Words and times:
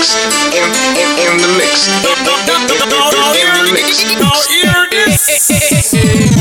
mix. 0.00 0.16
In, 0.56 0.72
in, 0.96 1.08
in 1.20 1.36
the 1.40 1.48
mix. 1.58 1.88
In 1.88 2.24
the 2.24 3.72
mix. 3.72 4.00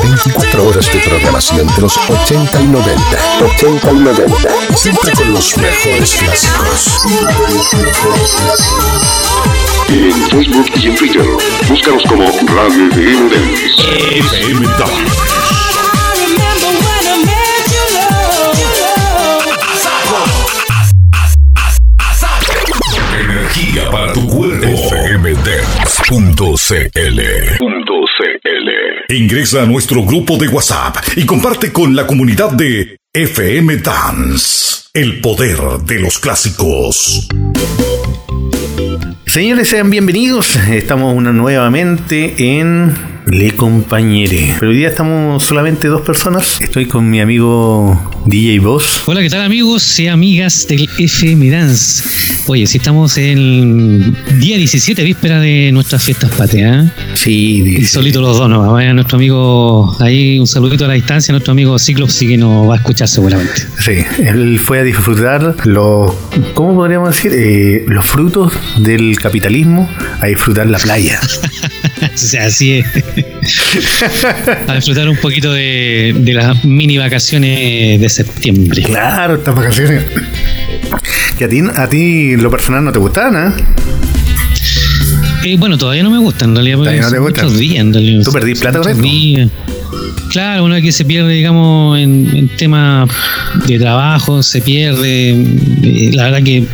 24 0.01 0.63
horas 0.63 0.91
de 0.91 0.99
programación 0.99 1.67
de 1.67 1.81
los 1.81 1.97
80 1.97 2.61
y 2.61 2.67
90. 2.67 3.01
80 3.41 3.91
y 3.91 3.95
90. 3.95 4.75
Siempre 4.75 5.11
con 5.13 5.33
los 5.33 5.57
mejores 5.57 6.15
clásicos. 6.15 7.05
En 9.89 10.29
Facebook 10.29 10.71
y 10.75 10.87
en 10.87 10.95
Twitter, 10.95 11.25
búscanos 11.67 12.03
como 12.03 12.25
Radio 12.25 12.89
FM 14.11 14.67
Dance. 14.77 15.38
FM 15.38 15.38
fmdance.cl 26.09 27.19
Ingresa 29.09 29.61
a 29.61 29.65
nuestro 29.67 30.03
grupo 30.03 30.37
de 30.37 30.47
WhatsApp 30.47 30.97
y 31.15 31.23
comparte 31.23 31.71
con 31.71 31.95
la 31.95 32.07
comunidad 32.07 32.51
de 32.51 32.97
FM 33.13 33.77
Dance. 33.77 34.89
El 34.91 35.21
poder 35.21 35.59
de 35.85 35.99
los 35.99 36.17
clásicos. 36.17 37.27
Señores, 39.27 39.69
sean 39.69 39.91
bienvenidos. 39.91 40.55
Estamos 40.55 41.15
una 41.15 41.31
nuevamente 41.31 42.33
en 42.59 42.91
Le 43.31 43.51
Compañere. 43.51 44.55
Pero 44.59 44.71
hoy 44.71 44.77
día 44.77 44.87
estamos 44.87 45.43
solamente 45.43 45.87
dos 45.87 46.01
personas. 46.01 46.59
Estoy 46.61 46.87
con 46.87 47.09
mi 47.09 47.21
amigo 47.21 48.21
DJ 48.25 48.59
Boss. 48.59 49.03
Hola, 49.05 49.21
¿qué 49.21 49.29
tal 49.29 49.41
amigos 49.41 49.99
y 49.99 50.07
amigas 50.07 50.67
del 50.67 50.89
FM 50.97 51.49
Dance? 51.49 52.03
Oye, 52.47 52.65
si 52.65 52.77
estamos 52.77 53.17
en 53.17 54.17
día 54.39 54.57
17, 54.57 55.03
víspera 55.03 55.39
de 55.39 55.71
nuestras 55.71 56.03
fiestas 56.03 56.31
patrias. 56.31 56.87
¿eh? 56.87 56.91
Sí, 57.13 57.63
Y 57.79 57.85
solito 57.85 58.21
los 58.21 58.37
dos, 58.37 58.49
¿no? 58.49 58.71
Vaya 58.71 58.93
nuestro 58.93 59.17
amigo, 59.17 59.95
ahí 59.99 60.39
un 60.39 60.47
saludito 60.47 60.85
a 60.85 60.87
la 60.87 60.95
distancia, 60.95 61.31
nuestro 61.31 61.51
amigo 61.51 61.77
Ciclops 61.77 62.13
sí 62.13 62.27
que 62.27 62.37
nos 62.37 62.67
va 62.67 62.75
a 62.75 62.77
escuchar 62.77 63.07
seguramente. 63.07 63.61
Sí, 63.79 64.03
él 64.23 64.59
fue 64.59 64.79
a 64.79 64.83
disfrutar 64.83 65.55
los, 65.65 66.13
¿cómo 66.55 66.73
podríamos 66.73 67.09
decir? 67.09 67.31
Eh, 67.35 67.85
los 67.87 68.05
frutos 68.05 68.53
del 68.77 69.19
capitalismo, 69.19 69.87
a 70.19 70.25
disfrutar 70.25 70.65
la 70.65 70.79
playa. 70.79 71.19
o 72.13 72.17
sea, 72.17 72.45
así 72.45 72.79
es. 72.79 72.85
a 74.67 74.75
disfrutar 74.75 75.09
un 75.09 75.17
poquito 75.17 75.51
de, 75.53 76.15
de 76.17 76.33
las 76.33 76.63
mini 76.65 76.97
vacaciones 76.97 77.99
de 77.99 78.09
septiembre. 78.09 78.83
Claro, 78.83 79.35
estas 79.35 79.55
vacaciones. 79.55 80.03
Que 81.37 81.45
a 81.45 81.49
ti, 81.49 81.61
a 81.73 81.89
ti 81.89 82.35
lo 82.35 82.51
personal 82.51 82.83
no 82.83 82.91
te 82.91 82.99
gustaban, 82.99 83.47
¿eh? 83.47 83.53
Eh, 85.43 85.55
bueno, 85.57 85.77
todavía 85.77 86.03
no 86.03 86.09
me 86.09 86.17
gusta 86.17 86.45
en 86.45 86.55
realidad. 86.55 86.77
Todavía 86.77 87.01
no 87.01 87.11
te 87.11 87.19
gustan. 87.19 87.57
Días 87.57 87.79
en 87.79 87.93
realidad. 87.93 88.23
¿Tú 88.23 88.31
perdí 88.31 88.55
plata 88.55 88.79
con 88.79 88.89
esto? 88.89 89.01
días. 89.01 89.49
Claro, 90.29 90.63
una 90.65 90.75
vez 90.75 90.83
que 90.83 90.91
se 90.91 91.05
pierde, 91.05 91.33
digamos, 91.33 91.97
en, 91.97 92.29
en 92.35 92.47
temas 92.49 93.09
de 93.67 93.79
trabajo, 93.79 94.43
se 94.43 94.61
pierde. 94.61 95.31
eh, 95.31 96.11
La 96.13 96.25
verdad 96.25 96.43
que 96.43 96.65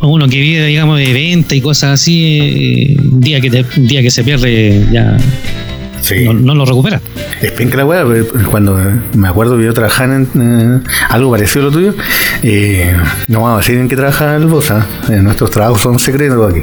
uno 0.00 0.28
que 0.28 0.40
vive, 0.40 0.64
digamos, 0.66 0.98
de 0.98 1.12
venta 1.12 1.54
y 1.56 1.60
cosas 1.60 2.00
así, 2.00 2.38
eh, 2.40 2.96
día 3.00 3.40
que 3.40 3.50
te- 3.50 3.64
día 3.80 4.02
que 4.02 4.10
se 4.10 4.22
pierde 4.22 4.86
ya 4.92 5.16
Sí. 6.02 6.24
no, 6.24 6.34
no 6.34 6.54
lo 6.54 6.64
recupera. 6.64 7.00
Es 7.40 7.52
penca 7.52 7.76
la 7.76 7.84
weá, 7.84 8.04
pero 8.04 8.26
cuando 8.50 8.78
me 9.14 9.28
acuerdo 9.28 9.56
que 9.56 9.64
yo 9.64 9.72
trabajaba 9.72 10.16
en 10.16 10.82
eh, 10.84 10.90
algo 11.08 11.30
parecido 11.30 11.62
a 11.62 11.64
lo 11.66 11.72
tuyo, 11.72 11.94
eh, 12.42 12.94
no 13.28 13.42
vamos 13.42 13.56
a 13.56 13.60
decir 13.60 13.78
en 13.78 13.88
qué 13.88 13.96
trabaja 13.96 14.36
el 14.36 14.46
Bosa, 14.46 14.86
nuestros 15.08 15.50
trabajos 15.50 15.80
son 15.80 15.98
secretos 15.98 16.50
aquí. 16.50 16.62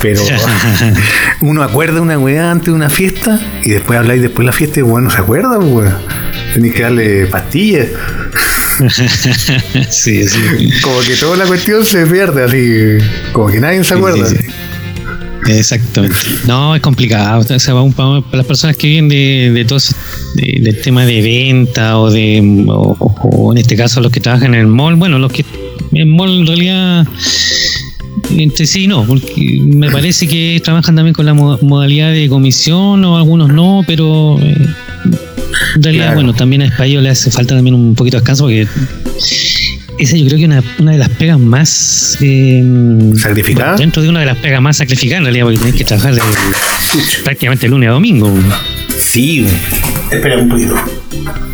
Pero 0.00 0.22
uno 1.40 1.62
acuerda 1.62 2.00
una 2.00 2.18
weá 2.18 2.50
antes 2.50 2.66
de 2.66 2.72
una 2.72 2.90
fiesta 2.90 3.40
y 3.62 3.70
después 3.70 3.98
habláis 3.98 4.22
después 4.22 4.44
de 4.44 4.46
la 4.46 4.52
fiesta 4.52 4.80
y 4.80 4.82
bueno, 4.82 5.08
no 5.08 5.14
se 5.14 5.20
acuerda, 5.20 5.58
pues, 5.58 5.72
weá. 5.72 5.98
Tenéis 6.52 6.74
que 6.74 6.82
darle 6.82 7.26
pastillas. 7.26 7.88
sí, 9.90 10.28
sí. 10.28 10.70
Como 10.82 11.00
que 11.00 11.16
toda 11.16 11.36
la 11.36 11.46
cuestión 11.46 11.84
se 11.84 12.06
pierde 12.06 12.44
así, 12.44 13.04
como 13.32 13.48
que 13.48 13.60
nadie 13.60 13.82
se 13.84 13.94
acuerda. 13.94 14.26
Sí, 14.26 14.36
sí. 14.36 14.46
Exactamente. 15.48 16.16
No, 16.46 16.74
es 16.74 16.80
complicado. 16.80 17.40
O 17.40 17.58
sea, 17.58 17.74
un- 17.74 17.92
para 17.92 18.22
las 18.32 18.46
personas 18.46 18.76
que 18.76 18.86
viven 18.86 19.08
de, 19.08 19.50
de 19.52 19.64
todo 19.64 19.78
ese- 19.78 19.94
de- 20.36 20.60
del 20.62 20.80
tema 20.80 21.04
de 21.04 21.20
venta 21.22 21.98
o 21.98 22.10
de 22.10 22.64
o, 22.68 22.96
o 23.32 23.52
en 23.52 23.58
este 23.58 23.76
caso 23.76 24.00
los 24.00 24.10
que 24.10 24.20
trabajan 24.20 24.54
en 24.54 24.60
el 24.60 24.66
mall, 24.66 24.94
bueno, 24.96 25.18
los 25.18 25.32
que 25.32 25.44
en 25.92 26.08
mall 26.10 26.30
en 26.40 26.46
realidad 26.46 27.06
entre 28.30 28.66
sí 28.66 28.86
no, 28.86 29.04
porque 29.04 29.60
me 29.62 29.90
parece 29.90 30.26
que 30.26 30.60
trabajan 30.64 30.96
también 30.96 31.14
con 31.14 31.26
la 31.26 31.34
mo- 31.34 31.58
modalidad 31.62 32.10
de 32.12 32.28
comisión 32.28 33.04
o 33.04 33.16
algunos 33.16 33.52
no, 33.52 33.82
pero 33.86 34.38
eh, 34.40 34.56
en 35.76 35.82
realidad, 35.82 36.04
Claro. 36.06 36.14
bueno, 36.16 36.32
también 36.34 36.62
a 36.62 36.66
Español 36.66 37.02
le 37.04 37.10
hace 37.10 37.30
falta 37.30 37.54
también 37.54 37.74
un 37.74 37.94
poquito 37.94 38.16
de 38.16 38.20
descanso 38.22 38.44
porque 38.44 38.66
esa 39.98 40.16
yo 40.16 40.26
creo 40.26 40.38
que 40.38 40.44
es 40.44 40.48
una, 40.48 40.62
una 40.78 40.92
de 40.92 40.98
las 40.98 41.08
pegas 41.10 41.38
más 41.38 42.18
eh, 42.20 42.62
¿Sacrificada? 43.16 43.76
dentro 43.76 44.02
de 44.02 44.08
una 44.08 44.20
de 44.20 44.26
las 44.26 44.38
pegas 44.38 44.60
más 44.60 44.76
sacrificadas 44.76 45.20
en 45.20 45.24
realidad 45.24 45.44
porque 45.44 45.58
tenés 45.58 45.74
que 45.74 45.84
trabajar 45.84 46.14
de- 46.14 46.22
prácticamente 47.24 47.68
lunes 47.68 47.88
a 47.88 47.92
domingo 47.92 48.32
Sí, 49.04 49.46
espera 50.10 50.38
un 50.38 50.48
poquito. 50.48 50.74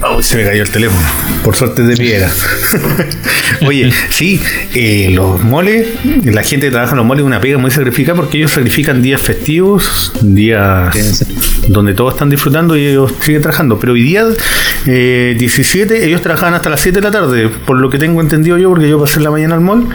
Oh, 0.02 0.22
se 0.22 0.36
me 0.36 0.44
cayó 0.44 0.62
el 0.62 0.70
teléfono. 0.70 1.06
Por 1.44 1.56
suerte 1.56 1.82
de 1.82 1.96
piedra. 1.96 2.32
Oye, 3.66 3.92
sí, 4.08 4.40
eh, 4.74 5.10
los 5.12 5.42
moles, 5.42 5.88
la 6.24 6.42
gente 6.42 6.66
que 6.66 6.70
trabaja 6.70 6.92
en 6.92 6.98
los 6.98 7.06
moles 7.06 7.22
es 7.22 7.26
una 7.26 7.40
pega 7.40 7.58
muy 7.58 7.70
sacrificada 7.70 8.16
porque 8.16 8.38
ellos 8.38 8.52
sacrifican 8.52 9.02
días 9.02 9.20
festivos, 9.20 10.12
días 10.22 11.26
donde 11.68 11.92
todos 11.92 12.14
están 12.14 12.30
disfrutando 12.30 12.76
y 12.76 12.86
ellos 12.86 13.12
siguen 13.20 13.42
trabajando. 13.42 13.78
Pero 13.78 13.92
hoy 13.94 14.02
día, 14.02 14.24
eh, 14.86 15.34
17, 15.36 16.06
ellos 16.06 16.22
trabajaban 16.22 16.54
hasta 16.54 16.70
las 16.70 16.80
7 16.80 17.00
de 17.00 17.02
la 17.02 17.10
tarde, 17.10 17.48
por 17.48 17.76
lo 17.76 17.90
que 17.90 17.98
tengo 17.98 18.20
entendido 18.20 18.56
yo, 18.58 18.70
porque 18.70 18.88
yo 18.88 18.98
pasé 18.98 19.18
en 19.18 19.24
la 19.24 19.30
mañana 19.32 19.56
al 19.56 19.60
mall 19.60 19.88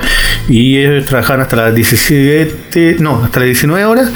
y 0.48 0.78
ellos 0.78 1.06
trabajaban 1.06 1.42
hasta 1.42 1.56
las 1.56 1.76
17, 1.76 2.98
no, 3.00 3.24
hasta 3.24 3.40
las 3.40 3.48
19 3.48 3.86
horas 3.86 4.12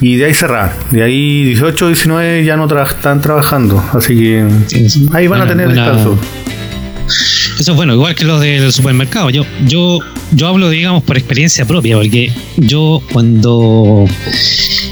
y 0.00 0.16
de 0.16 0.26
ahí 0.26 0.34
cerraban. 0.34 0.70
De 0.90 1.02
ahí 1.02 1.44
18, 1.44 1.86
19 1.88 2.44
ya 2.44 2.56
no 2.56 2.68
tra- 2.68 2.86
están 2.88 3.20
trabajando, 3.20 3.82
así 3.92 4.16
que 4.16 4.46
ahí 5.12 5.26
van 5.26 5.42
a 5.42 5.46
tener 5.46 5.66
buena- 5.66 5.86
descanso. 5.86 6.18
Eso 7.58 7.72
es 7.72 7.76
bueno, 7.76 7.94
igual 7.94 8.14
que 8.14 8.24
los 8.24 8.40
del 8.40 8.72
supermercado. 8.72 9.30
Yo, 9.30 9.44
yo, 9.66 9.98
yo 10.32 10.46
hablo, 10.48 10.70
digamos, 10.70 11.02
por 11.02 11.16
experiencia 11.16 11.64
propia, 11.66 11.96
porque 11.96 12.32
yo 12.56 13.02
cuando 13.12 14.06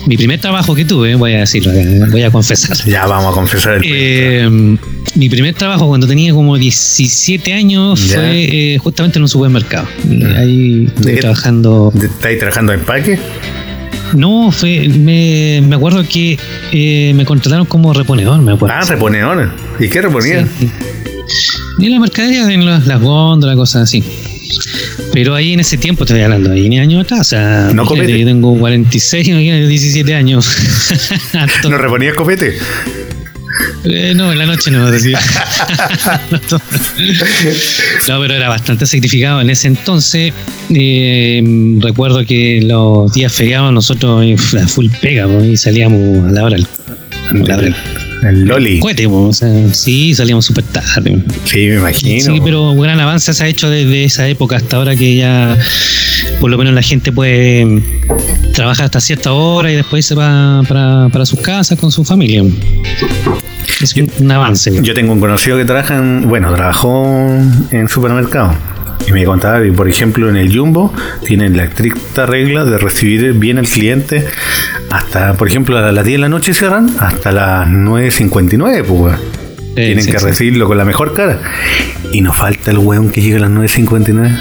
mi 0.07 0.17
primer 0.17 0.41
trabajo 0.41 0.75
que 0.75 0.85
tuve, 0.85 1.15
voy 1.15 1.35
a 1.35 1.41
decirlo, 1.41 1.73
voy 2.11 2.23
a 2.23 2.31
confesar. 2.31 2.77
Ya 2.87 3.07
vamos 3.07 3.33
a 3.33 3.35
confesar 3.35 3.75
el 3.75 3.83
Eh, 3.85 4.77
mi 5.17 5.29
primer 5.29 5.55
trabajo 5.55 5.89
cuando 5.89 6.07
tenía 6.07 6.33
como 6.33 6.57
17 6.57 7.53
años 7.53 8.09
Ya. 8.09 8.17
fue 8.17 8.75
eh, 8.75 8.79
justamente 8.79 9.19
en 9.19 9.23
un 9.23 9.29
supermercado. 9.29 9.87
Y 10.09 10.23
Ah. 10.25 10.39
ahí 10.39 10.85
estuve 10.87 11.13
¿De- 11.13 11.19
trabajando. 11.21 11.93
¿Está 12.01 12.29
ahí 12.29 12.39
trabajando 12.39 12.73
en 12.73 12.81
empaque? 12.81 13.19
No, 14.15 14.51
fue, 14.51 14.89
me, 14.89 15.63
me 15.67 15.77
acuerdo 15.77 16.03
que 16.09 16.37
eh, 16.73 17.13
me 17.15 17.25
contrataron 17.25 17.65
como 17.67 17.93
reponedor, 17.95 18.41
me 18.43 18.53
acuerdo. 18.53 18.75
Ah, 18.77 18.85
reponedores. 18.85 19.49
¿Y 19.79 19.89
qué 19.89 20.03
reponían? 20.03 20.49
Sí. 20.59 20.69
Y 21.79 21.87
en 21.87 21.93
la 21.93 22.01
mercadería, 22.01 22.53
en 22.53 22.67
las, 22.67 22.87
las 22.87 23.01
góndolas, 23.01 23.57
cosas 23.57 23.83
así. 23.85 24.03
Pero 25.13 25.35
ahí 25.35 25.53
en 25.53 25.61
ese 25.61 25.77
tiempo, 25.77 26.05
estoy 26.05 26.21
hablando, 26.21 26.53
ahí 26.53 26.69
ni 26.69 26.79
años 26.79 27.05
atrás, 27.05 27.21
o 27.21 27.25
sea, 27.25 27.71
No 27.75 27.85
copete. 27.85 28.19
yo 28.19 28.27
tengo 28.27 28.57
46, 28.59 29.29
imagínate, 29.29 29.67
17 29.67 30.15
años. 30.15 30.47
¿No 31.69 31.79
reponías 31.79 32.15
copete? 32.15 32.57
Eh, 33.85 34.13
no, 34.15 34.31
en 34.33 34.39
la 34.39 34.47
noche 34.47 34.71
no, 34.71 34.91
decía. 34.91 35.19
no, 38.09 38.21
pero 38.21 38.35
era 38.35 38.49
bastante 38.49 38.87
sacrificado 38.87 39.41
en 39.41 39.51
ese 39.51 39.69
entonces. 39.69 40.33
eh, 40.71 41.43
recuerdo 41.81 42.25
que 42.25 42.61
los 42.63 43.13
días 43.13 43.33
feriados 43.33 43.73
nosotros 43.73 44.25
eh, 44.25 44.37
la 44.53 44.67
full 44.67 44.89
pega, 45.01 45.27
y 45.45 45.57
salíamos 45.57 46.29
a 46.29 46.33
la 46.33 46.45
hora 46.45 46.57
a 46.57 47.35
la 47.35 47.57
hora 47.57 47.75
El 48.23 48.45
Loli. 48.45 48.79
pues, 48.81 48.97
o 49.09 49.33
sea, 49.33 49.75
sí, 49.75 50.15
salíamos 50.15 50.45
súper 50.45 50.65
tarde. 50.65 51.23
Sí, 51.45 51.59
me 51.69 51.77
imagino. 51.77 52.35
Sí, 52.35 52.41
pero 52.45 52.71
un 52.71 52.81
gran 52.81 53.01
avance 53.01 53.33
se 53.33 53.45
ha 53.45 53.49
hecho 53.49 53.71
desde 53.71 54.05
esa 54.05 54.29
época 54.29 54.57
hasta 54.57 54.77
ahora 54.77 54.95
que 54.95 55.17
ya 55.17 55.57
por 56.39 56.51
lo 56.51 56.59
menos 56.59 56.75
la 56.75 56.83
gente 56.83 57.13
puede 57.13 57.83
trabajar 58.55 58.87
hasta 58.87 59.01
cierta 59.01 59.33
hora 59.33 59.73
y 59.73 59.77
después 59.77 60.05
se 60.05 60.15
va 60.15 60.63
para, 60.69 61.09
para 61.11 61.25
sus 61.27 61.41
casas 61.41 61.79
con 61.79 61.91
su 61.91 62.05
familia. 62.05 62.45
Es 63.81 63.95
un, 63.97 64.11
un 64.19 64.31
avance. 64.31 64.71
Yo 64.83 64.93
tengo 64.93 65.13
un 65.13 65.21
conocido 65.21 65.57
que 65.57 65.65
trabaja 65.65 65.97
en, 65.97 66.29
bueno, 66.29 66.53
trabajó 66.55 67.17
en 67.71 67.89
supermercado. 67.89 68.55
Y 69.07 69.13
me 69.13 69.25
contaba 69.25 69.63
que, 69.63 69.73
por 69.73 69.89
ejemplo, 69.89 70.29
en 70.29 70.37
el 70.37 70.57
Jumbo 70.57 70.93
tienen 71.27 71.57
la 71.57 71.65
estricta 71.65 72.27
regla 72.27 72.65
de 72.65 72.79
recibir 72.79 73.33
bien 73.35 73.59
al 73.59 73.67
cliente 73.67 74.25
hasta, 74.91 75.35
por 75.35 75.49
ejemplo, 75.49 75.79
a 75.79 75.93
las 75.93 76.05
10 76.05 76.17
de 76.17 76.21
la 76.21 76.29
noche 76.29 76.53
cierran 76.55 76.91
hasta 76.99 77.33
las 77.33 77.69
9.59, 77.69 78.85
pues. 78.85 78.89
weón. 78.91 79.17
Tienen 79.75 80.03
sí, 80.03 80.11
que 80.13 80.19
sí. 80.19 80.25
recibirlo 80.27 80.67
con 80.67 80.77
la 80.79 80.85
mejor 80.85 81.15
cara. 81.15 81.39
Y 82.13 82.21
nos 82.23 82.37
falta 82.37 82.71
el 82.73 82.79
weón 82.79 83.11
que 83.11 83.21
llega 83.23 83.37
a 83.39 83.41
las 83.41 83.51
9.59. 83.51 84.37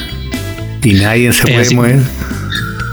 Y 0.83 0.93
nadie 0.93 1.31
se 1.33 1.43
Es 1.49 1.53
puede 1.73 1.75
mover. 1.75 1.99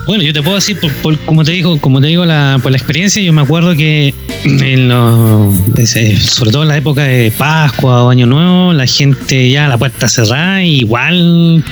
Bueno, 0.07 0.23
yo 0.23 0.33
te 0.33 0.43
puedo 0.43 0.55
decir, 0.57 0.79
por, 0.79 0.93
por- 0.97 1.19
como 1.21 1.45
te 1.45 1.51
digo, 1.53 1.81
como 1.81 2.01
te 2.01 2.07
digo, 2.09 2.25
la, 2.25 2.59
por 2.63 2.71
la 2.71 2.79
experiencia, 2.79 3.21
yo 3.23 3.33
me 3.33 3.43
acuerdo 3.43 3.75
que 3.75 4.15
en 4.47 4.89
los, 4.89 5.55
ese- 5.77 6.17
sobre 6.21 6.51
todo 6.53 6.63
en 6.63 6.69
la 6.69 6.77
época 6.77 7.03
de 7.05 7.31
Pascua 7.33 8.05
o 8.05 8.11
Año 8.11 8.27
Nuevo, 8.27 8.73
la 8.73 8.87
gente 8.87 9.51
ya 9.51 9.67
la 9.69 9.77
puerta 9.77 10.09
cerrada, 10.09 10.63
igual 10.63 11.65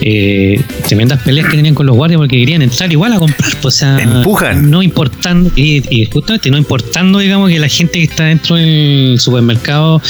eh, 0.00 0.60
tremendas 0.86 1.22
peleas 1.22 1.48
que 1.48 1.56
tenían 1.56 1.74
con 1.74 1.86
los 1.86 1.94
guardias 1.96 2.18
porque 2.18 2.36
querían 2.38 2.62
entrar 2.62 2.90
igual 2.90 3.12
a 3.12 3.18
comprar, 3.18 3.52
pues, 3.60 3.76
o 3.76 3.78
sea, 3.78 3.98
Empujan. 4.00 4.70
no 4.70 4.82
importando, 4.82 5.50
y, 5.56 5.82
y 5.90 6.06
justamente 6.06 6.50
no 6.50 6.58
importando, 6.58 7.18
digamos, 7.20 7.50
que 7.50 7.58
la 7.58 7.68
gente 7.68 7.98
que 7.98 8.04
está 8.04 8.24
dentro 8.24 8.56
del 8.56 9.16
supermercado 9.20 10.02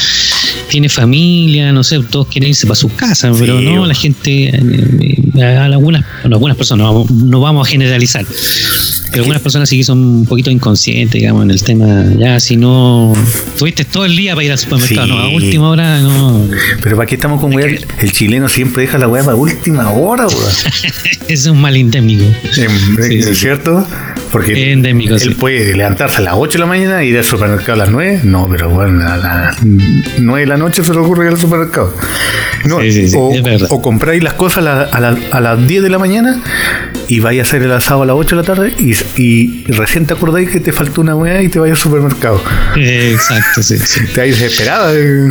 tiene 0.68 0.88
familia, 0.88 1.72
no 1.72 1.84
sé, 1.84 2.00
todos 2.10 2.28
quieren 2.28 2.50
irse 2.50 2.66
para 2.66 2.76
sus 2.76 2.92
casas, 2.92 3.36
pero 3.38 3.60
no, 3.60 3.84
la 3.86 3.94
gente, 3.94 4.44
eh, 4.48 4.62
eh, 5.00 5.21
algunas, 5.40 6.02
bueno, 6.22 6.36
algunas 6.36 6.56
personas, 6.56 6.84
no 6.86 6.92
vamos, 6.92 7.10
no 7.10 7.40
vamos 7.40 7.66
a 7.66 7.70
generalizar, 7.70 8.24
pero 9.10 9.22
algunas 9.24 9.42
personas 9.42 9.68
sí 9.68 9.76
que 9.78 9.84
son 9.84 9.98
un 9.98 10.26
poquito 10.26 10.50
inconscientes, 10.50 11.20
digamos, 11.20 11.44
en 11.44 11.50
el 11.50 11.62
tema, 11.62 12.04
ya 12.18 12.40
si 12.40 12.56
no, 12.56 13.12
tuviste 13.58 13.84
todo 13.84 14.04
el 14.04 14.16
día 14.16 14.34
para 14.34 14.44
ir 14.44 14.52
al 14.52 14.58
supermercado, 14.58 15.06
Sí. 15.06 15.12
no, 15.12 15.18
a 15.18 15.28
última 15.28 15.68
hora 15.68 16.00
no, 16.00 16.46
Pero 16.82 16.96
¿para 16.96 17.06
qué 17.06 17.14
estamos 17.16 17.40
con 17.40 17.54
weá? 17.54 17.66
El 18.00 18.12
chileno 18.12 18.48
siempre 18.48 18.82
deja 18.82 18.98
la 18.98 19.08
weá 19.08 19.22
para 19.24 19.36
última 19.36 19.90
hora, 19.90 20.26
es 21.28 21.46
un 21.46 21.60
mal 21.60 21.76
endémico. 21.76 22.24
Sí, 22.52 22.62
¿Es 23.18 23.38
cierto? 23.38 23.86
Porque 24.30 24.72
Endémico, 24.72 25.12
él 25.14 25.20
sí. 25.20 25.30
puede 25.30 25.76
levantarse 25.76 26.16
a 26.16 26.20
las 26.20 26.34
8 26.38 26.52
de 26.54 26.58
la 26.60 26.64
mañana 26.66 27.04
y 27.04 27.08
ir 27.08 27.18
al 27.18 27.24
supermercado 27.24 27.74
a 27.74 27.76
las 27.84 27.90
9. 27.90 28.20
No, 28.24 28.48
pero 28.50 28.70
bueno, 28.70 29.06
a 29.06 29.18
las 29.18 29.56
9 29.62 30.40
de 30.40 30.46
la 30.46 30.56
noche 30.56 30.82
se 30.82 30.92
le 30.94 31.00
ocurre 31.00 31.26
ir 31.26 31.32
al 31.32 31.38
supermercado. 31.38 31.94
No, 32.64 32.78
o, 33.18 33.34
o 33.68 33.82
compráis 33.82 34.22
las 34.22 34.32
cosas 34.32 34.58
a, 34.58 34.60
la- 34.62 34.82
a 34.84 35.00
la- 35.00 35.18
a 35.30 35.40
las 35.40 35.66
10 35.66 35.82
de 35.82 35.88
la 35.90 35.98
mañana 35.98 36.40
y 37.08 37.20
vais 37.20 37.38
a 37.40 37.42
hacer 37.42 37.62
el 37.62 37.72
asado 37.72 38.02
a 38.02 38.06
las 38.06 38.16
8 38.16 38.36
de 38.36 38.42
la 38.42 38.46
tarde 38.46 38.72
y, 38.78 38.94
y 39.20 39.64
recién 39.72 40.06
te 40.06 40.14
acordáis 40.14 40.50
que 40.50 40.60
te 40.60 40.72
faltó 40.72 41.00
una 41.00 41.14
weá 41.14 41.42
y 41.42 41.48
te 41.48 41.58
vais 41.58 41.72
al 41.72 41.78
supermercado. 41.78 42.40
Eh, 42.76 43.12
Exacto, 43.14 43.62
sí, 43.62 43.76
sí. 43.78 44.00
Te 44.14 44.20
vais 44.20 44.38
desesperada. 44.40 44.92
eh. 44.94 45.30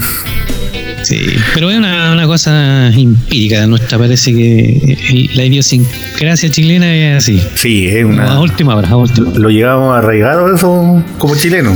Sí, 1.04 1.20
pero 1.56 1.72
es 1.72 1.78
una, 1.80 2.14
una 2.14 2.28
cosa 2.28 2.90
empírica 2.90 3.66
nuestra, 3.66 3.98
parece 3.98 4.34
que 4.36 4.98
el- 5.10 5.32
la 5.36 5.46
idiosincrasia 5.46 6.52
chilena 6.52 6.94
es 6.94 7.18
así. 7.24 7.42
Sí, 7.56 7.88
es 7.88 8.04
A 8.04 8.08
una. 8.08 8.40
última 8.40 8.76
hora, 8.76 8.88
a 8.90 8.98
última. 8.98 9.32
Lo 9.36 9.50
llevamos 9.50 9.98
arraigado 9.98 10.56
eso 10.56 11.04
como 11.18 11.36
chileno. 11.38 11.76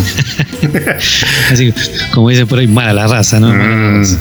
Así 1.52 1.74
como 2.14 2.30
dicen 2.30 2.46
por 2.48 2.60
ahí, 2.60 2.68
mala 2.68 2.94
la 2.94 3.08
raza, 3.08 3.40
¿no? 3.40 3.48
Mala 3.50 3.64
la 3.68 3.76
Mm. 3.76 4.00
raza. 4.02 4.20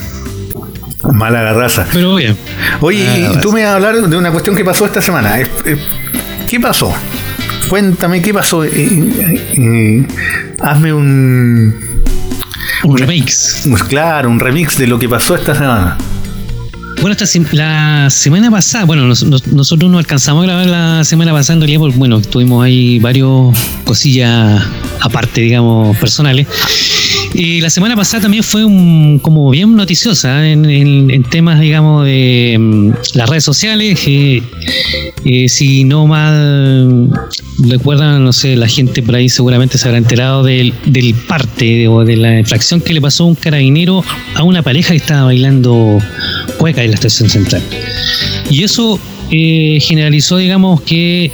Mala 1.12 1.43
la 1.43 1.53
raza. 1.53 1.87
Pero 1.93 2.17
bien. 2.17 2.37
Oye, 2.81 3.29
raza. 3.29 3.41
tú 3.41 3.53
me 3.53 3.62
vas 3.62 3.73
a 3.73 3.75
hablar 3.77 3.97
de 4.09 4.17
una 4.17 4.31
cuestión 4.31 4.56
que 4.56 4.65
pasó 4.65 4.87
esta 4.87 5.03
semana. 5.03 5.37
¿Qué 6.49 6.61
pasó? 6.61 6.93
Cuéntame 7.69 8.21
qué 8.23 8.33
pasó. 8.35 8.65
Eh, 8.65 8.71
eh, 8.75 9.41
eh, 9.56 10.06
hazme 10.61 10.93
un, 10.93 11.75
Un 12.85 12.99
remix. 12.99 13.62
un- 13.67 13.75
claro, 13.77 14.29
un 14.31 14.41
remix 14.41 14.77
de 14.79 14.87
lo 14.87 14.99
que 14.99 15.09
pasó 15.09 15.35
esta 15.35 15.55
semana. 15.55 15.97
Bueno, 17.01 17.17
esta 17.21 17.27
la 17.53 18.09
semana 18.09 18.50
pasada, 18.50 18.85
bueno, 18.85 19.03
nos- 19.07 19.25
nos- 19.25 19.47
nosotros 19.49 19.91
no 19.91 19.99
alcanzamos 19.99 20.45
a 20.45 20.47
grabar 20.47 20.67
la 20.67 21.05
semana 21.05 21.33
pasada 21.33 21.55
en 21.55 21.61
realidad, 21.61 21.81
porque 21.81 21.99
bueno, 21.99 22.21
tuvimos 22.23 22.65
ahí 22.65 22.99
varios 22.99 23.57
cosillas 23.85 24.62
aparte, 25.00 25.41
digamos, 25.43 25.97
personales. 25.99 26.47
Y 27.35 27.61
la 27.61 27.69
semana 27.69 27.97
pasada 27.97 28.23
también 28.23 28.45
fue 28.45 28.65
un, 28.65 29.19
como 29.19 29.51
bien 29.51 29.75
noticiosa 29.75 30.49
en, 30.49 31.25
temas, 31.25 31.61
digamos, 31.61 32.05
de 32.07 32.57
mm, 32.59 32.91
las 33.15 33.29
redes 33.29 33.43
sociales. 33.43 34.01
eh, 34.07 35.49
si 35.49 35.83
no 35.83 36.07
mal 36.07 37.11
recuerdan, 37.59 38.25
no 38.25 38.33
sé, 38.33 38.55
la 38.55 38.69
gente 38.69 39.03
por 39.03 39.17
ahí 39.17 39.29
seguramente 39.29 39.79
se 39.79 39.89
habrá 39.89 39.99
enterado 39.99 40.45
del, 40.45 40.73
del 40.87 41.15
parte 41.15 41.89
o 41.89 42.05
de 42.05 42.17
la 42.17 42.39
infracción 42.39 42.81
que 42.81 42.93
le 42.93 43.01
pasó 43.01 43.25
un 43.25 43.35
carabinero 43.35 44.05
a 44.35 44.45
una 44.45 44.63
pareja 44.63 44.91
que 44.91 44.99
estaba 44.99 45.25
bailando 45.25 45.99
cueca 46.59 46.85
en 46.85 46.91
la 46.91 46.95
estación 46.95 47.29
central. 47.29 47.63
Y 48.49 48.63
eso 48.63 49.01
eh, 49.37 49.81
generalizó, 49.81 50.37
digamos, 50.37 50.81
que 50.83 51.29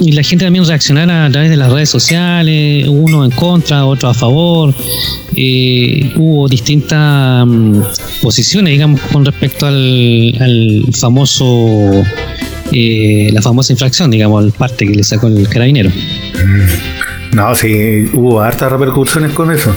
la 0.00 0.22
gente 0.22 0.44
también 0.44 0.66
reaccionara 0.66 1.24
a 1.24 1.30
través 1.30 1.48
de 1.48 1.56
las 1.56 1.72
redes 1.72 1.88
sociales, 1.88 2.86
uno 2.86 3.24
en 3.24 3.30
contra, 3.30 3.86
otro 3.86 4.10
a 4.10 4.14
favor. 4.14 4.74
Eh, 5.34 6.12
hubo 6.16 6.48
distintas 6.48 7.46
mm, 7.46 7.80
posiciones, 8.20 8.72
digamos, 8.72 9.00
con 9.10 9.24
respecto 9.24 9.66
al, 9.66 10.36
al 10.38 10.84
famoso, 10.92 12.04
eh, 12.72 13.30
la 13.32 13.40
famosa 13.40 13.72
infracción, 13.72 14.10
digamos, 14.10 14.44
el 14.44 14.52
parte 14.52 14.86
que 14.86 14.94
le 14.94 15.02
sacó 15.02 15.28
el 15.28 15.48
carabinero. 15.48 15.90
No, 17.36 17.54
sí, 17.54 18.08
hubo 18.14 18.40
hartas 18.40 18.72
repercusiones 18.72 19.32
con 19.32 19.50
eso. 19.50 19.74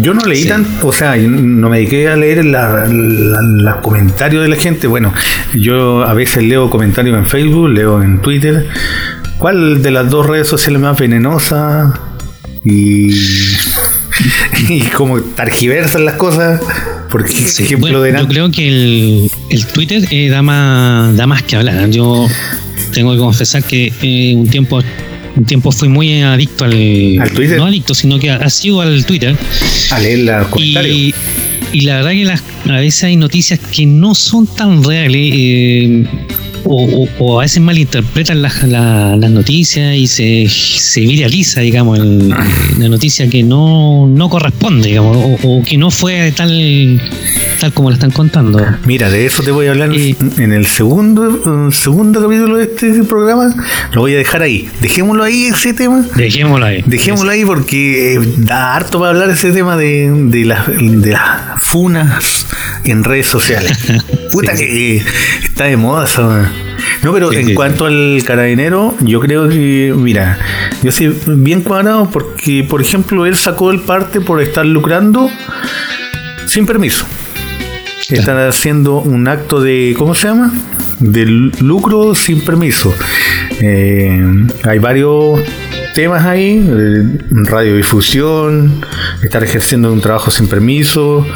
Yo 0.00 0.14
no 0.14 0.20
leí 0.26 0.42
Sí. 0.42 0.48
tan, 0.48 0.66
o 0.82 0.92
sea, 0.92 1.16
no 1.16 1.68
me 1.68 1.76
dediqué 1.78 2.08
a 2.08 2.16
leer 2.16 2.44
los 2.44 3.76
comentarios 3.76 4.42
de 4.42 4.48
la 4.48 4.56
gente. 4.56 4.88
Bueno, 4.88 5.14
yo 5.54 6.02
a 6.02 6.12
veces 6.12 6.42
leo 6.42 6.68
comentarios 6.70 7.16
en 7.16 7.24
Facebook, 7.26 7.68
leo 7.68 8.02
en 8.02 8.20
Twitter. 8.20 8.66
¿Cuál 9.38 9.80
de 9.80 9.92
las 9.92 10.10
dos 10.10 10.26
redes 10.26 10.48
sociales 10.48 10.80
más 10.82 10.98
venenosa? 10.98 11.94
Y, 12.64 13.12
y 14.68 14.80
como 14.96 15.20
targiversan 15.20 16.04
las 16.04 16.14
cosas. 16.14 16.60
Porque, 17.10 17.32
Sí, 17.32 17.62
ejemplo, 17.62 18.00
bueno, 18.00 18.00
de 18.02 18.12
yo 18.20 18.26
creo 18.28 18.50
que 18.50 18.66
el, 18.68 19.30
el 19.50 19.66
Twitter 19.66 20.02
eh, 20.10 20.28
da, 20.28 20.42
más, 20.42 21.16
da 21.16 21.28
más 21.28 21.44
que 21.44 21.54
hablar. 21.54 21.88
Yo 21.90 22.26
tengo 22.92 23.12
que 23.12 23.18
confesar 23.18 23.62
que 23.62 23.92
eh, 24.02 24.34
un 24.36 24.48
tiempo 24.48 24.80
un 25.36 25.44
tiempo 25.44 25.70
fui 25.72 25.88
muy 25.88 26.22
adicto 26.22 26.64
al, 26.64 26.72
¿Al 27.20 27.30
Twitter? 27.32 27.58
No 27.58 27.66
adicto, 27.66 27.94
sino 27.94 28.18
que 28.18 28.30
asiduo 28.30 28.80
al 28.82 29.04
Twitter. 29.04 29.36
a 29.90 29.98
leer 30.00 30.20
los 30.20 30.46
comentarios. 30.48 30.96
Y, 30.96 31.14
y 31.72 31.80
la 31.82 31.96
verdad 31.96 32.10
que 32.12 32.24
las, 32.24 32.42
a 32.68 32.80
veces 32.80 33.04
hay 33.04 33.16
noticias 33.16 33.58
que 33.58 33.86
no 33.86 34.14
son 34.14 34.46
tan 34.46 34.82
reales. 34.82 35.30
eh, 35.34 36.04
o, 36.64 36.84
o- 37.04 37.08
o 37.18 37.38
a 37.40 37.42
veces 37.42 37.62
malinterpretan 37.62 38.42
las, 38.42 38.62
la- 38.64 39.16
las 39.16 39.30
noticias 39.30 39.94
y 39.96 40.06
se, 40.06 40.46
se 40.48 41.00
viraliza, 41.00 41.60
digamos, 41.60 41.98
el- 41.98 42.28
la 42.30 42.88
noticia 42.88 43.28
que 43.28 43.42
no, 43.42 44.06
no 44.08 44.28
corresponde, 44.28 44.88
digamos, 44.88 45.16
o, 45.16 45.38
o 45.58 45.62
que 45.62 45.76
no 45.76 45.90
fue 45.90 46.32
tal, 46.36 47.00
tal 47.60 47.72
como 47.72 47.90
la 47.90 47.94
están 47.94 48.10
contando. 48.10 48.60
Mira, 48.86 49.10
de 49.10 49.26
eso 49.26 49.42
te 49.42 49.50
voy 49.50 49.66
a 49.66 49.70
hablar 49.70 49.90
Eh, 49.94 50.14
en 50.38 50.52
el 50.52 50.66
segundo, 50.66 51.68
eh, 51.70 51.72
segundo 51.74 52.20
capítulo 52.22 52.56
de 52.56 52.64
este 52.64 53.04
programa. 53.04 53.54
Lo 53.92 54.02
voy 54.02 54.14
a 54.14 54.18
dejar 54.18 54.42
ahí. 54.42 54.68
Dejémoslo 54.80 55.24
ahí 55.24 55.46
ese 55.46 55.72
tema. 55.74 56.04
Dejémoslo 56.16 56.66
ahí. 56.66 56.82
Dejémoslo 56.86 57.30
ahí 57.30 57.44
porque 57.44 58.14
eh, 58.14 58.18
da 58.38 58.74
harto 58.76 58.98
para 58.98 59.10
hablar 59.12 59.30
ese 59.30 59.52
tema 59.52 59.76
de, 59.76 60.10
de 60.10 60.44
las 60.44 60.66
de 60.68 61.10
las 61.12 61.62
funas 61.62 62.46
en 62.84 63.04
redes 63.04 63.26
sociales. 63.26 63.78
Puta 64.32 64.56
Sí. 64.56 64.64
que 64.64 64.96
eh, 64.98 65.02
está 65.44 65.64
de 65.64 65.76
moda 65.76 66.04
esa. 66.06 66.50
No, 67.02 67.12
pero 67.12 67.30
Sí, 67.30 67.36
en 67.38 67.46
sí. 67.46 67.54
cuanto 67.54 67.86
al 67.86 68.22
carabinero, 68.26 68.94
yo 69.00 69.20
creo 69.20 69.48
que, 69.48 69.94
mira, 69.96 70.38
yo 70.82 70.90
soy 70.92 71.16
bien 71.26 71.62
cuadrado 71.62 72.10
porque, 72.10 72.64
por 72.68 72.80
ejemplo, 72.80 73.24
él 73.26 73.36
sacó 73.36 73.70
el 73.70 73.80
parte 73.80 74.20
por 74.20 74.40
estar 74.42 74.66
lucrando 74.66 75.30
sin 76.46 76.66
permiso. 76.66 77.06
Están 78.10 78.38
haciendo 78.38 79.00
un 79.00 79.28
acto 79.28 79.60
de, 79.60 79.94
¿cómo 79.98 80.14
se 80.14 80.28
llama? 80.28 80.52
De 80.98 81.26
lucro 81.26 82.14
sin 82.14 82.40
permiso. 82.40 82.94
Eh, 83.60 84.20
hay 84.64 84.78
varios 84.78 85.40
temas 85.94 86.24
ahí, 86.24 86.66
eh, 86.66 87.18
radiodifusión, 87.44 88.80
estar 89.22 89.42
ejerciendo 89.42 89.92
un 89.92 90.00
trabajo 90.00 90.30
sin 90.30 90.46
permiso, 90.48 91.26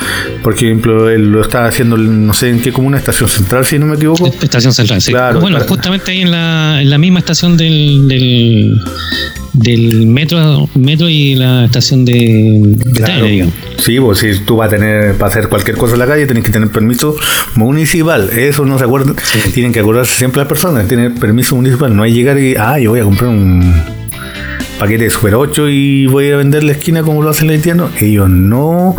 por 0.43 0.55
ejemplo, 0.55 1.09
él 1.11 1.31
lo 1.33 1.41
está 1.43 1.67
haciendo, 1.67 1.97
no 1.97 2.33
sé 2.33 2.49
en 2.51 2.61
qué 2.61 2.73
comuna, 2.73 2.97
Estación 2.99 3.29
Central, 3.29 3.65
si 3.65 3.79
no 3.79 3.87
me 3.87 3.97
equivoco. 3.97 4.27
Estación 4.41 4.73
Central, 4.73 5.01
sí. 5.03 5.11
Claro, 5.12 5.41
bueno, 5.41 5.57
para- 5.59 5.69
justamente 5.69 6.11
ahí 6.12 6.23
en 6.23 6.31
la, 6.31 6.81
en 6.81 6.91
la 6.91 6.99
misma 6.99 7.19
estación 7.19 7.57
del, 7.57 8.07
del, 8.09 8.79
del 9.53 10.07
metro, 10.07 10.69
metro 10.75 11.09
y 11.09 11.35
la 11.35 11.65
estación 11.65 12.05
de, 12.05 12.61
de 12.77 13.03
Claro. 13.03 13.25
digamos. 13.27 13.55
Sí, 13.79 13.99
pues 13.99 14.19
si 14.19 14.39
tú 14.45 14.57
vas 14.57 14.69
a 14.69 14.71
tener, 14.77 15.15
para 15.17 15.31
hacer 15.33 15.49
cualquier 15.49 15.77
cosa 15.77 15.95
en 15.95 15.99
la 15.99 16.07
calle, 16.07 16.25
tienes 16.27 16.45
que 16.45 16.51
tener 16.51 16.69
permiso 16.71 17.17
municipal. 17.57 18.31
Eso 18.31 18.65
no 18.65 18.79
se 18.79 18.85
acuerda. 18.85 19.12
Tienen 19.55 19.73
que 19.73 19.81
acordarse 19.81 20.15
siempre 20.15 20.39
las 20.39 20.49
personas, 20.49 20.87
tener 20.87 21.12
permiso 21.15 21.57
municipal. 21.57 21.95
No 21.97 22.05
hay 22.05 22.12
llegar 22.12 22.39
y, 22.39 22.55
ah, 22.57 22.79
yo 22.79 22.91
voy 22.91 23.01
a 23.01 23.05
comprar 23.05 23.31
un 23.31 23.75
paquete 24.83 25.05
de 25.05 25.11
Super 25.11 25.37
8 25.37 25.69
y 25.69 26.07
voy 26.07 26.25
a 26.25 26.29
ir 26.29 26.35
a 26.35 26.37
vender 26.39 26.65
la 26.65 26.73
esquina 26.73 27.05
como 27.05 27.23
lo 27.23 27.31
hacen 27.31 27.47
los 27.47 27.55
haitianos. 27.55 27.93
Ellos 28.01 28.29
no 28.29 28.97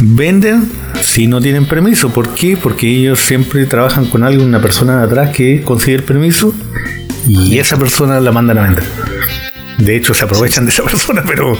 venden 0.00 0.70
si 1.00 1.26
no 1.26 1.40
tienen 1.40 1.66
permiso. 1.66 2.10
¿Por 2.10 2.32
qué? 2.32 2.56
Porque 2.56 2.88
ellos 2.88 3.18
siempre 3.18 3.66
trabajan 3.66 4.04
con 4.06 4.22
alguien, 4.22 4.46
una 4.46 4.62
persona 4.62 4.98
de 4.98 5.04
atrás 5.06 5.30
que 5.34 5.62
consigue 5.62 5.96
el 5.96 6.04
permiso 6.04 6.54
y 7.26 7.58
esa 7.58 7.76
persona 7.76 8.20
la 8.20 8.30
mandan 8.30 8.58
a 8.58 8.62
vender. 8.62 8.84
De 9.78 9.96
hecho, 9.96 10.14
se 10.14 10.22
aprovechan 10.24 10.64
de 10.64 10.70
esa 10.70 10.84
persona, 10.84 11.24
pero 11.26 11.58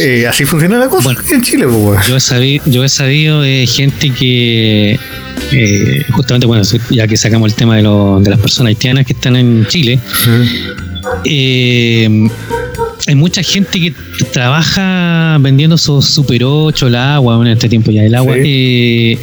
eh, 0.00 0.26
así 0.26 0.46
funciona 0.46 0.78
la 0.78 0.88
cosa 0.88 1.04
Bueno. 1.04 1.20
en 1.30 1.42
Chile. 1.42 1.66
pues. 1.68 2.08
Yo 2.08 2.16
he 2.16 2.20
sabido, 2.20 2.64
yo 2.64 2.82
he 2.82 2.88
sabido 2.88 3.42
de 3.42 3.66
gente 3.66 4.08
que, 4.08 4.98
eh, 5.52 6.02
justamente, 6.12 6.46
bueno, 6.46 6.64
ya 6.90 7.06
que 7.06 7.16
sacamos 7.18 7.50
el 7.50 7.54
tema 7.56 7.76
de, 7.76 7.82
lo- 7.82 8.20
de 8.20 8.30
las 8.30 8.40
personas 8.40 8.70
haitianas 8.70 9.04
que 9.04 9.12
están 9.12 9.36
en 9.36 9.66
Chile, 9.66 10.00
eh, 11.24 12.28
hay 13.06 13.14
mucha 13.14 13.42
gente 13.42 13.80
que 13.80 13.92
trabaja 14.32 15.38
vendiendo 15.40 15.78
su 15.78 16.00
Super 16.02 16.44
8, 16.44 16.86
el 16.88 16.94
agua, 16.96 17.36
bueno, 17.36 17.50
en 17.50 17.56
este 17.56 17.68
tiempo 17.68 17.90
ya 17.90 18.02
el 18.02 18.14
agua, 18.14 18.34
Sí. 18.34 18.40
eh, 18.44 19.18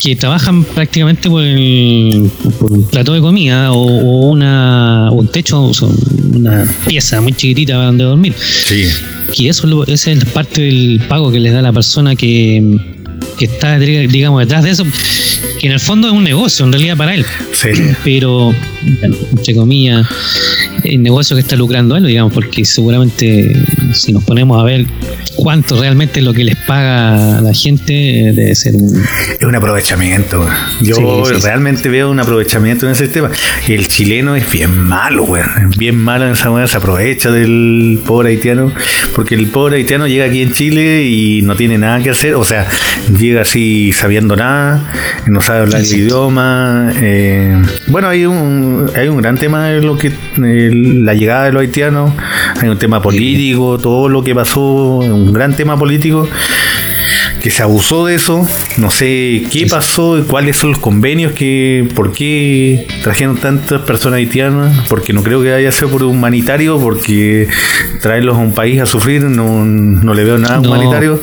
que 0.00 0.16
trabajan 0.16 0.64
prácticamente 0.64 1.30
por, 1.30 1.44
el, 1.44 2.28
por 2.58 2.72
un 2.72 2.84
plato 2.88 3.12
de 3.12 3.20
comida 3.20 3.70
o, 3.72 3.78
o 3.78 4.30
una, 4.30 5.10
un 5.12 5.28
techo, 5.28 5.62
o 5.62 5.72
sea, 5.74 5.88
una 6.34 6.68
pieza 6.88 7.20
muy 7.20 7.32
chiquitita 7.32 7.74
donde 7.74 8.02
dormir. 8.04 8.34
Sí. 8.64 8.84
Y 9.34 9.48
eso 9.48 9.84
esa 9.86 10.10
es 10.10 10.24
parte 10.26 10.62
del 10.62 11.00
pago 11.08 11.30
que 11.30 11.38
les 11.38 11.52
da 11.52 11.62
la 11.62 11.72
persona 11.72 12.16
que, 12.16 12.78
que 13.38 13.44
está, 13.44 13.78
digamos, 13.78 14.40
detrás 14.40 14.64
de 14.64 14.70
eso, 14.70 14.84
que 15.60 15.66
en 15.68 15.72
el 15.72 15.80
fondo 15.80 16.08
es 16.08 16.14
un 16.14 16.24
negocio, 16.24 16.64
en 16.66 16.72
realidad 16.72 16.96
para 16.96 17.14
él. 17.14 17.24
Sí. 17.52 17.68
Pero, 18.02 18.52
bueno, 19.00 19.16
entre 19.30 19.54
comillas, 19.54 20.06
el 20.84 21.02
negocio 21.02 21.36
que 21.36 21.40
está 21.40 21.56
lucrando 21.56 21.96
él, 21.96 22.06
digamos, 22.06 22.32
porque 22.32 22.64
seguramente 22.64 23.54
si 23.92 24.12
nos 24.12 24.24
ponemos 24.24 24.60
a 24.60 24.64
ver 24.64 24.86
cuánto 25.42 25.80
realmente 25.80 26.20
lo 26.22 26.32
que 26.32 26.44
les 26.44 26.56
paga 26.56 27.38
a 27.38 27.40
la 27.40 27.52
gente, 27.52 28.28
eh, 28.28 28.32
debe 28.32 28.54
ser. 28.54 28.74
Es 28.76 29.42
un 29.46 29.54
aprovechamiento. 29.54 30.46
Yo 30.80 30.94
Sí, 30.96 31.02
sí, 31.26 31.34
sí. 31.40 31.46
realmente 31.46 31.88
veo 31.88 32.10
un 32.10 32.20
aprovechamiento 32.20 32.86
en 32.86 32.92
ese 32.92 33.08
tema. 33.08 33.30
El 33.66 33.88
chileno 33.88 34.36
es 34.36 34.50
bien 34.50 34.72
malo, 34.76 35.24
güey. 35.24 35.42
Es 35.70 35.76
bien 35.76 35.96
malo 35.98 36.26
en 36.26 36.32
esa 36.32 36.50
manera. 36.50 36.68
Se 36.68 36.76
aprovecha 36.76 37.30
del 37.32 37.98
pobre 38.06 38.30
haitiano. 38.30 38.72
Porque 39.16 39.34
el 39.34 39.48
pobre 39.48 39.76
haitiano 39.78 40.06
llega 40.06 40.26
aquí 40.26 40.42
en 40.42 40.52
Chile 40.52 41.04
y 41.04 41.42
no 41.42 41.56
tiene 41.56 41.76
nada 41.78 42.00
que 42.02 42.10
hacer. 42.10 42.34
O 42.36 42.44
sea, 42.44 42.68
llega 43.18 43.42
así 43.42 43.92
sabiendo 43.92 44.36
nada. 44.36 44.90
No 45.26 45.40
sabe 45.40 45.60
hablar 45.62 45.80
el 45.80 45.86
idioma. 45.92 46.92
eh, 46.96 47.60
bueno, 47.88 48.08
hay 48.08 48.26
un, 48.26 48.90
hay 48.94 49.08
un 49.08 49.16
gran 49.18 49.36
tema 49.36 49.68
de 49.68 49.82
lo 49.82 49.98
que 49.98 50.08
eh, 50.08 50.70
la 50.72 51.14
llegada 51.14 51.46
de 51.46 51.52
los 51.52 51.62
haitianos. 51.62 52.12
Hay 52.60 52.68
un 52.68 52.78
tema 52.78 53.02
político. 53.02 53.78
Todo 53.78 54.08
lo 54.08 54.22
que 54.22 54.34
pasó. 54.34 54.60
Un 54.62 55.31
gran 55.32 55.54
tema 55.56 55.78
político 55.78 56.28
que 57.40 57.50
se 57.50 57.62
abusó 57.62 58.06
de 58.06 58.14
eso. 58.14 58.46
No 58.76 58.90
sé 58.90 59.44
qué 59.50 59.66
pasó, 59.68 60.24
cuáles 60.28 60.56
son 60.56 60.70
los 60.70 60.78
convenios, 60.78 61.32
que, 61.32 61.88
por 61.94 62.12
qué 62.12 62.86
trajeron 63.02 63.36
tantas 63.36 63.82
personas 63.82 64.18
haitianas, 64.18 64.86
porque 64.88 65.12
no 65.12 65.22
creo 65.22 65.42
que 65.42 65.52
haya 65.52 65.72
sido 65.72 65.88
por 65.90 66.04
humanitario, 66.04 66.78
porque 66.78 67.48
traerlos 68.00 68.36
a 68.36 68.40
un 68.40 68.54
país 68.54 68.80
a 68.80 68.86
sufrir 68.86 69.22
no, 69.24 69.64
no 69.64 70.14
le 70.14 70.24
veo 70.24 70.38
nada 70.38 70.60
No. 70.60 70.68
humanitario. 70.70 71.20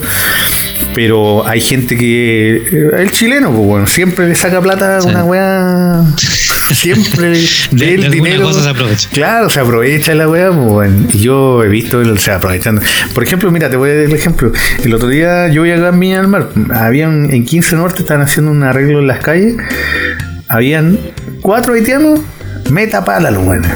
Pero 0.94 1.46
hay 1.46 1.60
gente 1.60 1.96
que. 1.96 2.56
El 2.98 3.10
chileno, 3.12 3.50
pues 3.52 3.64
bueno, 3.64 3.86
siempre 3.86 4.28
le 4.28 4.34
saca 4.34 4.60
plata 4.60 4.96
a 4.98 5.00
Sí. 5.00 5.08
una 5.08 5.24
weá. 5.24 6.04
Siempre 6.74 7.30
De- 7.70 8.08
dinero. 8.10 8.42
cosa 8.44 8.62
se 8.62 8.68
aprovecha. 8.70 9.08
Claro, 9.12 9.50
se 9.50 9.60
aprovecha 9.60 10.14
la 10.14 10.28
weá, 10.28 10.48
pues 10.50 10.58
bueno. 10.68 11.06
Y 11.10 11.18
yo 11.18 11.62
he 11.64 11.68
visto 11.68 12.00
el 12.00 12.18
se 12.18 12.30
aprovechando. 12.32 12.80
Por 13.14 13.22
ejemplo, 13.24 13.50
mira, 13.50 13.68
te 13.70 13.76
voy 13.76 13.90
a 13.90 13.94
dar 13.96 14.04
el 14.04 14.12
ejemplo. 14.12 14.52
El 14.84 14.94
otro 14.94 15.08
día 15.08 15.48
yo 15.48 15.62
voy 15.62 15.70
acá 15.72 15.88
en 15.88 16.00
Viña 16.00 16.18
del 16.18 16.28
Mar. 16.28 16.48
Habían 16.74 17.30
en 17.32 17.44
15 17.44 17.76
Norte, 17.76 18.02
estaban 18.02 18.22
haciendo 18.22 18.50
un 18.50 18.62
arreglo 18.62 19.00
en 19.00 19.06
las 19.06 19.18
calles. 19.20 19.56
Habían 20.48 20.98
cuatro 21.42 21.74
haitianos, 21.74 22.20
meta 22.70 23.04
pala 23.04 23.30
los 23.30 23.44
buenos. 23.44 23.70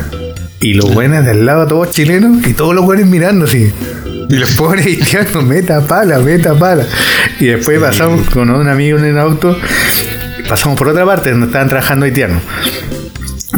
Y 0.60 0.74
los 0.74 0.92
buenos 0.94 1.24
del 1.24 1.44
lado, 1.46 1.66
todos 1.66 1.90
chilenos, 1.90 2.46
y 2.46 2.54
todos 2.54 2.74
los 2.74 2.84
buenos 2.84 3.06
mirando 3.06 3.44
así. 3.44 3.70
Y 4.30 4.34
los 4.36 4.50
pobres 4.56 4.86
haitianos, 4.86 5.44
meta 5.44 5.86
pala, 5.86 6.18
meta 6.20 6.54
pala. 6.54 6.84
Y 7.38 7.46
después 7.46 7.78
pasamos 7.80 8.28
con 8.30 8.50
un 8.50 8.68
amigo 8.68 8.98
en 8.98 9.04
el 9.04 9.18
auto, 9.18 9.56
pasamos 10.48 10.76
por 10.78 10.88
otra 10.88 11.04
parte 11.04 11.30
donde 11.30 11.46
estaban 11.46 11.68
trabajando 11.68 12.06
haitianos. 12.06 12.42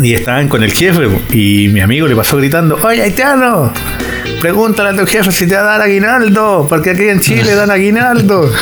Y 0.02 0.14
estaban 0.14 0.48
con 0.48 0.62
el 0.62 0.72
jefe 0.72 1.08
y 1.32 1.68
mi 1.68 1.80
amigo 1.80 2.06
le 2.06 2.14
pasó 2.14 2.36
gritando, 2.36 2.78
oye 2.82 3.02
haitiano, 3.02 3.72
pregúntale 4.40 4.90
a 4.90 4.96
tu 4.96 5.06
jefe 5.06 5.32
si 5.32 5.46
te 5.46 5.54
va 5.54 5.62
a 5.62 5.64
dar 5.64 5.82
aguinaldo, 5.82 6.66
porque 6.68 6.90
aquí 6.90 7.08
en 7.08 7.20
Chile 7.20 7.54
dan 7.54 7.70
aguinaldo. 7.70 8.52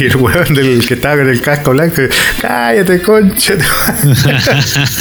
Y 0.00 0.04
el 0.04 0.16
weón 0.16 0.54
del 0.54 0.86
que 0.86 0.94
estaba 0.94 1.16
con 1.18 1.28
el 1.28 1.40
casco 1.40 1.72
blanco, 1.72 2.02
cállate 2.40 3.00
concha. 3.02 3.54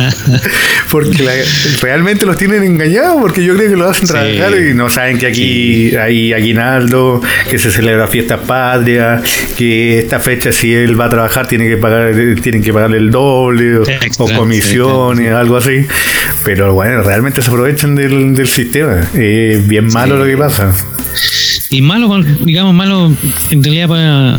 porque 0.90 1.24
la- 1.24 1.34
realmente 1.82 2.26
los 2.26 2.38
tienen 2.38 2.64
engañados, 2.64 3.22
porque 3.22 3.44
yo 3.44 3.56
creo 3.56 3.70
que 3.70 3.76
lo 3.76 3.90
hacen 3.90 4.08
Sí. 4.08 4.14
trabajar 4.14 4.54
y 4.60 4.74
no 4.74 4.90
saben 4.90 5.18
que 5.18 5.28
aquí 5.28 5.96
hay 5.96 6.34
aguinaldo, 6.34 7.22
que 7.50 7.60
se 7.60 7.72
celebra 7.72 8.08
fiesta 8.08 8.38
patria, 8.42 9.22
que 9.58 10.00
esta 10.00 10.20
fecha 10.20 10.52
si 10.52 10.74
él 10.74 11.00
va 11.00 11.06
a 11.06 11.10
trabajar 11.10 11.48
tiene 11.48 11.68
que 11.68 11.78
pagar, 11.78 12.14
tienen 12.42 12.64
que 12.64 12.74
pagarle 12.74 12.98
el 12.98 13.12
doble 13.12 13.80
o, 13.80 13.88
Extra, 13.88 14.26
o 14.26 14.30
comisiones, 14.36 15.32
algo 15.34 15.58
así. 15.58 15.86
Pero 16.44 16.74
bueno, 16.74 17.04
realmente 17.04 17.42
se 17.42 17.50
aprovechan 17.50 17.96
del, 17.96 18.34
del 18.36 18.48
sistema. 18.48 19.02
Es 19.14 19.68
bien 19.68 19.88
malo 19.88 20.18
lo 20.18 20.26
que 20.26 20.38
pasa. 20.38 20.74
Y 21.70 21.82
malo, 21.82 22.22
digamos, 22.46 22.74
malo 22.74 23.12
en 23.52 23.64
realidad 23.64 23.90
para, 23.90 24.38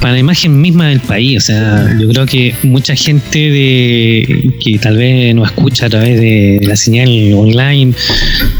para 0.00 0.12
la 0.14 0.18
imagen 0.18 0.60
misma 0.60 0.88
del 0.88 1.00
país. 1.00 1.38
O 1.38 1.40
sea, 1.40 1.96
yo 1.98 2.08
creo 2.08 2.26
que 2.26 2.54
mucha 2.62 2.94
gente 2.94 3.38
de 3.38 4.52
que 4.62 4.78
tal 4.78 4.96
vez 4.96 5.34
nos 5.34 5.48
escucha 5.48 5.86
a 5.86 5.90
través 5.90 6.20
de 6.20 6.60
la 6.62 6.76
señal 6.76 7.08
online, 7.34 7.94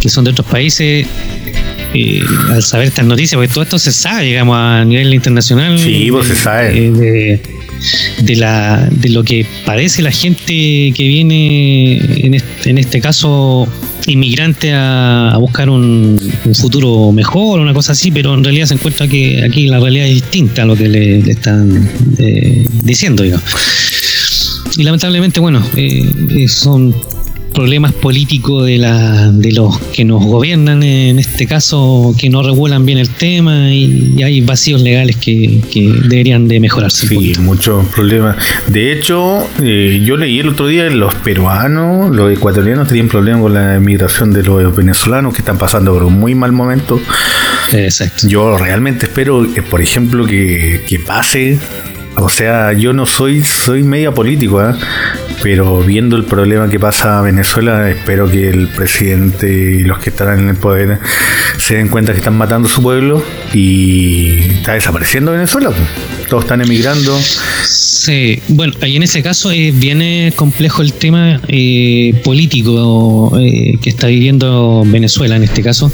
que 0.00 0.08
son 0.08 0.24
de 0.24 0.30
otros 0.30 0.46
países, 0.46 1.06
eh, 1.94 2.22
al 2.50 2.62
saber 2.62 2.88
estas 2.88 3.06
noticias, 3.06 3.38
porque 3.38 3.52
todo 3.52 3.62
esto 3.62 3.78
se 3.78 3.92
sabe, 3.92 4.24
digamos, 4.24 4.56
a 4.58 4.84
nivel 4.84 5.14
internacional. 5.14 5.78
Sí, 5.78 6.08
pues, 6.10 6.28
se 6.28 6.34
sabe. 6.36 6.86
eh, 6.86 6.90
de, 6.90 7.40
de 8.22 8.36
la 8.36 8.88
de 8.90 9.08
lo 9.10 9.22
que 9.22 9.46
padece 9.64 10.02
la 10.02 10.10
gente 10.10 10.52
que 10.52 10.94
viene 10.98 11.96
en 12.26 12.34
este, 12.34 12.70
en 12.70 12.78
este 12.78 13.00
caso 13.00 13.68
inmigrante 14.06 14.72
a, 14.72 15.36
buscar 15.38 15.68
un, 15.68 16.18
un 16.44 16.54
futuro 16.54 17.12
mejor 17.12 17.60
una 17.60 17.74
cosa 17.74 17.92
así 17.92 18.10
pero 18.10 18.34
en 18.34 18.44
realidad 18.44 18.66
se 18.66 18.74
encuentra 18.74 19.06
que 19.08 19.44
aquí 19.44 19.66
la 19.66 19.78
realidad 19.78 20.06
es 20.06 20.14
distinta 20.14 20.62
a 20.62 20.66
lo 20.66 20.76
que 20.76 20.88
le, 20.88 21.22
le 21.22 21.32
están 21.32 21.88
eh, 22.18 22.66
diciendo 22.82 23.22
digamos. 23.22 23.44
Y 24.76 24.82
lamentablemente 24.82 25.40
bueno 25.40 25.62
eh, 25.76 26.10
eh, 26.30 26.48
son 26.48 26.94
problemas 27.56 27.92
políticos 27.92 28.66
de 28.66 28.78
la 28.78 29.32
de 29.32 29.50
los 29.52 29.78
que 29.94 30.04
nos 30.04 30.24
gobiernan 30.24 30.82
en 30.82 31.18
este 31.18 31.46
caso 31.46 32.14
que 32.18 32.28
no 32.28 32.42
regulan 32.42 32.84
bien 32.84 32.98
el 32.98 33.08
tema 33.08 33.72
y, 33.72 34.14
y 34.16 34.22
hay 34.22 34.42
vacíos 34.42 34.82
legales 34.82 35.16
que, 35.16 35.60
que 35.72 35.90
deberían 36.04 36.46
de 36.46 36.60
mejorarse 36.60 37.06
Sí, 37.08 37.32
muchos 37.40 37.86
problemas. 37.88 38.36
De 38.66 38.92
hecho, 38.92 39.46
eh, 39.62 40.02
yo 40.04 40.16
leí 40.16 40.38
el 40.38 40.48
otro 40.48 40.66
día 40.66 40.88
los 40.90 41.14
peruanos, 41.16 42.14
los 42.14 42.32
ecuatorianos 42.32 42.88
tenían 42.88 43.08
problemas 43.08 43.42
con 43.42 43.54
la 43.54 43.80
migración 43.80 44.32
de 44.32 44.42
los 44.42 44.76
venezolanos 44.76 45.32
que 45.32 45.40
están 45.40 45.58
pasando 45.58 45.92
por 45.94 46.04
un 46.04 46.18
muy 46.18 46.34
mal 46.34 46.52
momento. 46.52 47.00
exacto 47.72 48.28
Yo 48.28 48.58
realmente 48.58 49.06
espero, 49.06 49.46
que, 49.52 49.62
por 49.62 49.80
ejemplo, 49.80 50.26
que, 50.26 50.82
que 50.86 50.98
pase. 50.98 51.58
O 52.18 52.30
sea, 52.30 52.72
yo 52.72 52.92
no 52.92 53.04
soy, 53.04 53.44
soy 53.44 53.82
media 53.82 54.12
político, 54.12 54.58
¿ah? 54.58 54.76
pero 55.42 55.82
viendo 55.82 56.16
el 56.16 56.24
problema 56.24 56.68
que 56.68 56.80
pasa 56.80 57.18
a 57.18 57.22
Venezuela, 57.22 57.90
espero 57.90 58.30
que 58.30 58.48
el 58.48 58.68
presidente 58.68 59.48
y 59.48 59.84
los 59.84 59.98
que 59.98 60.10
estarán 60.10 60.40
en 60.40 60.48
el 60.48 60.56
poder 60.56 60.98
se 61.58 61.76
den 61.76 61.88
cuenta 61.88 62.12
que 62.12 62.18
están 62.18 62.36
matando 62.36 62.68
a 62.68 62.72
su 62.72 62.82
pueblo 62.82 63.22
y 63.52 64.38
está 64.58 64.72
desapareciendo 64.72 65.32
Venezuela. 65.32 65.70
Todos 66.28 66.44
están 66.44 66.62
emigrando. 66.62 67.18
Sí, 68.06 68.40
bueno, 68.48 68.72
ahí 68.80 68.96
en 68.96 69.02
ese 69.02 69.22
caso 69.22 69.50
eh, 69.52 70.32
complejo 70.36 70.82
el 70.82 70.92
tema 70.94 71.40
eh, 71.48 72.14
político 72.24 73.36
eh, 73.38 73.74
que 73.82 73.90
está 73.90 74.06
viviendo 74.06 74.84
Venezuela 74.86 75.36
en 75.36 75.42
este 75.42 75.62
caso. 75.62 75.92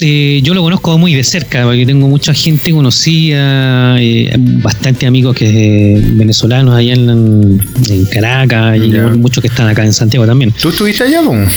Eh, 0.00 0.40
yo 0.42 0.52
lo 0.52 0.62
conozco 0.62 0.98
muy 0.98 1.14
de 1.14 1.24
cerca, 1.24 1.64
porque 1.64 1.86
tengo 1.86 2.06
mucha 2.08 2.34
gente 2.34 2.70
conocida, 2.70 3.96
eh, 4.00 4.30
bastante 4.38 5.06
amigos 5.06 5.34
que 5.36 5.98
venezolanos 6.12 6.74
allá 6.74 6.92
en, 6.94 7.60
en 7.88 8.04
Caracas 8.06 8.76
y 8.76 8.88
muchos 9.18 9.40
que 9.40 9.48
están 9.48 9.68
acá 9.68 9.84
en 9.84 9.92
Santiago 9.94 10.26
también. 10.26 10.52
¿Tú 10.60 10.68
estuviste 10.68 11.04
allá? 11.04 11.20
pues? 11.24 11.52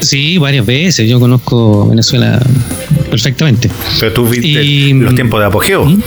Sí, 0.00 0.38
varias 0.38 0.64
veces, 0.66 1.08
yo 1.08 1.18
conozco 1.18 1.88
Venezuela 1.88 2.38
perfectamente. 3.10 3.70
Pero 3.98 4.12
tú 4.12 4.28
viste 4.28 4.46
Y- 4.62 4.92
los 4.92 5.14
tiempos 5.14 5.40
de 5.40 5.46
apogeo. 5.46 5.84
¿Mm? 5.86 6.02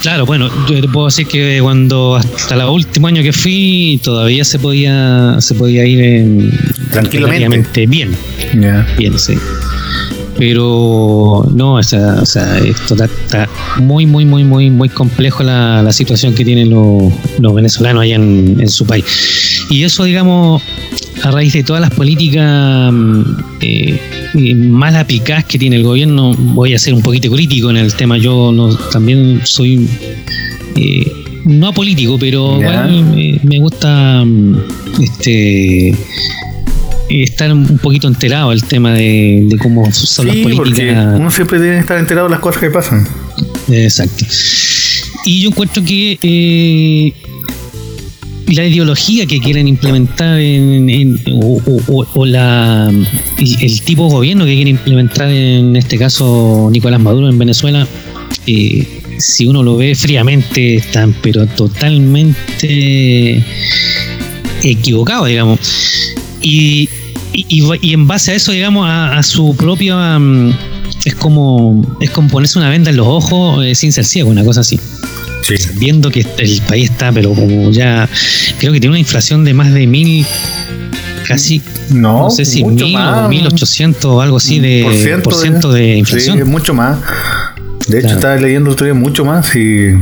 Claro, 0.00 0.26
bueno, 0.26 0.50
yo 0.68 0.80
te 0.80 0.88
puedo 0.88 1.06
decir 1.06 1.26
que 1.26 1.58
cuando 1.62 2.16
hasta 2.16 2.54
el 2.56 2.62
último 2.68 3.06
año 3.06 3.22
que 3.22 3.32
fui 3.32 4.00
todavía 4.02 4.44
se 4.44 4.58
podía 4.58 5.36
se 5.40 5.54
podía 5.54 5.86
ir 5.86 6.00
en, 6.02 6.50
Tranquilamente. 6.90 7.86
bien, 7.86 8.10
bien, 8.98 9.18
sí. 9.18 9.34
Pero 10.44 11.46
no, 11.54 11.74
o 11.74 11.82
sea, 11.84 12.16
o 12.20 12.26
sea, 12.26 12.58
esto 12.58 12.94
está, 12.94 13.04
está 13.04 13.48
muy, 13.78 14.06
muy, 14.06 14.24
muy, 14.24 14.42
muy, 14.42 14.70
muy 14.70 14.88
complejo 14.88 15.44
la, 15.44 15.84
la 15.84 15.92
situación 15.92 16.34
que 16.34 16.44
tienen 16.44 16.68
los, 16.68 17.12
los 17.38 17.54
venezolanos 17.54 18.02
allá 18.02 18.16
en, 18.16 18.56
en 18.60 18.68
su 18.68 18.84
país. 18.84 19.04
Y 19.70 19.84
eso, 19.84 20.02
digamos, 20.02 20.60
a 21.22 21.30
raíz 21.30 21.52
de 21.52 21.62
todas 21.62 21.80
las 21.80 21.90
políticas 21.90 22.92
mm, 22.92 23.22
eh, 23.60 24.00
mal 24.56 24.96
aplicadas 24.96 25.44
que 25.44 25.60
tiene 25.60 25.76
el 25.76 25.84
gobierno, 25.84 26.34
voy 26.36 26.74
a 26.74 26.78
ser 26.80 26.92
un 26.92 27.02
poquito 27.02 27.30
crítico 27.30 27.70
en 27.70 27.76
el 27.76 27.94
tema. 27.94 28.18
Yo 28.18 28.50
no, 28.50 28.74
también 28.90 29.42
soy 29.44 29.88
eh, 30.74 31.06
no 31.44 31.68
apolítico, 31.68 32.18
pero 32.18 32.58
me, 32.58 33.38
me 33.44 33.58
gusta 33.60 34.24
mm, 34.24 34.56
este 35.00 35.96
estar 37.22 37.52
un 37.52 37.78
poquito 37.78 38.08
enterado 38.08 38.50
del 38.50 38.64
tema 38.64 38.92
de, 38.92 39.44
de 39.48 39.58
cómo 39.58 39.84
son 39.92 40.26
Sí, 40.26 40.32
las 40.32 40.36
porque 40.38 40.56
políticas. 40.56 41.14
uno 41.20 41.30
siempre 41.30 41.58
debe 41.58 41.78
estar 41.78 41.98
enterado 41.98 42.26
de 42.28 42.32
las 42.32 42.40
cosas 42.40 42.60
que 42.60 42.70
pasan. 42.70 43.06
Exacto. 43.70 44.24
Y 45.24 45.42
yo 45.42 45.50
encuentro 45.50 45.84
que 45.84 46.18
eh, 46.22 47.12
la 48.54 48.66
ideología 48.66 49.26
que 49.26 49.38
quieren 49.40 49.68
implementar 49.68 50.38
en, 50.40 50.88
en- 50.90 51.20
o, 51.32 51.60
o- 51.64 51.82
o- 51.88 52.06
o 52.14 52.26
la 52.26 52.90
el, 53.38 53.80
tipo 53.82 54.06
de 54.06 54.10
gobierno 54.10 54.44
que 54.44 54.54
quiere 54.54 54.70
implementar 54.70 55.28
en 55.30 55.76
este 55.76 55.96
caso 55.98 56.68
Nicolás 56.72 57.00
Maduro 57.00 57.28
en 57.28 57.38
Venezuela, 57.38 57.86
eh, 58.46 58.86
si 59.18 59.46
uno 59.46 59.62
lo 59.62 59.76
ve 59.76 59.94
fríamente, 59.94 60.74
están 60.76 61.14
pero 61.22 61.46
totalmente 61.46 63.42
equivocado, 64.62 65.26
digamos. 65.26 65.58
Y, 66.40 66.88
y, 67.32 67.46
y- 67.48 67.78
y 67.80 67.94
en 67.94 68.06
base 68.06 68.32
a 68.32 68.34
eso, 68.34 68.52
digamos, 68.52 68.86
a, 68.88 69.16
a 69.18 69.22
su 69.22 69.54
propia... 69.56 70.18
mm, 70.18 70.52
es 71.04 71.14
como, 71.16 71.96
es 72.00 72.10
como 72.10 72.28
ponerse 72.28 72.58
una 72.60 72.68
venda 72.70 72.90
en 72.90 72.96
los 72.96 73.06
ojos 73.08 73.64
eh, 73.64 73.74
sin 73.74 73.92
ser 73.92 74.04
ciego, 74.04 74.30
una 74.30 74.44
cosa 74.44 74.60
así. 74.60 74.78
Sí. 75.42 75.54
Viendo 75.74 76.10
que 76.10 76.24
el 76.38 76.60
país 76.68 76.90
está, 76.90 77.10
pero 77.10 77.34
como 77.34 77.70
ya... 77.72 78.08
Creo 78.60 78.72
que 78.72 78.78
tiene 78.78 78.90
una 78.92 79.00
inflación 79.00 79.44
de 79.44 79.52
más 79.54 79.72
de 79.72 79.86
mil... 79.86 80.24
Casi, 81.26 81.60
No, 81.90 82.24
no, 82.24 82.30
sé 82.30 82.44
si 82.44 82.62
mucho 82.64 82.84
mil 82.84 82.94
más. 82.94 83.26
o 83.26 83.28
mil 83.28 83.46
ochocientos 83.46 84.04
o 84.06 84.20
algo 84.20 84.36
así 84.38 84.58
de 84.60 84.82
Por 84.84 84.94
ciento 84.94 85.30
por 85.30 85.34
ciento 85.40 85.72
de, 85.72 85.96
inflación. 85.96 86.38
Sí, 86.38 86.44
mucho 86.44 86.74
más. 86.74 86.98
De 87.88 87.98
hecho, 87.98 88.06
Claro. 88.08 88.14
estaba 88.18 88.36
leyendo 88.36 88.74
día 88.74 88.94
mucho 88.94 89.24
más 89.24 89.54
y 89.56 89.92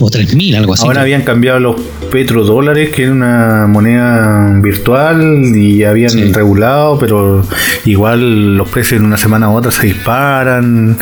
o 0.00 0.10
tres 0.10 0.34
mil, 0.34 0.54
algo 0.56 0.74
así. 0.74 0.84
ahora 0.86 1.00
habían 1.02 1.22
cambiado 1.22 1.58
los 1.60 1.76
petrodólares, 2.10 2.90
que 2.90 3.04
era 3.04 3.12
una 3.12 3.66
moneda 3.68 4.58
virtual, 4.62 5.56
y 5.56 5.84
habían 5.84 6.10
Sí. 6.10 6.32
regulado, 6.32 6.98
pero 6.98 7.42
igual 7.84 8.56
los 8.56 8.68
precios 8.68 9.00
en 9.00 9.06
una 9.06 9.16
semana 9.16 9.50
u 9.50 9.56
otra 9.56 9.70
se 9.70 9.86
disparan. 9.86 10.98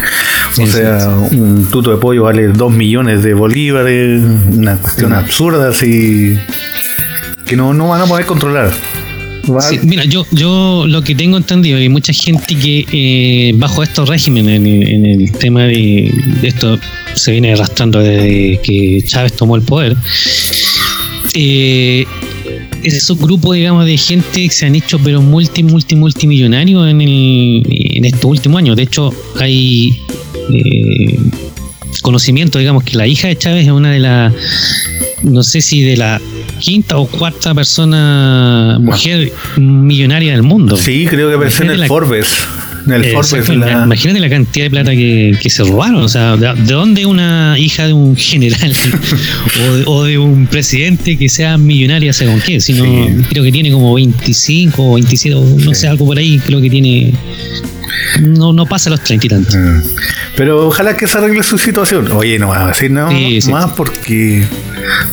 Sí, 0.53 0.63
o 0.63 0.67
sí, 0.67 0.73
sea, 0.73 1.09
un 1.33 1.67
tuto 1.71 1.91
de 1.91 1.97
pollo 1.97 2.23
vale 2.25 2.49
2 2.49 2.73
millones 2.73 3.23
de 3.23 3.35
bolívares, 3.35 4.23
una 4.53 4.77
cuestión 4.79 5.13
absurda 5.13 5.69
así 5.71 6.39
que 7.47 7.57
no, 7.57 7.75
no 7.75 7.89
van 7.89 8.01
a 8.03 8.05
poder 8.07 8.25
controlar. 8.27 8.71
Sí, 9.61 9.79
mira, 9.83 10.05
yo, 10.07 10.25
yo 10.31 10.87
lo 10.89 11.03
que 11.03 11.15
tengo 11.15 11.37
entendido 11.37 11.77
hay 11.77 11.91
mucha 11.91 12.15
gente 12.15 12.55
que 12.57 12.87
eh, 12.91 13.53
bajo 13.57 13.83
estos 13.83 14.09
regímenes, 14.09 14.57
en, 14.57 14.67
el- 14.67 14.89
en 14.89 15.05
el 15.21 15.33
tema 15.33 15.65
de, 15.65 16.11
de 16.41 16.49
esto, 16.49 16.79
se 17.15 17.33
viene 17.33 17.53
arrastrando 17.53 17.99
desde 18.01 18.61
que 18.63 19.03
Chávez 19.07 19.33
tomó 19.35 19.57
el 19.57 19.63
poder. 19.63 19.97
Eh, 21.35 22.05
esos 22.83 23.19
grupos, 23.19 23.57
digamos, 23.57 23.87
de 23.87 23.97
gente 23.97 24.43
que 24.43 24.51
se 24.51 24.67
han 24.67 24.75
hecho, 24.75 24.99
pero 25.03 25.23
multi, 25.23 25.63
multi, 25.63 25.97
multimillonarios 25.97 26.89
en, 26.89 27.01
el, 27.01 27.63
en 27.67 28.05
estos 28.05 28.25
últimos 28.27 28.59
años. 28.59 28.77
De 28.77 28.83
hecho, 28.83 29.13
hay 29.41 29.99
eh, 30.53 31.19
conocimiento, 32.03 32.59
digamos, 32.59 32.85
que 32.85 32.97
la 32.97 33.07
hija 33.07 33.29
de 33.29 33.37
Chávez 33.39 33.65
es 33.67 33.73
una 33.73 33.91
de 33.93 34.01
las, 34.01 34.33
no 35.23 35.43
sé 35.43 35.63
si 35.63 35.83
de 35.83 35.97
la 35.97 36.21
quinta 36.61 36.99
o 36.99 37.07
cuarta 37.07 37.55
persona, 37.55 38.79
mujer 38.81 39.33
millonaria 39.57 40.33
del 40.33 40.43
mundo. 40.43 40.77
Sí, 40.77 41.07
creo 41.09 41.31
que 41.31 41.37
apareció 41.37 41.65
en 41.65 41.71
el 41.73 41.81
la- 41.81 41.87
Forbes. 41.87 42.27
El 42.87 43.05
Eh, 43.05 43.15
la- 43.57 43.85
Imagínate 43.85 44.21
la 44.21 44.29
cantidad 44.29 44.67
de 44.67 44.71
plata 44.71 44.91
que, 44.93 45.37
que 45.41 45.49
se 45.51 45.63
robaron. 45.65 46.03
O 46.03 46.09
sea, 46.09 46.37
¿de, 46.37 46.53
de 46.55 46.73
dónde 46.75 47.07
una 47.07 47.57
hija 47.59 47.87
de 47.87 47.93
un 47.93 48.15
general 48.17 48.73
o, 49.61 49.73
de, 49.75 49.83
o 49.87 50.05
de 50.05 50.19
un 50.19 50.47
presidente 50.47 51.17
que 51.17 51.29
sea 51.29 51.57
millonaria 51.57 52.13
según 52.13 52.41
qué? 52.41 52.61
Si 52.61 52.73
no, 52.75 52.85
Sí. 52.85 53.25
creo 53.31 53.43
que 53.43 53.53
tiene 53.53 53.71
como 53.73 53.95
25 53.95 54.83
o 54.91 54.95
27, 54.95 55.35
o 55.35 55.45
no 55.45 55.71
Sí. 55.75 55.81
sé, 55.81 55.89
algo 55.89 56.05
por 56.07 56.19
ahí. 56.19 56.39
Creo 56.45 56.61
que 56.61 56.69
tiene. 56.71 57.15
No, 58.21 58.53
no 58.53 58.67
pasa 58.67 58.91
los 58.91 59.03
30 59.03 59.27
y 59.27 59.29
tantos. 59.29 59.55
Mm. 59.57 59.81
Pero 60.37 60.67
ojalá 60.69 60.97
que 60.97 61.07
se 61.07 61.17
arregle 61.19 61.43
su 61.43 61.57
situación. 61.59 62.11
Oye, 62.13 62.39
no 62.39 62.49
vas 62.49 62.61
a 62.61 62.67
decir 62.69 62.91
nada 62.91 63.11
Sí, 63.11 63.41
sí, 63.41 63.51
más 63.51 63.67
sí. 63.67 63.71
porque 63.77 64.45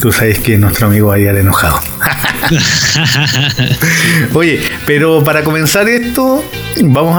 tú 0.01 0.11
sabes 0.11 0.39
que 0.39 0.57
nuestro 0.57 0.87
amigo 0.87 1.07
va 1.07 1.15
a 1.15 1.19
ir 1.19 1.27
enojado. 1.29 1.79
Oye, 4.33 4.59
pero 4.85 5.23
para 5.23 5.43
comenzar 5.43 5.87
esto, 5.89 6.43
vamos 6.83 7.17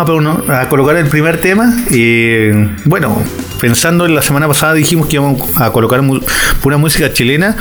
a, 0.49 0.69
colocar 0.69 0.97
el 0.97 1.07
primer 1.07 1.41
tema. 1.41 1.75
Eh, 1.91 2.69
bueno, 2.85 3.17
pensando 3.61 4.07
en 4.07 4.15
la 4.15 4.23
semana 4.23 4.49
pasada 4.49 4.75
dijimos 4.75 5.07
que 5.07 5.17
íbamos 5.17 5.57
a 5.57 5.71
colocar 5.73 6.03
mu- 6.03 6.21
pura 6.61 6.77
música 6.77 7.13
chilena. 7.13 7.57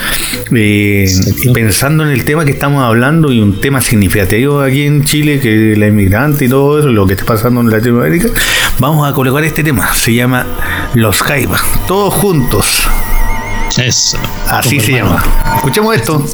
eh, 0.56 1.06
pensando 1.54 2.04
en 2.04 2.10
el 2.10 2.26
tema 2.26 2.46
que 2.46 2.52
estamos 2.52 2.84
hablando 2.84 3.32
y 3.32 3.40
un 3.40 3.60
tema 3.62 3.82
significativo 3.82 4.62
aquí 4.62 4.84
en 4.86 5.04
Chile, 5.06 5.40
que 5.40 5.76
la 5.78 5.88
inmigrante 5.88 6.46
y 6.46 6.50
todo 6.50 6.80
eso, 6.80 6.90
lo 6.90 7.06
que 7.08 7.14
está 7.14 7.26
pasando 7.26 7.62
en 7.62 7.70
Latinoamérica, 7.70 8.28
vamos 8.80 9.10
a 9.10 9.14
colocar 9.14 9.44
este 9.44 9.64
tema. 9.64 9.94
Se 9.94 10.14
llama 10.14 10.46
Los 10.94 11.22
Jaivas. 11.22 11.62
Todos 11.88 12.14
juntos. 12.14 12.66
Eso. 13.78 14.18
Así 14.50 14.80
se 14.80 14.98
hermano. 14.98 15.18
llama. 15.18 15.56
Escuchemos 15.56 15.96
esto. 15.96 16.26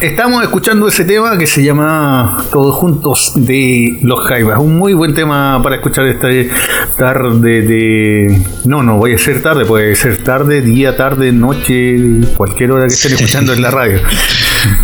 Estamos 0.00 0.42
escuchando 0.42 0.88
ese 0.88 1.04
tema 1.04 1.38
que 1.38 1.46
se 1.46 1.64
llama 1.64 2.44
Todos 2.50 2.74
Juntos 2.74 3.32
de 3.34 3.98
Los 4.02 4.20
Jaivas. 4.28 4.58
Un 4.58 4.76
muy 4.76 4.94
buen 4.94 5.14
tema 5.14 5.60
para 5.62 5.76
escuchar 5.76 6.06
esta 6.06 6.28
tarde 6.96 7.62
de... 7.62 8.42
No, 8.64 8.82
no, 8.82 8.96
voy 8.96 9.14
a 9.14 9.18
ser 9.18 9.42
tarde, 9.42 9.64
puede 9.64 9.94
ser 9.94 10.22
tarde, 10.22 10.60
día, 10.60 10.96
tarde, 10.96 11.32
noche, 11.32 11.96
cualquier 12.36 12.72
hora 12.72 12.86
que 12.86 12.94
estén 12.94 13.12
escuchando 13.12 13.52
en 13.52 13.62
la 13.62 13.70
radio. 13.70 14.00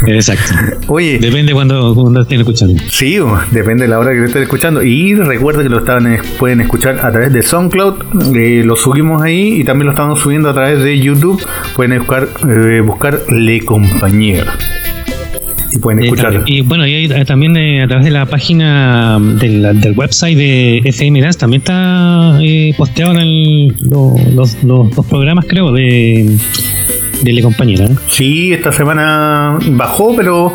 Exacto. 0.06 0.54
Oye, 0.88 1.18
Depende 1.18 1.52
cuando, 1.52 1.94
cuando 1.94 2.22
estén 2.22 2.40
escuchando. 2.40 2.82
Sí, 2.88 3.18
depende 3.50 3.84
de 3.84 3.88
la 3.88 3.98
hora 3.98 4.12
que 4.12 4.24
estén 4.24 4.42
escuchando. 4.42 4.82
Y 4.82 5.14
recuerden 5.14 5.64
que 5.64 5.70
lo 5.70 5.78
estaban, 5.78 6.18
pueden 6.38 6.60
escuchar 6.60 7.04
a 7.04 7.10
través 7.10 7.32
de 7.32 7.42
SoundCloud. 7.42 8.36
eh, 8.36 8.62
lo 8.64 8.76
subimos 8.76 9.22
ahí 9.22 9.60
y 9.60 9.64
también 9.64 9.86
lo 9.86 9.92
estamos 9.92 10.20
subiendo 10.20 10.48
a 10.50 10.54
través 10.54 10.82
de 10.82 10.98
YouTube. 10.98 11.44
Pueden 11.74 11.98
buscar, 11.98 12.28
eh, 12.48 12.80
buscar 12.80 13.20
Le 13.30 13.64
Compañero. 13.64 14.44
Y 15.74 15.78
pueden 15.78 16.00
Eh, 16.00 16.04
escucharlo. 16.04 16.42
y 16.46 16.60
bueno, 16.60 16.86
y 16.86 17.06
eh, 17.06 17.24
también 17.24 17.56
eh, 17.56 17.82
a 17.82 17.86
través 17.88 18.04
de 18.04 18.10
la 18.10 18.26
página 18.26 19.18
del, 19.20 19.80
del 19.80 19.92
website 19.96 20.36
de 20.36 20.78
FM 20.84 21.20
Dance 21.20 21.38
también 21.38 21.62
está 21.62 22.38
eh, 22.42 22.74
posteado 22.76 23.12
en 23.12 23.18
el- 23.18 23.68
lo- 23.90 24.14
los, 24.34 24.62
los, 24.64 24.94
los 24.96 25.06
programas, 25.06 25.46
creo, 25.48 25.72
de, 25.72 26.36
de 27.22 27.32
Le 27.32 27.42
Compañera. 27.42 27.88
Sí, 28.08 28.52
esta 28.52 28.70
semana 28.72 29.58
bajó, 29.70 30.14
pero 30.14 30.52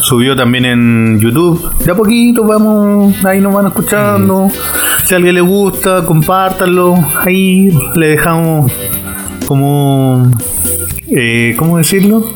subió 0.00 0.34
también 0.36 0.64
en 0.64 1.20
YouTube. 1.20 1.60
De 1.84 1.90
a 1.90 1.94
poquito 1.94 2.44
vamos, 2.44 3.22
ahí 3.24 3.40
nos 3.40 3.52
van 3.52 3.66
escuchando. 3.66 4.48
Si 5.04 5.12
a 5.14 5.16
alguien 5.18 5.34
le 5.34 5.40
gusta, 5.42 6.04
compártanlo. 6.06 6.94
Ahí 7.24 7.68
le 7.96 8.06
dejamos 8.08 8.70
como... 9.46 10.30
Eh, 11.10 11.54
¿Cómo 11.58 11.78
decirlo? 11.78 12.32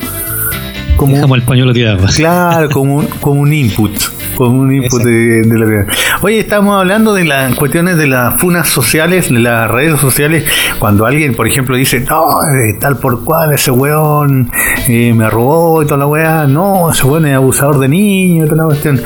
Como, 0.95 1.15
Dejamos 1.15 1.37
el 1.37 1.43
pañuelo 1.43 1.73
tirado. 1.73 2.05
Claro, 2.15 2.69
como 2.69 2.95
un, 2.95 3.07
como 3.19 3.41
un 3.41 3.51
input. 3.53 3.91
Como 4.35 4.61
un 4.61 4.73
input 4.73 5.01
de, 5.03 5.41
de 5.41 5.59
la 5.59 5.65
vida. 5.65 5.85
Oye, 6.21 6.39
estamos 6.39 6.79
hablando 6.79 7.13
de 7.13 7.25
las 7.25 7.55
cuestiones 7.55 7.97
de 7.97 8.07
las 8.07 8.39
funas 8.39 8.69
sociales, 8.69 9.29
de 9.29 9.39
las 9.39 9.69
redes 9.69 9.99
sociales. 9.99 10.45
Cuando 10.79 11.05
alguien, 11.05 11.35
por 11.35 11.47
ejemplo, 11.47 11.75
dice, 11.75 11.99
no, 12.01 12.23
eh, 12.43 12.77
tal 12.79 12.97
por 12.97 13.23
cual, 13.23 13.53
ese 13.53 13.71
weón 13.71 14.49
eh, 14.87 15.13
me 15.13 15.29
robó 15.29 15.83
y 15.83 15.85
toda 15.85 15.97
la 15.97 16.07
weá. 16.07 16.47
No, 16.47 16.91
ese 16.91 17.05
weón 17.05 17.25
es 17.25 17.35
abusador 17.35 17.79
de 17.79 17.87
niños 17.89 18.47
y 18.47 18.49
toda 18.49 18.63
la 18.63 18.67
cuestión. 18.69 19.01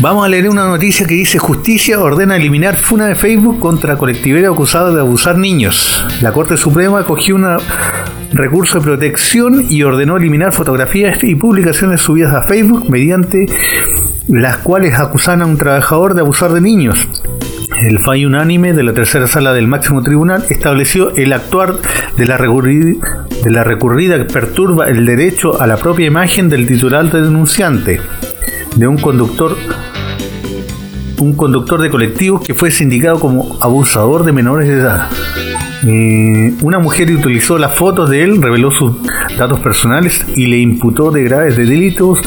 Vamos 0.00 0.26
a 0.26 0.28
leer 0.28 0.48
una 0.48 0.66
noticia 0.66 1.06
que 1.06 1.14
dice 1.14 1.38
Justicia 1.38 2.00
ordena 2.00 2.36
eliminar 2.36 2.76
funa 2.76 3.06
de 3.06 3.14
Facebook 3.14 3.60
contra 3.60 3.96
colectivero 3.96 4.52
acusado 4.52 4.92
de 4.92 5.00
abusar 5.00 5.38
niños. 5.38 6.04
La 6.20 6.32
Corte 6.32 6.56
Suprema 6.56 6.98
acogió 7.00 7.36
un 7.36 7.56
recurso 8.34 8.78
de 8.78 8.84
protección 8.84 9.64
y 9.68 9.82
ordenó 9.82 10.16
eliminar 10.16 10.52
fotografías 10.52 11.22
y 11.22 11.34
publicaciones 11.34 12.00
subidas 12.00 12.34
a 12.34 12.42
Facebook 12.42 12.90
mediante 12.90 13.46
las 14.28 14.58
cuales 14.58 14.98
acusan 14.98 15.42
a 15.42 15.46
un 15.46 15.56
trabajador 15.56 16.14
de 16.14 16.22
abusar 16.22 16.52
de 16.52 16.60
niños. 16.60 17.08
El 17.88 17.98
fallo 18.00 18.28
unánime 18.28 18.72
de 18.72 18.82
la 18.82 18.92
tercera 18.92 19.26
sala 19.26 19.52
del 19.52 19.66
máximo 19.68 20.02
tribunal 20.02 20.44
estableció 20.48 21.14
el 21.16 21.32
actuar 21.32 21.74
de 22.16 22.24
la, 22.26 22.38
recurri- 22.38 22.98
de 23.42 23.50
la 23.50 23.64
recurrida 23.64 24.16
que 24.16 24.24
perturba 24.24 24.88
el 24.88 25.04
derecho 25.04 25.60
a 25.60 25.66
la 25.66 25.76
propia 25.76 26.06
imagen 26.06 26.48
del 26.48 26.66
titular 26.66 27.10
del 27.10 27.24
denunciante, 27.24 28.00
de 28.76 28.86
un 28.86 28.96
conductor 28.98 29.56
un 31.20 31.34
conductor 31.36 31.80
de 31.80 31.90
colectivos 31.90 32.42
que 32.44 32.54
fue 32.54 32.70
sindicado 32.70 33.18
como 33.18 33.56
abusador 33.62 34.24
de 34.24 34.32
menores 34.32 34.68
de 34.68 34.74
edad. 34.74 35.08
Eh, 35.86 36.54
una 36.62 36.78
mujer 36.78 37.10
utilizó 37.10 37.58
las 37.58 37.74
fotos 37.74 38.08
de 38.08 38.22
él, 38.22 38.40
reveló 38.40 38.70
sus 38.70 38.96
datos 39.36 39.60
personales 39.60 40.24
y 40.34 40.46
le 40.46 40.58
imputó 40.58 41.10
de 41.10 41.24
graves 41.24 41.56
delitos. 41.56 42.20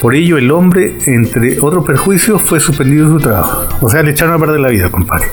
Por 0.00 0.14
ello, 0.14 0.38
el 0.38 0.50
hombre, 0.50 0.96
entre 1.06 1.60
otros 1.60 1.84
perjuicios, 1.84 2.40
fue 2.40 2.60
suspendido 2.60 3.06
de 3.08 3.12
su 3.14 3.20
trabajo. 3.20 3.66
O 3.80 3.90
sea, 3.90 4.02
le 4.02 4.12
echaron 4.12 4.34
a 4.34 4.38
perder 4.38 4.60
la 4.60 4.68
vida, 4.68 4.90
compadre. 4.90 5.26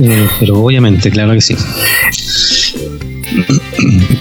Eh, 0.00 0.28
pero 0.40 0.58
obviamente, 0.58 1.10
claro 1.10 1.32
que 1.32 1.40
sí. 1.40 1.56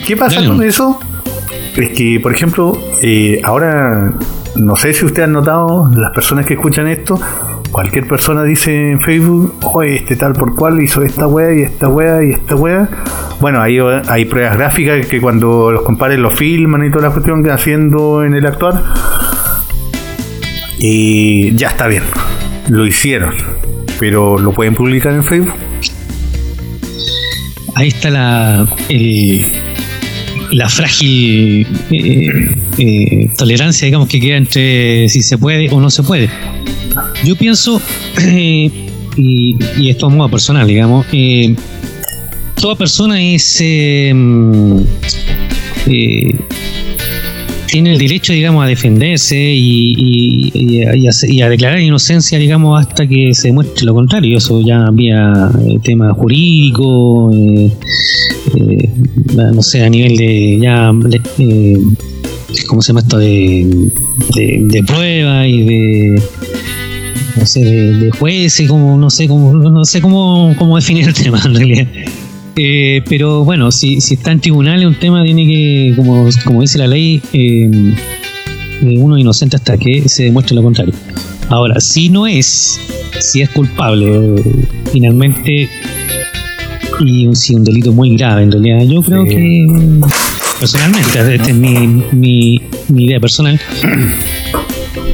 ¿Qué 0.07 0.15
pasa 0.15 0.35
Dale, 0.35 0.47
con 0.47 0.63
eso? 0.63 0.99
Es 1.75 1.89
que, 1.89 2.19
por 2.21 2.33
ejemplo, 2.33 2.77
eh, 3.01 3.41
ahora, 3.43 4.13
no 4.55 4.75
sé 4.75 4.93
si 4.93 5.05
ustedes 5.05 5.27
han 5.27 5.33
notado, 5.33 5.91
las 5.95 6.13
personas 6.13 6.45
que 6.45 6.53
escuchan 6.53 6.87
esto, 6.87 7.19
cualquier 7.71 8.07
persona 8.07 8.43
dice 8.43 8.91
en 8.91 9.01
Facebook, 9.01 9.55
oye, 9.73 9.95
este 9.97 10.15
tal 10.15 10.33
por 10.33 10.55
cual 10.55 10.81
hizo 10.81 11.01
esta 11.03 11.27
wea 11.27 11.53
y 11.53 11.61
esta 11.61 11.87
wea 11.87 12.23
y 12.23 12.31
esta 12.31 12.55
wea. 12.55 12.89
Bueno, 13.39 13.61
hay 13.61 14.25
pruebas 14.25 14.57
gráficas 14.57 15.05
que 15.07 15.19
cuando 15.19 15.71
los 15.71 15.81
compadres 15.83 16.19
lo 16.19 16.29
filman 16.29 16.85
y 16.85 16.91
toda 16.91 17.07
la 17.07 17.13
cuestión 17.13 17.43
que 17.43 17.49
haciendo 17.51 18.23
en 18.23 18.33
el 18.35 18.45
actuar, 18.45 18.83
y 20.77 21.55
ya 21.55 21.69
está 21.69 21.87
bien, 21.87 22.03
lo 22.69 22.85
hicieron, 22.85 23.33
pero 23.99 24.37
lo 24.37 24.51
pueden 24.51 24.75
publicar 24.75 25.13
en 25.13 25.23
Facebook. 25.23 25.53
Ahí 27.75 27.87
está 27.87 28.09
la, 28.09 28.67
el- 28.89 29.70
la 30.51 30.69
frágil 30.69 31.65
eh, 31.91 32.27
eh, 32.77 33.29
tolerancia, 33.37 33.85
digamos, 33.85 34.07
que 34.07 34.19
queda 34.19 34.37
entre 34.37 35.09
si 35.09 35.21
se 35.21 35.37
puede 35.37 35.69
o 35.71 35.79
no 35.79 35.89
se 35.89 36.03
puede. 36.03 36.29
Yo 37.23 37.35
pienso, 37.35 37.81
eh, 38.19 38.69
y, 39.17 39.55
y 39.77 39.89
esto 39.89 40.07
a 40.07 40.09
modo 40.09 40.29
personal, 40.29 40.67
digamos, 40.67 41.05
eh, 41.11 41.55
toda 42.55 42.75
persona 42.75 43.21
es 43.21 43.57
eh, 43.61 44.13
tiene 47.71 47.93
el 47.93 47.97
derecho, 47.97 48.33
digamos, 48.33 48.63
a 48.63 48.67
defenderse 48.67 49.35
y, 49.37 49.93
y- 49.97 50.51
y 50.53 50.83
a, 50.83 50.95
y 50.95 51.41
a- 51.41 51.49
declarar 51.49 51.79
inocencia, 51.79 52.37
digamos, 52.37 52.79
hasta 52.79 53.07
que 53.07 53.33
se 53.33 53.47
demuestre 53.47 53.85
lo 53.85 53.93
contrario. 53.93 54.37
Eso 54.37 54.61
ya 54.61 54.85
vía 54.91 55.49
eh, 55.67 55.77
tema 55.83 56.13
jurídico, 56.13 57.31
eh, 57.33 57.71
eh, 58.57 58.89
no 59.53 59.61
sé, 59.61 59.83
a 59.83 59.89
nivel 59.89 60.17
de 60.17 60.59
ya, 60.61 60.91
eh, 61.39 61.77
¿cómo 62.67 62.81
se 62.81 62.89
llama 62.89 62.99
esto? 63.01 63.17
De, 63.17 63.65
de, 64.35 64.57
de 64.63 64.83
prueba 64.83 65.47
y 65.47 65.61
de 65.63 66.21
no 67.37 67.45
sé, 67.45 67.63
de, 67.63 67.93
de 67.97 68.11
jueces, 68.11 68.67
como, 68.67 68.97
no 68.97 69.09
sé 69.09 69.27
cómo, 69.27 69.53
no 69.53 69.85
sé 69.85 70.01
cómo, 70.01 70.53
cómo 70.57 70.75
definir 70.75 71.07
el 71.07 71.13
tema 71.23 71.41
en 71.45 71.55
realidad. 71.55 71.87
Eh, 72.55 73.01
pero 73.07 73.43
bueno, 73.45 73.71
si, 73.71 74.01
si 74.01 74.15
está 74.15 74.31
en 74.31 74.39
tribunales 74.41 74.85
un 74.85 74.95
tema 74.95 75.23
tiene 75.23 75.45
que, 75.47 75.93
como, 75.95 76.27
como 76.43 76.61
dice 76.61 76.77
la 76.77 76.87
ley, 76.87 77.21
eh, 77.33 77.69
eh, 78.83 78.95
uno 78.97 79.17
inocente 79.17 79.55
hasta 79.55 79.77
que 79.77 80.07
se 80.09 80.23
demuestre 80.23 80.55
lo 80.55 80.63
contrario. 80.63 80.93
Ahora, 81.49 81.79
si 81.79 82.09
no 82.09 82.27
es, 82.27 82.79
si 83.19 83.41
es 83.41 83.49
culpable, 83.49 84.35
finalmente, 84.91 85.69
y 87.05 87.25
un, 87.25 87.35
si 87.35 87.55
un 87.55 87.63
delito 87.63 87.91
muy 87.93 88.15
grave 88.15 88.43
en 88.43 88.51
realidad, 88.51 88.81
yo 88.85 89.01
creo 89.01 89.23
Sí. 89.23 89.29
que, 89.29 89.67
personalmente, 90.59 91.35
esta 91.35 91.49
es 91.49 91.55
mi, 91.55 92.03
mi, 92.11 92.61
mi 92.89 93.05
idea 93.05 93.19
personal, 93.19 93.59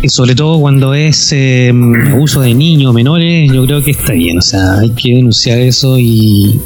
y 0.02 0.10
sobre 0.10 0.36
todo 0.36 0.60
cuando 0.60 0.94
es 0.94 1.32
eh, 1.34 1.72
abuso 2.12 2.42
de 2.42 2.54
niños 2.54 2.94
menores, 2.94 3.52
yo 3.52 3.66
creo 3.66 3.84
que 3.84 3.92
está 3.92 4.14
bien. 4.14 4.38
O 4.38 4.42
sea, 4.42 4.80
hay 4.80 4.92
que 4.92 5.16
denunciar 5.16 5.60
eso 5.60 5.98
y 5.98 6.60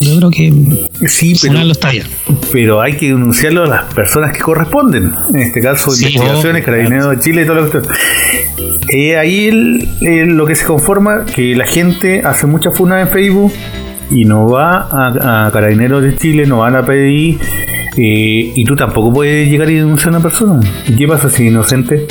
yo 0.00 0.16
creo 0.18 0.30
que 0.30 0.52
Sí, 1.08 1.34
pero, 1.40 1.60
está 1.70 1.90
bien. 1.90 2.06
pero 2.50 2.80
hay 2.80 2.96
que 2.96 3.06
denunciarlo 3.08 3.64
a 3.64 3.66
las 3.68 3.84
personas 3.94 4.32
que 4.32 4.40
corresponden. 4.40 5.12
En 5.32 5.40
este 5.40 5.60
caso, 5.60 5.90
Sí, 5.90 6.06
investigaciones, 6.06 6.64
carabineros 6.64 7.10
de 7.16 7.20
Chile 7.22 7.42
y 7.42 7.44
la 7.46 7.54
cuestión. 7.54 7.84
Eh, 8.88 9.16
ahí 9.16 9.46
el- 9.46 10.36
lo 10.36 10.44
que 10.46 10.54
se 10.54 10.64
conforma 10.66 11.24
que 11.24 11.54
la 11.54 11.66
gente 11.66 12.22
hace 12.24 12.46
mucha 12.46 12.70
funa 12.72 13.00
en 13.00 13.08
Facebook 13.08 13.52
y 14.10 14.24
no 14.24 14.48
va 14.48 14.88
a, 14.90 15.46
a 15.46 15.50
carabineros 15.52 16.02
de 16.02 16.16
Chile, 16.16 16.46
no 16.46 16.58
va 16.58 16.68
a 16.68 16.82
PDI 16.84 17.38
eh, 17.96 18.52
y 18.54 18.64
tú 18.64 18.74
tampoco 18.74 19.12
puedes 19.12 19.48
llegar 19.48 19.70
y 19.70 19.74
denunciar 19.76 20.08
a 20.14 20.16
una 20.18 20.22
persona. 20.22 20.60
¿Y 20.88 20.96
qué 20.96 21.06
pasa 21.06 21.30
si 21.30 21.44
es 21.46 21.50
inocente? 21.52 22.06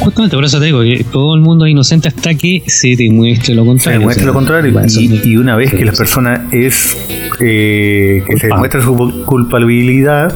Justamente 0.00 0.34
por 0.36 0.44
eso 0.44 0.58
te 0.58 0.64
digo 0.66 0.80
que 0.82 1.04
todo 1.10 1.34
el 1.34 1.40
mundo 1.40 1.66
es 1.66 1.72
inocente 1.72 2.08
hasta 2.08 2.34
que 2.34 2.62
se 2.66 2.96
demuestre 2.96 3.54
lo 3.54 3.62
Se 3.62 3.66
contrario. 3.68 3.98
demuestra 4.00 4.22
O 4.22 4.24
sea, 4.24 4.26
lo 4.26 4.34
contrario. 4.34 4.82
Y, 4.98 5.28
y 5.30 5.36
una 5.36 5.56
vez 5.56 5.72
que 5.72 5.84
la 5.84 5.92
persona 5.92 6.46
es 6.52 6.96
eh, 7.40 8.22
que 8.26 8.36
se 8.38 8.46
demuestra 8.48 8.82
su 8.82 9.22
culpabilidad, 9.26 10.34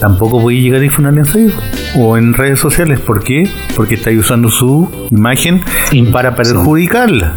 tampoco 0.00 0.40
puede 0.40 0.60
llegar 0.60 0.78
a 0.78 0.82
difundirla 0.82 1.20
en 1.20 1.26
Facebook 1.26 1.62
o 1.96 2.16
en 2.16 2.34
redes 2.34 2.58
sociales. 2.58 3.00
¿Por 3.00 3.22
qué? 3.22 3.48
Porque 3.76 3.94
está 3.94 4.10
usando 4.10 4.50
su 4.50 4.88
imagen 5.10 5.60
Sí, 5.90 6.02
para 6.02 6.34
perjudicarla. 6.34 7.36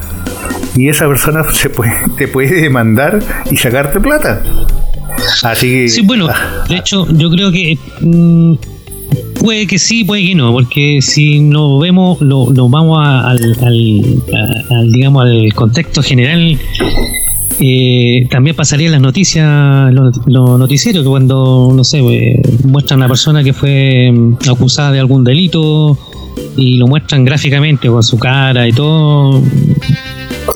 Y 0.75 0.89
esa 0.89 1.07
persona 1.07 1.43
se 1.51 1.69
puede, 1.69 1.93
te 2.17 2.27
puede 2.27 2.61
demandar 2.61 3.19
y 3.49 3.57
sacarte 3.57 3.99
plata. 3.99 4.41
Así 5.43 5.67
que. 5.67 5.89
Sí, 5.89 6.01
bueno, 6.01 6.27
ah, 6.29 6.65
de 6.67 6.77
hecho, 6.77 7.07
yo 7.11 7.29
creo 7.29 7.51
que 7.51 7.77
mm, 8.01 8.53
Puede 9.41 9.65
que 9.65 9.79
sí, 9.79 10.03
puede 10.03 10.23
que 10.23 10.35
no, 10.35 10.51
porque 10.53 10.99
si 11.01 11.49
lo 11.49 11.79
vemos, 11.79 12.21
lo, 12.21 12.51
lo 12.51 12.69
vamos 12.69 12.99
a- 13.03 13.29
al, 13.31 13.39
al- 13.61 14.23
a- 14.35 14.75
al, 14.79 14.91
digamos, 14.91 15.23
al 15.25 15.51
contexto 15.55 16.03
general, 16.03 16.59
eh, 17.59 18.27
también 18.29 18.55
pasaría 18.55 18.85
en 18.87 18.91
las 18.93 19.01
noticias, 19.01 19.91
los 19.93 20.15
los 20.27 20.59
noticieros, 20.59 21.03
que 21.03 21.09
cuando, 21.09 21.71
no 21.75 21.83
sé, 21.83 21.99
eh, 21.99 22.41
muestran 22.65 22.99
a 23.01 23.05
una 23.05 23.07
persona 23.07 23.43
que 23.43 23.53
fue 23.53 24.11
mm, 24.13 24.35
acusada 24.49 24.91
de 24.91 24.99
algún 24.99 25.23
delito 25.23 25.97
y 26.55 26.77
lo 26.77 26.87
muestran 26.87 27.25
gráficamente 27.25 27.87
con 27.87 28.03
su 28.03 28.19
cara 28.19 28.67
y 28.67 28.73
todo, 28.73 29.41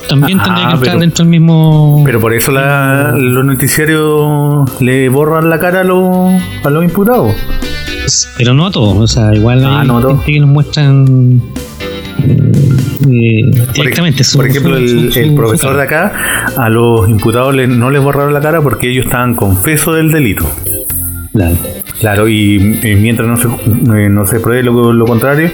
también 0.08 0.38
Ah, 0.40 0.44
tendría 0.44 0.70
que 0.70 0.76
pero- 0.86 0.98
dentro 1.00 1.24
del 1.24 1.30
mismo... 1.30 2.02
Pero 2.04 2.20
por 2.20 2.32
eso 2.32 2.52
la- 2.52 3.14
los 3.18 3.44
noticiarios 3.44 4.80
le 4.80 5.08
borran 5.08 5.50
la 5.50 5.58
cara 5.58 5.80
a 5.80 5.84
los, 5.84 6.40
a 6.64 6.70
los 6.70 6.84
imputados. 6.84 7.32
Pero 8.36 8.54
no 8.54 8.66
a 8.66 8.70
todos, 8.70 8.96
o 8.98 9.06
sea, 9.06 9.34
igual 9.34 9.64
Ah, 9.64 9.80
hay 9.80 9.88
no 9.88 9.98
a 9.98 10.00
todos. 10.00 10.14
gente 10.18 10.32
que 10.32 10.40
nos 10.40 10.48
muestran 10.50 11.42
eh, 13.08 13.44
Por, 13.66 13.72
directamente 13.74 14.24
su- 14.24 14.38
por 14.38 14.46
ejemplo, 14.46 14.76
su- 14.76 14.82
el, 14.82 15.12
su- 15.12 15.18
el 15.18 15.34
profesor 15.34 15.76
de 15.76 15.82
acá, 15.82 16.12
a 16.56 16.68
los 16.68 17.08
imputados 17.08 17.54
le- 17.54 17.66
no 17.66 17.90
les 17.90 18.02
borraron 18.02 18.32
la 18.32 18.40
cara 18.40 18.60
porque 18.62 18.90
ellos 18.90 19.06
estaban 19.06 19.34
confesos 19.34 19.96
del 19.96 20.10
delito. 20.10 20.50
Claro. 21.32 21.56
Claro, 22.00 22.28
y, 22.28 22.78
y 22.82 22.94
mientras 22.96 23.26
no 23.28 23.36
se, 23.36 23.46
eh, 23.48 24.08
no 24.10 24.26
se 24.26 24.38
pruebe 24.40 24.62
lo, 24.62 24.92
lo 24.92 25.04
contrario, 25.06 25.50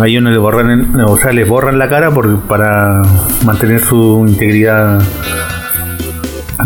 a 0.00 0.06
ellos 0.06 0.22
no 0.22 0.30
les 0.30 0.38
borran, 0.38 1.00
o 1.04 1.16
sea, 1.16 1.32
les 1.32 1.48
borran 1.48 1.78
la 1.78 1.88
cara 1.88 2.12
por, 2.12 2.40
para 2.42 3.02
mantener 3.44 3.80
su 3.80 4.24
integridad 4.28 5.02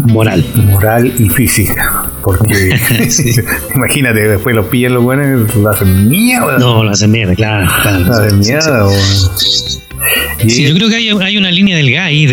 Moral. 0.05 0.45
moral 0.71 1.13
y 1.19 1.29
física. 1.31 1.98
Porque 2.37 2.77
Sí. 3.11 3.33
imagínate, 3.75 4.21
después 4.29 4.55
los 4.55 4.67
pillan 4.67 4.93
los 4.95 5.03
buenos 5.03 5.55
lo 5.57 5.71
hacen 5.71 6.09
mierda. 6.11 6.59
No, 6.59 6.85
lo 6.85 6.91
hacen 6.91 7.11
mierda, 7.11 7.35
claro. 7.35 7.71
claro. 7.83 7.99
Lo 8.05 8.13
hacen 8.13 8.45
Sí, 8.45 8.51
mierda. 8.51 8.87
o- 8.87 8.93
Y 10.45 10.51
Sí, 10.51 10.69
yo 10.69 10.75
creo 10.75 10.89
que 10.89 10.97
hay, 10.97 11.09
hay 11.09 11.37
una 11.39 11.51
línea 11.51 11.77
delgada 11.77 12.07
ahí 12.07 12.27
de, 12.27 12.33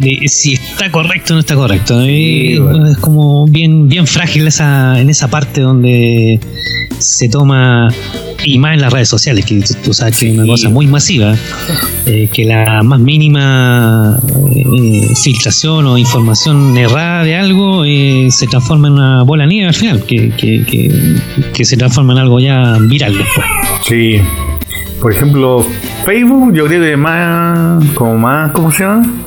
de, 0.00 0.18
de 0.20 0.28
si 0.28 0.58
está 0.80 0.90
correcto 0.90 1.34
no 1.34 1.40
está 1.40 1.54
correcto. 1.56 1.96
Bueno. 1.96 2.86
Es 2.86 2.96
como 2.96 3.46
bien, 3.46 3.86
bien 3.88 4.06
frágil 4.06 4.46
esa, 4.46 4.98
en 4.98 5.10
esa 5.10 5.28
parte 5.28 5.60
donde 5.60 6.40
se 6.98 7.28
toma, 7.28 7.88
y 8.44 8.58
más 8.58 8.74
en 8.74 8.80
las 8.80 8.92
redes 8.92 9.08
sociales, 9.08 9.44
que 9.44 9.62
tú 9.84 9.92
sabes 9.92 10.18
que 10.18 10.30
es 10.30 10.38
una 10.38 10.46
cosa 10.46 10.70
muy 10.70 10.86
masiva, 10.86 11.34
eh, 12.06 12.30
que 12.32 12.46
la 12.46 12.82
más 12.82 12.98
mínima 12.98 14.18
eh, 14.54 15.08
filtración 15.22 15.86
o 15.86 15.98
información 15.98 16.76
errada 16.76 17.24
de 17.24 17.36
algo 17.36 17.84
eh, 17.84 18.28
se 18.30 18.46
transforma 18.46 18.88
en 18.88 18.94
una 18.94 19.22
bola 19.22 19.44
nieve 19.44 19.68
al 19.68 19.74
final, 19.74 20.02
que, 20.04 20.30
que, 20.30 20.64
que, 20.64 20.90
que 21.52 21.64
se 21.64 21.76
transforma 21.76 22.14
en 22.14 22.20
algo 22.20 22.40
ya 22.40 22.78
viral 22.80 23.18
después. 23.18 23.46
Sí. 23.86 24.20
Por 25.00 25.12
ejemplo, 25.12 25.66
Facebook, 26.04 26.54
yo 26.54 26.66
creo 26.66 26.80
que 26.80 26.92
es 26.92 26.98
más, 26.98 27.82
como 27.94 28.16
más, 28.16 28.52
¿cómo 28.52 28.70
se 28.70 28.84
llama? 28.84 29.19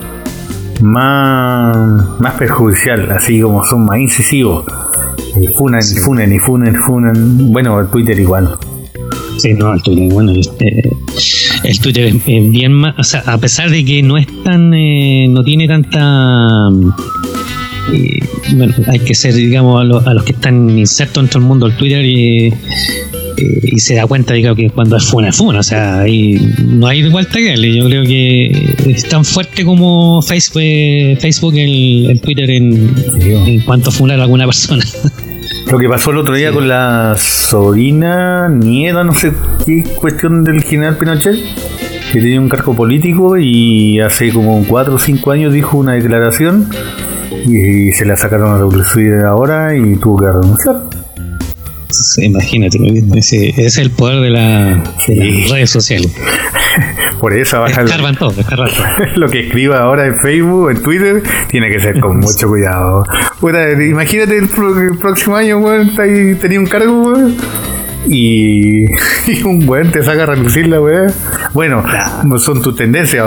Más, 0.82 2.20
más 2.20 2.34
perjudicial, 2.36 3.10
así 3.12 3.40
como 3.42 3.66
son 3.66 3.86
más 3.86 4.00
incisivos. 4.00 4.66
Eh, 5.42 5.54
Funan, 5.58 5.82
funan 6.04 6.34
y 6.34 6.40
funan, 6.40 6.76
funan. 6.76 7.52
Bueno, 7.52 7.86
Twitter 7.88 8.20
igual. 8.20 8.58
Sí, 9.38 9.54
no, 9.54 9.74
el 9.74 9.82
Twitter, 9.82 10.10
bueno, 10.14 10.32
este, 10.32 10.90
el 11.64 11.80
Twitter 11.80 12.06
es, 12.06 12.24
bien 12.26 12.72
más, 12.74 12.96
o 12.98 13.04
sea, 13.04 13.22
a 13.26 13.38
pesar 13.38 13.70
de 13.70 13.84
que 13.84 14.02
no 14.04 14.18
es 14.18 14.28
tan, 14.44 14.74
eh, 14.74 15.28
no 15.30 15.44
tiene 15.44 15.68
tanta, 15.68 16.70
eh, 17.92 18.20
bueno, 18.56 18.74
hay 18.88 19.00
que 19.00 19.14
ser, 19.16 19.34
digamos, 19.34 19.82
a, 19.82 19.84
lo- 19.84 20.08
a 20.08 20.14
los 20.14 20.24
que 20.24 20.32
están 20.34 20.70
insertos 20.78 21.24
dentro 21.24 21.40
del 21.42 21.48
mundo 21.48 21.68
del 21.68 21.76
Twitter 21.78 22.06
y, 22.06 22.54
eh, 23.38 23.60
y 23.64 23.80
se 23.80 23.96
da 23.96 24.06
cuenta, 24.08 24.34
digamos, 24.34 24.58
que 24.58 24.70
cuando 24.70 24.98
es 24.98 25.04
funa, 25.04 25.30
es 25.30 25.36
funa, 25.38 25.60
o 25.60 25.64
sea, 25.64 26.02
ahí 26.02 26.40
no 26.66 26.88
hay 26.88 27.02
de 27.02 27.10
vuelta 27.10 27.34
que 27.34 27.50
darle, 27.50 27.76
yo 27.76 27.86
creo 27.86 28.04
que 28.04 28.76
es 28.88 29.08
tan 29.08 29.26
fuerte 29.26 29.64
como 29.66 30.22
Facebook, 30.22 30.62
eh, 30.64 31.18
Facebook 31.20 31.56
el, 31.56 32.12
el 32.12 32.22
Twitter 32.22 32.50
en, 32.50 32.94
en 33.22 33.62
cuanto 33.62 33.90
a 33.90 33.94
funar 33.94 34.20
a 34.20 34.24
alguna 34.24 34.46
persona. 34.46 34.84
Lo 35.72 35.80
que 35.80 35.90
pasó 35.90 36.12
el 36.12 36.18
otro 36.18 36.36
día 36.36 36.52
con 36.52 36.68
la 36.68 37.16
sobrina, 37.18 38.48
nieta, 38.50 39.04
no 39.04 39.14
sé 39.14 39.32
qué 39.66 39.84
cuestión 39.84 40.44
del 40.44 40.62
general 40.62 40.98
Pinochet, 40.98 41.36
que 42.12 42.20
tenía 42.20 42.40
un 42.40 42.50
cargo 42.50 42.76
político 42.76 43.38
y 43.38 44.00
hace 44.00 44.32
como 44.32 44.64
4 44.68 44.94
o 44.94 45.00
5 45.00 45.32
años 45.32 45.54
dijo 45.54 45.78
una 45.78 45.94
declaración 45.94 46.70
y 47.48 47.92
se 47.92 48.06
la 48.06 48.16
sacaron 48.16 48.54
a 48.54 48.58
reducir 48.58 49.14
ahora 49.26 49.76
y 49.76 49.96
tuvo 49.96 50.20
que 50.20 50.28
renunciar. 50.28 50.93
Imagínate, 52.18 52.78
ese, 53.16 53.50
ese 53.50 53.66
es 53.66 53.78
el 53.78 53.92
poder 53.92 54.22
de, 54.22 54.30
la, 54.30 54.84
de 55.08 55.16
las 55.16 55.50
redes 55.50 55.70
sociales. 55.70 56.12
Por 57.20 57.34
eso 57.34 57.62
baja 57.62 57.84
Escarban 57.84 58.16
todo, 58.16 58.32
escarban 58.38 58.70
todo. 58.70 58.86
lo 59.16 59.30
que 59.30 59.48
escriba 59.48 59.80
ahora 59.80 60.06
en 60.06 60.18
Facebook, 60.18 60.72
en 60.72 60.82
Twitter, 60.82 61.24
tiene 61.50 61.70
que 61.70 61.80
ser 61.80 62.00
con 62.00 62.18
mucho 62.18 62.48
cuidado. 62.50 63.06
Puta, 63.40 63.72
imagínate 63.72 64.38
el, 64.38 64.50
próximo 65.00 65.38
año, 65.38 65.60
weón, 65.60 65.96
tenía 65.96 66.60
un 66.60 66.66
cargo, 66.66 67.12
weón. 67.12 67.38
Y, 68.10 68.84
y 69.28 69.44
un 69.46 69.68
weón 69.70 69.90
te 69.92 70.04
saca 70.04 70.24
a 70.24 70.26
relucir 70.26 70.68
la 70.68 70.82
weón. 70.82 71.14
Bueno, 71.54 71.84
no 72.26 72.40
son 72.40 72.62
tus 72.62 72.76
tendencias. 72.76 73.26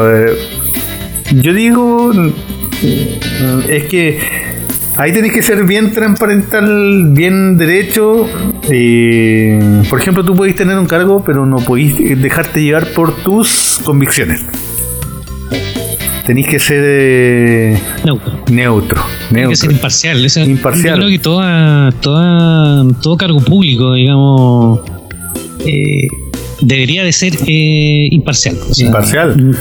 Yo 1.32 1.54
digo, 1.54 2.12
es 3.68 3.84
que 3.84 4.18
ahí 4.96 5.12
tenés 5.12 5.32
que 5.32 5.42
ser 5.42 5.64
bien 5.64 5.92
transparental, 5.92 7.12
bien 7.12 7.56
derecho. 7.56 8.28
Eh, 8.70 9.82
por 9.88 10.00
ejemplo, 10.00 10.24
tú 10.24 10.34
podés 10.34 10.54
tener 10.54 10.78
un 10.78 10.86
cargo, 10.86 11.22
pero 11.24 11.46
no 11.46 11.56
podés 11.58 11.96
dejarte 12.20 12.62
llevar 12.62 12.86
por 12.88 13.14
tus 13.22 13.80
convicciones. 13.84 14.44
Tenéis 16.26 16.48
que 16.48 16.58
ser 16.58 16.82
eh, 16.84 17.80
Neutro. 18.04 18.32
neutro. 18.50 19.02
Tiene 19.32 19.48
que 19.48 19.54
ser 19.56 19.68
neutro. 19.68 19.76
imparcial. 19.76 20.24
o 20.24 20.28
sea, 20.28 20.44
Imparcial. 20.44 20.94
Yo 20.94 21.06
creo 21.06 21.08
que 21.10 21.18
toda, 21.20 21.92
toda, 22.00 22.84
todo 23.00 23.16
cargo 23.16 23.40
público, 23.40 23.94
digamos, 23.94 24.80
eh, 25.64 26.08
debería 26.62 27.04
de 27.04 27.12
ser 27.12 27.34
eh, 27.46 28.08
imparcial. 28.10 28.56
o 28.68 28.74
sea, 28.74 28.86
Imparcial. 28.86 29.56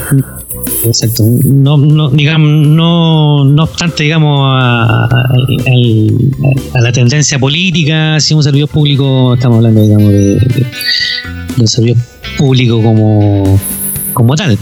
Exacto. 0.86 1.24
No, 1.44 1.76
no, 1.76 2.10
digamos, 2.10 2.66
no, 2.68 3.44
no 3.44 3.62
obstante, 3.64 4.04
digamos, 4.04 4.40
a, 4.52 5.04
a- 5.04 5.08
al- 5.66 6.30
a 6.74 6.80
la 6.80 6.92
tendencia 6.92 7.38
política, 7.38 8.18
si 8.20 8.34
un 8.34 8.42
servidor 8.42 8.68
público, 8.68 9.34
estamos 9.34 9.56
hablando, 9.58 9.82
digamos, 9.82 10.12
de, 10.12 10.18
de, 10.36 10.66
de 11.56 11.60
un 11.60 11.66
servidor 11.68 11.98
público 12.38 12.82
como, 12.82 13.58
como 14.12 14.34
tal. 14.36 14.58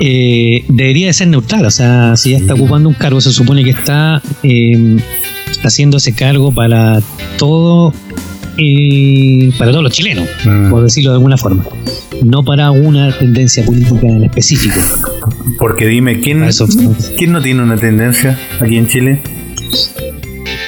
eh, 0.00 0.64
debería 0.68 1.08
de 1.08 1.12
ser 1.12 1.28
neutral, 1.28 1.64
o 1.66 1.70
sea, 1.70 2.16
si 2.16 2.30
ya 2.30 2.38
está 2.38 2.54
ocupando 2.54 2.88
un 2.88 2.94
cargo, 2.94 3.20
se 3.20 3.32
supone 3.32 3.62
que 3.64 3.70
está 3.70 4.22
eh, 4.42 4.96
haciendo 5.62 5.98
ese 5.98 6.14
cargo 6.14 6.52
para 6.52 7.00
todo, 7.38 7.92
eh, 8.56 9.50
para 9.58 9.70
todos 9.72 9.84
los 9.84 9.92
chilenos, 9.92 10.26
Mm. 10.44 10.70
por 10.70 10.82
decirlo 10.84 11.10
de 11.10 11.16
alguna 11.16 11.36
forma, 11.36 11.64
no 12.22 12.42
para 12.42 12.70
una 12.70 13.10
tendencia 13.16 13.64
política 13.64 14.06
en 14.06 14.24
específico. 14.24 14.74
Porque 15.58 15.86
dime, 15.86 16.20
¿quién, 16.20 16.42
Eso. 16.44 16.66
¿quién 17.18 17.32
no 17.32 17.40
tiene 17.42 17.62
una 17.62 17.76
tendencia 17.76 18.38
aquí 18.60 18.76
en 18.76 18.86
Chile? 18.88 19.22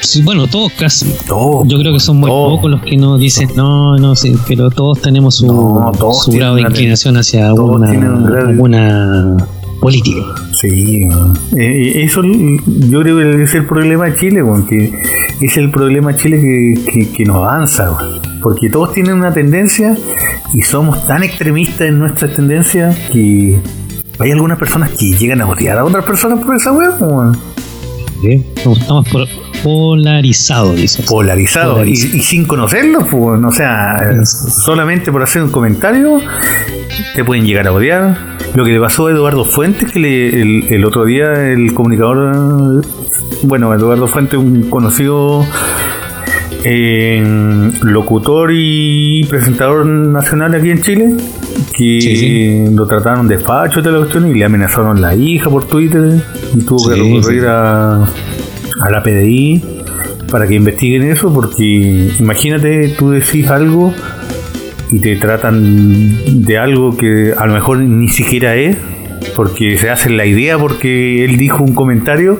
Sí, 0.02 0.20
bueno, 0.22 0.46
todos 0.46 0.72
casi. 0.72 1.06
Todos. 1.26 1.66
Yo 1.68 1.78
creo 1.78 1.92
que 1.92 2.00
son 2.00 2.18
muy 2.18 2.28
Todos. 2.28 2.56
pocos 2.56 2.70
los 2.72 2.82
que 2.82 2.96
nos 2.96 3.18
dicen 3.20 3.48
no, 3.56 3.96
no 3.96 4.14
sé, 4.14 4.34
pero 4.46 4.68
todos 4.70 5.00
tenemos 5.00 5.36
su, 5.36 5.46
No, 5.46 5.90
todos 5.98 6.24
su 6.24 6.32
grado 6.32 6.56
de 6.56 6.62
una- 6.62 6.70
inclinación 6.70 7.16
hacia 7.16 7.52
tienen 7.54 8.12
un 8.60 9.42
política. 9.80 10.20
Sí, 10.60 11.08
eh, 11.56 12.02
eso 12.04 12.22
yo 12.22 13.00
creo 13.02 13.16
que 13.18 13.42
es 13.44 13.54
el 13.54 13.66
problema 13.66 14.04
de 14.06 14.16
Chile, 14.16 14.42
weón, 14.42 14.66
que 14.66 14.92
es 15.40 15.56
el 15.56 15.70
problema 15.70 16.12
de 16.12 16.18
Chile 16.18 16.40
que, 16.40 16.92
que, 16.92 17.08
que 17.10 17.24
nos 17.24 17.36
avanza. 17.36 17.96
Porque 18.42 18.68
todos 18.68 18.92
tienen 18.92 19.14
una 19.14 19.32
tendencia 19.32 19.96
y 20.52 20.62
somos 20.62 21.06
tan 21.06 21.22
extremistas 21.22 21.88
en 21.88 21.98
nuestras 21.98 22.34
tendencias 22.34 22.96
que 23.12 23.58
hay 24.18 24.30
algunas 24.30 24.58
personas 24.58 24.90
que 24.90 25.12
llegan 25.12 25.40
a 25.40 25.46
odiar 25.48 25.78
a 25.78 25.84
otras 25.84 26.04
personas 26.04 26.44
por 26.44 26.56
esa. 26.56 26.72
¿sí? 28.20 28.44
Estamos 28.56 29.08
por- 29.08 29.28
polarizados, 29.62 30.74
dice. 30.76 31.02
polarizado 31.04 31.72
y, 31.72 31.74
Polarizado. 31.76 32.16
y 32.18 32.22
sin 32.22 32.44
conocerlos, 32.46 33.04
pues, 33.10 33.40
o 33.44 33.50
sea, 33.52 33.96
solamente 34.24 35.12
por 35.12 35.22
hacer 35.22 35.42
un 35.42 35.50
comentario 35.50 36.20
te 37.14 37.24
pueden 37.24 37.46
llegar 37.46 37.66
a 37.68 37.72
odiar. 37.72 38.18
Lo 38.54 38.64
que 38.64 38.72
le 38.72 38.80
pasó 38.80 39.06
a 39.06 39.12
Eduardo 39.12 39.44
Fuentes, 39.44 39.90
que 39.92 39.98
le- 40.00 40.42
el, 40.42 40.64
el 40.68 40.84
otro 40.84 41.04
día 41.04 41.32
el 41.52 41.72
comunicador, 41.74 42.82
bueno, 43.44 43.72
Eduardo 43.72 44.06
Fuentes, 44.08 44.38
un 44.38 44.68
conocido 44.68 45.46
eh, 46.64 47.70
locutor 47.82 48.50
y 48.52 49.24
presentador 49.28 49.84
nacional 49.86 50.54
aquí 50.54 50.70
en 50.70 50.80
Chile, 50.82 51.14
que 51.76 52.00
Sí, 52.00 52.16
sí. 52.16 52.64
lo 52.74 52.86
trataron 52.86 53.28
de 53.28 53.38
facho 53.38 53.80
y 53.80 53.82
toda 53.82 53.94
la 53.94 53.98
cuestión 54.00 54.28
y 54.28 54.38
le 54.38 54.44
amenazaron 54.44 55.00
la 55.00 55.14
hija 55.14 55.50
por 55.50 55.64
Twitter 55.66 56.22
y 56.54 56.60
tuvo 56.62 56.88
que 56.88 56.94
recurrir 56.96 57.46
a, 57.46 58.02
a 58.04 58.90
la 58.90 59.02
PDI 59.02 59.62
para 60.30 60.46
que 60.46 60.54
investiguen 60.54 61.02
eso, 61.02 61.32
porque 61.32 62.10
imagínate, 62.18 62.88
tú 62.98 63.10
decís 63.10 63.48
algo 63.48 63.92
y 64.90 64.98
te 64.98 65.16
tratan 65.16 66.44
de 66.44 66.58
algo 66.58 66.96
que 66.96 67.32
a 67.36 67.46
lo 67.46 67.54
mejor 67.54 67.78
ni 67.78 68.08
siquiera 68.08 68.54
es, 68.56 68.76
porque 69.36 69.76
se 69.78 69.90
hacen 69.90 70.16
la 70.16 70.26
idea 70.26 70.58
porque 70.58 71.24
él 71.24 71.36
dijo 71.36 71.62
un 71.64 71.74
comentario 71.74 72.38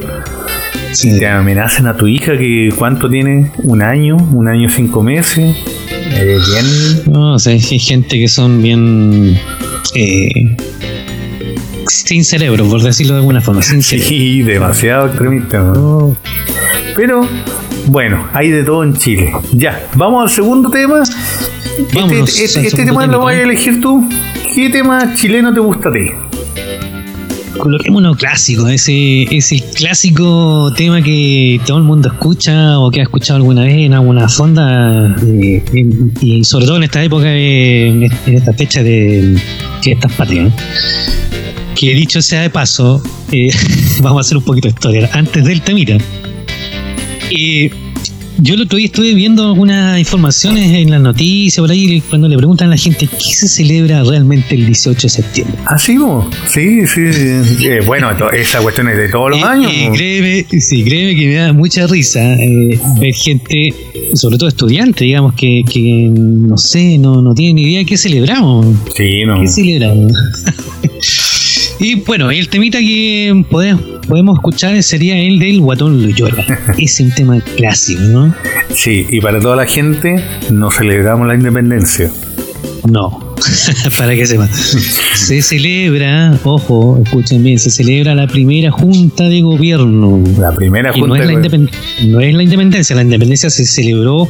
y 1.03 1.19
te 1.19 1.27
amenazan 1.29 1.87
a 1.87 1.97
tu 1.97 2.07
hija 2.07 2.37
que 2.37 2.69
cuánto 2.77 3.09
tiene, 3.09 3.51
un 3.65 3.83
año, 3.83 4.17
un 4.17 4.49
año 4.49 4.69
cinco 4.69 5.03
meses, 5.03 5.57
eh, 5.91 6.39
bien... 6.51 7.13
No, 7.13 7.35
o 7.35 7.39
sea, 7.39 7.53
hay 7.53 7.61
gente 7.61 8.19
que 8.19 8.29
son 8.29 8.63
bien. 8.63 9.39
eh, 9.95 10.57
sin 11.89 12.25
cerebro, 12.25 12.67
por 12.69 12.83
decirlo 12.83 13.15
de 13.15 13.21
alguna 13.21 13.41
forma. 13.41 13.63
Sin 13.63 13.83
cerebro. 13.83 14.09
Sí, 14.09 14.43
demasiado 14.43 15.07
extremista. 15.07 15.59
¿no? 15.61 16.17
Pero 16.95 17.27
bueno, 17.87 18.29
hay 18.33 18.51
de 18.51 18.63
todo 18.63 18.85
en 18.85 18.95
Chile. 18.95 19.33
Ya, 19.53 19.87
vamos 19.95 20.23
al 20.25 20.31
segundo 20.31 20.71
tema. 20.71 21.03
Vámonos 21.95 22.29
este 22.29 22.45
este- 22.45 22.59
al 22.61 22.67
este 22.67 22.77
segundo 22.77 23.01
tema 23.01 23.07
lo 23.07 23.21
vas 23.25 23.35
a 23.35 23.43
elegir 23.43 23.81
tú. 23.81 24.09
¿Qué 24.55 24.69
tema 24.69 25.15
chileno 25.15 25.53
te 25.55 25.61
gusta 25.61 25.89
a 25.89 25.93
ti? 25.93 26.32
Coloquémonos 27.63 28.17
clásico, 28.17 28.67
ese 28.67 29.23
es 29.31 29.53
el 29.53 29.63
clásico 29.63 30.73
tema 30.77 31.01
que 31.01 31.61
todo 31.65 31.79
el 31.79 31.85
mundo 31.85 32.09
escucha 32.09 32.77
o 32.81 32.91
que 32.91 32.99
ha 32.99 33.03
escuchado 33.05 33.37
alguna 33.37 33.63
vez 33.63 33.75
en 33.77 33.95
alguna 33.95 34.29
fonda 34.29 35.15
eh, 35.25 35.63
en- 35.73 36.13
y 36.21 36.43
sobre 36.43 36.67
todo 36.67 36.79
en 36.79 36.83
esta 36.83 37.05
época, 37.05 37.33
en 37.33 38.03
esta 38.27 38.53
fecha 38.55 38.83
de 38.83 39.41
fiestas 39.81 40.11
patrias. 40.15 40.53
Que 41.77 41.95
dicho 41.95 42.21
sea 42.21 42.41
de 42.43 42.51
paso, 42.51 43.01
eh, 43.31 43.51
vamos 44.03 44.19
a 44.19 44.21
hacer 44.23 44.39
un 44.39 44.43
poquito 44.45 44.67
de 44.67 44.75
historia. 44.75 45.09
Antes 45.13 45.45
del 45.45 45.61
temita, 45.63 45.99
eh, 47.31 47.71
yo 48.39 48.55
el 48.55 48.63
otro 48.63 48.77
día 48.79 48.87
estuve 48.87 49.15
viendo 49.15 49.47
algunas 49.49 49.99
informaciones 49.99 50.71
en 50.77 50.91
las 50.91 51.01
noticias 51.01 51.61
por 51.63 51.71
ahí 51.71 52.01
cuando 52.09 52.29
le 52.29 52.37
preguntan 52.37 52.69
a 52.69 52.71
la 52.73 52.77
gente 52.77 53.07
qué 53.07 53.35
se 53.35 53.49
celebra 53.49 54.03
realmente 54.03 54.55
el 54.55 54.67
18 54.67 55.01
de 55.03 55.09
septiembre. 55.09 55.57
¿Ah, 55.67 55.79
sí? 55.79 55.97
vos? 55.99 56.27
Sí, 56.49 56.87
sí. 56.87 57.01
Eh, 57.67 57.81
bueno, 57.87 58.11
esa 58.31 58.61
cuestión 58.61 58.89
es 58.89 58.97
de 58.97 59.09
todos 59.09 59.31
los 59.31 59.39
Eh, 59.41 59.45
años. 59.45 59.73
eh, 59.75 59.91
créeme, 59.95 60.47
sí, 60.61 60.83
créeme 60.85 61.15
que 61.15 61.27
me 61.29 61.35
da 61.35 61.53
mucha 61.53 61.87
risa 61.87 62.35
eh, 62.35 62.79
ver 63.01 63.15
gente, 63.15 63.75
sobre 64.15 64.39
todo 64.39 64.49
estudiantes, 64.49 65.01
digamos, 65.03 65.35
que, 65.35 65.63
que 65.71 66.09
no 66.13 66.57
sé, 66.57 66.99
no, 66.99 67.23
no 67.23 67.35
tienen 67.35 67.57
ni 67.57 67.63
idea 67.63 67.79
de 67.81 67.87
qué 67.87 67.97
celebramos. 67.97 68.67
Sí, 68.97 69.25
no. 69.27 69.41
¿Qué 69.41 69.49
celebramos? 69.49 70.13
y 71.83 71.97
bueno, 71.97 72.31
el 72.31 72.49
temita 72.49 72.79
que 72.79 73.45
podemos, 73.51 73.83
podemos 74.07 74.39
escuchar 74.39 74.81
sería 74.83 75.19
el 75.19 75.39
del 75.39 75.61
Guatón 75.61 76.03
Loyola. 76.03 76.45
es 76.79 77.01
un 77.01 77.11
tema 77.13 77.41
clásico, 77.57 78.01
¿no? 78.03 78.35
Sí, 78.75 79.07
y 79.11 79.21
para 79.21 79.41
toda 79.41 79.57
la 79.57 79.67
gente, 79.67 80.23
no 80.51 80.71
celebramos 80.71 81.27
la 81.27 81.35
independencia. 81.35 82.11
No, 82.91 83.35
para 83.99 84.15
que 84.15 84.27
sepan. 84.27 84.49
Se 84.53 85.43
celebra, 85.43 86.39
ojo, 86.45 87.01
escuchen 87.05 87.43
bien, 87.45 87.59
se 87.59 87.71
celebra 87.71 88.15
la 88.15 88.27
primera 88.27 88.71
junta 88.71 89.25
de 89.29 89.41
gobierno. 89.41 90.23
La 90.39 90.53
primera 90.53 90.91
Y 90.95 91.01
no 91.01 91.09
junta. 91.09 91.25
es, 91.25 91.31
la 91.31 91.39
de- 91.41 91.69
no 92.09 92.21
es 92.21 92.35
la 92.35 92.43
independencia, 92.43 92.97
la 92.97 93.03
independencia 93.03 93.51
se 93.51 93.65
celebró 93.67 94.29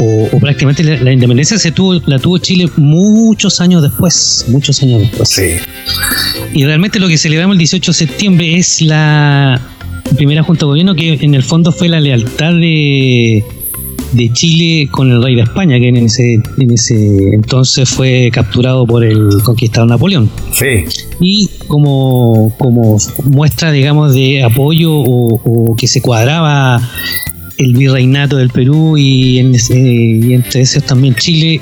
o, 0.00 0.28
o 0.36 0.38
prácticamente 0.40 0.82
la, 0.84 0.96
la 1.02 1.12
independencia 1.12 1.58
se 1.58 1.72
tuvo, 1.72 1.94
la 2.06 2.18
tuvo 2.18 2.38
Chile 2.38 2.68
muchos 2.76 3.60
años 3.60 3.82
después, 3.82 4.44
muchos 4.48 4.82
años 4.82 5.00
después. 5.00 5.28
Sí. 5.28 5.52
Y 6.54 6.64
realmente 6.64 6.98
lo 6.98 7.08
que 7.08 7.18
celebramos 7.18 7.54
el 7.54 7.58
18 7.58 7.90
de 7.90 7.94
septiembre 7.96 8.56
es 8.56 8.80
la 8.82 9.60
primera 10.16 10.42
junta 10.42 10.60
de 10.60 10.66
gobierno 10.70 10.94
que 10.94 11.14
en 11.14 11.34
el 11.34 11.42
fondo 11.42 11.72
fue 11.72 11.88
la 11.88 12.00
lealtad 12.00 12.52
de, 12.52 13.44
de 14.12 14.32
Chile 14.32 14.88
con 14.90 15.10
el 15.10 15.22
rey 15.22 15.34
de 15.34 15.42
España, 15.42 15.78
que 15.78 15.88
en 15.88 15.96
ese, 15.96 16.34
en 16.34 16.70
ese 16.72 17.34
entonces 17.34 17.88
fue 17.88 18.30
capturado 18.32 18.86
por 18.86 19.04
el 19.04 19.42
conquistador 19.42 19.88
Napoleón 19.88 20.30
Sí. 20.52 20.84
y 21.20 21.50
como, 21.66 22.54
como 22.58 22.98
muestra, 23.24 23.72
digamos, 23.72 24.14
de 24.14 24.42
apoyo 24.44 24.94
o, 24.94 25.40
o 25.44 25.76
que 25.76 25.88
se 25.88 26.00
cuadraba 26.00 26.80
el 27.58 27.72
virreinato 27.74 28.36
del 28.36 28.50
Perú 28.50 28.96
y, 28.98 29.38
en 29.38 29.54
ese- 29.54 29.76
y 29.78 30.34
entre 30.34 30.60
esos 30.62 30.82
también 30.84 31.14
Chile, 31.14 31.60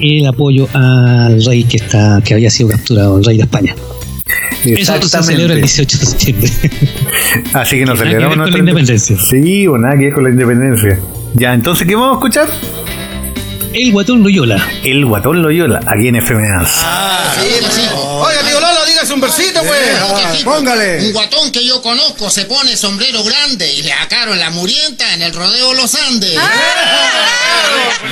el 0.00 0.26
apoyo 0.26 0.68
al 0.74 1.42
rey 1.44 1.64
que 1.64 1.76
está 1.78 2.20
que 2.24 2.34
había 2.34 2.50
sido 2.50 2.68
capturado, 2.70 3.18
el 3.18 3.24
rey 3.24 3.36
de 3.36 3.42
España. 3.44 3.74
Eso 4.64 5.00
se 5.00 5.22
celebra 5.22 5.54
el 5.54 5.60
18 5.60 5.98
de 5.98 6.06
septiembre. 6.06 6.50
Así 7.52 7.78
que 7.78 7.84
nos 7.84 7.98
celebramos 7.98 8.36
con 8.36 8.38
la 8.38 8.44
nuestra 8.44 8.58
independencia. 8.58 9.16
Sí, 9.18 9.66
o 9.68 9.78
nada 9.78 9.96
que 9.96 10.04
ver 10.06 10.12
con 10.14 10.24
la 10.24 10.30
independencia. 10.30 10.98
Ya, 11.34 11.54
entonces, 11.54 11.86
¿qué 11.86 11.94
vamos 11.94 12.10
a 12.10 12.14
escuchar? 12.14 12.48
el 13.72 13.92
guatón 13.92 14.22
Loyola. 14.22 14.56
El 14.84 15.04
Guatón 15.04 15.42
Loyola, 15.42 15.80
aquí 15.86 16.08
en 16.08 16.16
FMA. 16.16 16.62
Oiga, 16.62 18.40
tío 18.48 18.58
Lolo, 18.58 18.65
dígase 18.96 19.12
un 19.12 19.20
versito, 19.20 19.62
pues. 19.62 20.42
Póngale. 20.42 21.06
Un 21.06 21.12
guatón 21.12 21.52
que 21.52 21.64
yo 21.64 21.82
conozco 21.82 22.30
se 22.30 22.46
pone 22.46 22.76
sombrero 22.76 23.22
grande 23.24 23.70
y 23.70 23.82
le 23.82 23.92
acaron 23.92 24.38
la 24.38 24.48
murienta 24.50 25.12
en 25.12 25.22
el 25.22 25.34
rodeo 25.34 25.74
Los 25.74 25.94
Andes. 25.94 26.38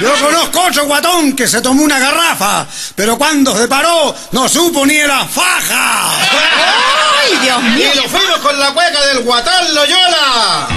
Yo 0.01 0.15
conozco 0.21 0.61
otro 0.61 0.85
guatón 0.85 1.35
que 1.35 1.49
se 1.49 1.63
tomó 1.63 1.83
una 1.83 1.99
garrafa, 1.99 2.67
pero 2.95 3.17
cuando 3.17 3.57
se 3.57 3.67
paró 3.67 4.15
no 4.33 4.49
supo 4.49 4.85
ni 4.85 4.97
era 4.97 5.27
faja. 5.27 6.11
¡Ay, 6.21 7.39
Dios 7.43 7.63
mío! 7.63 7.91
Y 7.95 7.97
lo 7.97 8.09
fuimos 8.09 8.39
con 8.41 8.59
la 8.59 8.73
cueca 8.73 9.07
del 9.07 9.21
guatón 9.21 9.75
Loyola. 9.75 10.69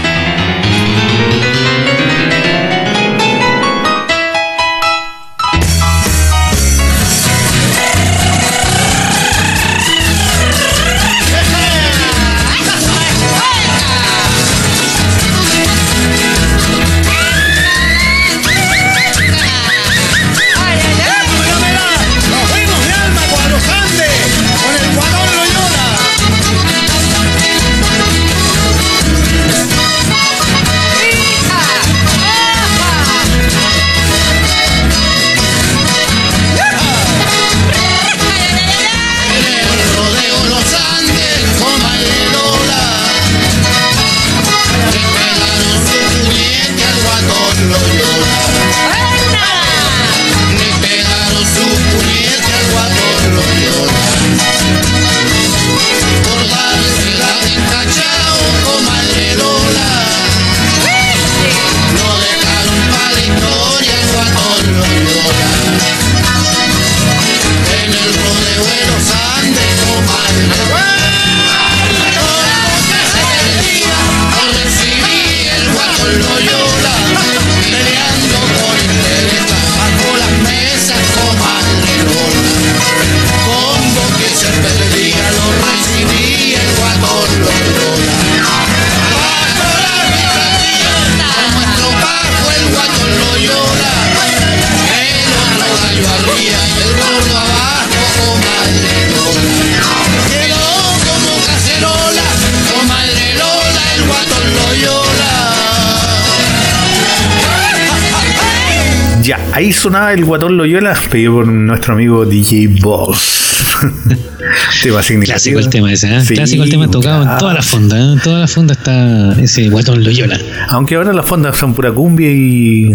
Ahí 109.58 109.74
sonaba 109.74 110.14
el 110.14 110.24
Guatón 110.24 110.56
Loyola, 110.56 110.96
pedido 111.12 111.34
por 111.34 111.48
nuestro 111.48 111.96
amigo 111.96 112.26
DJ 112.26 112.68
Boss. 112.82 113.66
tema. 114.82 115.24
Clásico 115.24 115.60
el 115.60 115.70
tema 115.70 115.92
ese, 115.92 116.16
¿eh? 116.16 116.22
Sí, 116.22 116.36
Clásico 116.36 116.64
el 116.64 116.70
tema 116.70 116.90
tocado 116.90 117.24
en 117.24 117.38
toda 117.38 117.54
la 117.56 117.62
fonda, 117.62 117.98
¿eh? 117.98 118.14
En 118.14 118.20
toda 118.20 118.40
la 118.40 118.48
fonda 118.48 118.74
está 118.74 119.36
ese 119.42 119.70
guatón 119.70 120.04
Loyola. 120.04 120.40
Aunque 120.70 120.96
ahora 120.96 121.12
las 121.12 121.26
fondas 121.26 121.58
son 121.58 121.74
pura 121.74 121.92
cumbia 121.92 122.30
y. 122.32 122.92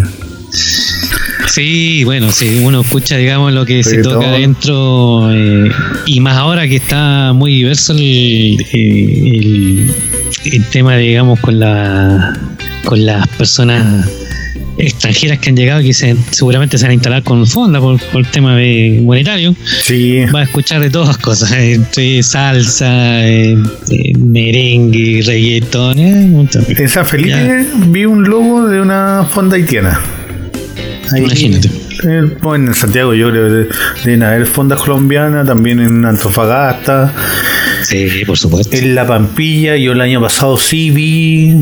Sí, 1.48 2.04
bueno, 2.04 2.30
sí, 2.30 2.62
uno 2.64 2.80
escucha, 2.80 3.16
digamos, 3.16 3.52
lo 3.52 3.66
que 3.66 3.82
se 3.82 3.98
toca 4.02 4.28
adentro 4.28 5.30
eh, 5.32 5.70
y 6.06 6.20
más 6.20 6.36
ahora 6.36 6.66
que 6.66 6.76
está 6.76 7.32
muy 7.34 7.52
diverso 7.52 7.92
el, 7.92 8.00
eh, 8.00 8.64
el, 8.72 9.94
el 10.44 10.64
tema, 10.66 10.96
digamos, 10.96 11.40
con 11.40 11.58
la 11.58 12.38
con 12.84 13.04
las 13.04 13.26
personas 13.28 14.08
extranjeras 14.78 15.38
que 15.38 15.50
han 15.50 15.56
llegado 15.56 15.82
que 15.82 15.92
se- 15.92 16.16
seguramente 16.30 16.78
se 16.78 16.84
van 16.84 16.90
a 16.92 16.94
instalar 16.94 17.22
con 17.22 17.46
fonda 17.46 17.78
por, 17.80 18.00
por 18.00 18.20
el 18.22 18.26
tema 18.28 18.56
de 18.56 19.00
monetario. 19.02 19.54
Sí. 19.82 20.20
Va 20.34 20.40
a 20.40 20.42
escuchar 20.44 20.80
de 20.80 20.90
todas 20.90 21.18
cosas, 21.18 21.52
eh, 21.96 22.22
salsa, 22.22 23.26
eh, 23.26 23.56
eh, 23.90 24.12
merengue, 24.18 25.22
reggaetón, 25.26 25.98
eh. 25.98 26.48
En 26.68 26.88
San 26.88 27.06
Felipe 27.06 27.30
Ya. 27.30 27.66
vi 27.88 28.04
un 28.04 28.24
logo 28.24 28.66
de 28.68 28.80
una 28.80 29.26
fonda 29.30 29.56
haitiana. 29.56 30.00
Ahí- 31.12 31.22
Imagínate. 31.24 31.70
Bueno, 32.40 32.68
en 32.68 32.74
Santiago 32.74 33.14
yo 33.14 33.30
creo 33.30 33.46
que 33.68 33.74
deben 34.04 34.22
haber 34.24 34.46
fondas 34.46 34.80
colombianas, 34.80 35.46
también 35.46 35.78
en 35.78 36.04
Antofagasta, 36.04 37.12
Sí, 37.84 38.08
por 38.26 38.36
supuesto. 38.36 38.76
en 38.76 38.94
La 38.96 39.06
Pampilla, 39.06 39.76
yo 39.76 39.92
el 39.92 40.00
año 40.00 40.20
pasado 40.20 40.56
sí 40.56 40.90
vi 40.90 41.60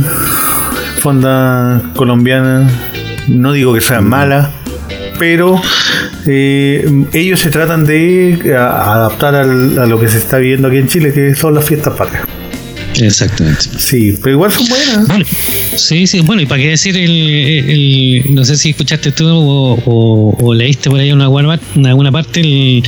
fonda 1.01 1.83
colombiana, 1.95 2.71
no 3.29 3.53
digo 3.53 3.75
que 3.75 3.81
sean 3.81 4.09
malas, 4.09 4.49
pero 5.19 5.61
eh, 6.27 6.89
ellos 7.13 7.41
se 7.41 7.51
tratan 7.51 7.85
de 7.85 8.55
a- 8.57 8.95
adaptar 8.95 9.35
al- 9.35 9.79
a 9.79 9.87
lo 9.87 9.99
que 10.01 10.09
se 10.09 10.19
está 10.19 10.39
viviendo 10.39 10.69
aquí 10.69 10.79
en 10.79 10.89
Chile, 10.89 11.13
que 11.13 11.35
son 11.35 11.55
las 11.55 11.65
fiestas 11.65 11.95
patrias. 11.97 12.25
Exactamente. 13.01 13.63
Sí, 13.79 14.15
pero 14.23 14.35
igual 14.35 14.51
son 14.53 14.69
buenas. 14.69 15.09
Bueno, 15.09 15.25
sí, 15.77 16.07
sí, 16.07 16.21
bueno, 16.21 16.43
y 16.43 16.47
para 16.47 16.61
qué 16.61 16.69
decir 16.71 16.97
el, 16.97 17.11
el- 17.11 18.35
no 18.35 18.45
sé 18.45 18.57
si 18.57 18.71
escuchaste 18.71 19.13
tú 19.13 19.27
o, 19.29 19.75
o- 19.85 20.37
o 20.41 20.55
leíste 20.55 20.91
por 20.91 21.01
ahí 21.01 21.11
en 21.11 21.21
alguna, 21.21 21.49
par- 21.49 21.61
en 21.77 21.87
alguna 21.87 22.13
parte 22.13 22.41
el, 22.41 22.83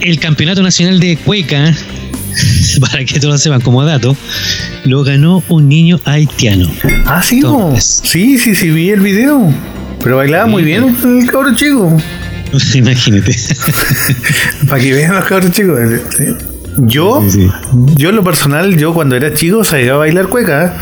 el 0.00 0.18
campeonato 0.18 0.62
nacional 0.62 1.00
de 1.00 1.16
cueca, 1.16 1.74
para 2.80 3.04
que 3.04 3.20
todos 3.20 3.40
sepan 3.42 3.60
como 3.60 3.84
dato, 3.84 4.16
lo 4.84 5.04
ganó 5.04 5.42
un 5.48 5.68
niño 5.68 6.00
haitiano. 6.04 6.68
Ah, 7.06 7.22
sí. 7.22 7.36
Entonces. 7.36 8.00
sí, 8.04 8.38
sí, 8.38 8.54
sí, 8.54 8.70
vi 8.70 8.90
el 8.90 9.00
video. 9.00 9.52
Pero 10.02 10.16
bailaba 10.16 10.46
muy 10.46 10.62
bien 10.62 10.96
el 11.04 11.30
cabro 11.30 11.54
chico. 11.54 11.96
Imagínate. 12.74 13.34
Para 14.68 14.80
que 14.80 14.92
vean 14.92 15.14
los 15.14 15.24
cabros 15.24 15.50
chicos. 15.50 15.78
Yo, 16.78 17.22
Sí, 17.28 17.42
sí. 17.42 17.50
yo 17.96 18.10
en 18.10 18.16
lo 18.16 18.24
personal, 18.24 18.76
yo 18.76 18.92
cuando 18.94 19.14
era 19.16 19.32
chico 19.32 19.64
sabía 19.64 19.94
bailar 19.94 20.26
cueca. 20.28 20.74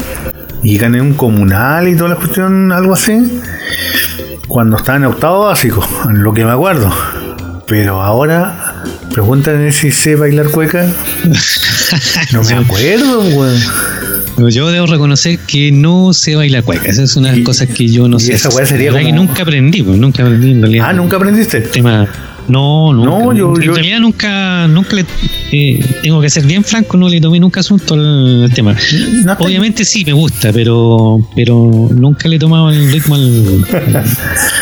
Y 0.64 0.78
gané 0.78 1.00
un 1.00 1.14
comunal 1.14 1.88
y 1.88 1.96
toda 1.96 2.10
la 2.10 2.16
cuestión, 2.16 2.70
algo 2.72 2.94
así. 2.94 3.40
Cuando 4.46 4.76
estaba 4.76 4.98
en 4.98 5.04
octavo 5.06 5.46
básico, 5.46 5.84
en 6.08 6.22
lo 6.22 6.32
que 6.32 6.44
me 6.44 6.52
acuerdo. 6.52 6.92
Pero 7.66 8.00
ahora, 8.00 8.71
pregúntame 9.12 9.72
si 9.72 9.90
sé 9.90 10.16
bailar 10.16 10.50
cueca. 10.50 10.86
No 12.32 12.42
me 12.42 12.54
acuerdo, 12.64 13.20
weón. 13.20 13.60
Yo 14.50 14.70
debo 14.70 14.86
reconocer 14.86 15.38
que 15.40 15.70
no 15.72 16.12
sé 16.12 16.34
bailar 16.36 16.64
cueca. 16.64 16.88
Esa 16.88 17.02
es 17.02 17.16
una 17.16 17.28
de 17.28 17.32
las 17.34 17.40
Y- 17.42 17.44
cosas 17.44 17.68
que 17.68 17.86
yo 17.88 18.08
no 18.08 18.16
y 18.16 18.20
sé. 18.20 18.32
esa 18.34 18.48
weá 18.48 18.64
sería 18.66 18.90
como- 18.90 19.04
que 19.04 19.12
nunca 19.12 19.42
aprendí, 19.42 19.82
pues, 19.82 19.98
nunca 19.98 20.22
aprendí 20.22 20.52
en 20.52 20.62
realidad. 20.62 20.86
Ah, 20.88 20.92
¿nunca 20.92 21.16
aprendiste? 21.16 21.60
tema. 21.60 22.08
No, 22.48 22.92
nunca. 22.92 23.08
No, 23.08 23.32
yo- 23.32 23.54
en 23.54 23.62
yo- 23.62 23.74
realidad 23.74 24.00
nunca, 24.00 24.66
nunca 24.66 24.96
le. 24.96 25.04
eh, 25.52 25.84
tengo 26.02 26.20
que 26.20 26.28
ser 26.28 26.44
bien 26.44 26.64
franco, 26.64 26.96
no 26.96 27.08
le 27.08 27.20
tomé 27.20 27.38
nunca 27.38 27.60
asunto 27.60 27.94
al, 27.94 28.44
al 28.44 28.52
tema. 28.52 28.74
No 29.24 29.36
te- 29.36 29.44
Obviamente 29.44 29.84
sí 29.84 30.04
me 30.04 30.12
gusta, 30.12 30.52
pero 30.52 31.20
pero 31.36 31.88
nunca 31.94 32.26
le 32.28 32.36
he 32.36 32.38
tomado 32.40 32.70
el 32.70 32.90
ritmo 32.90 33.14
al- 33.14 33.64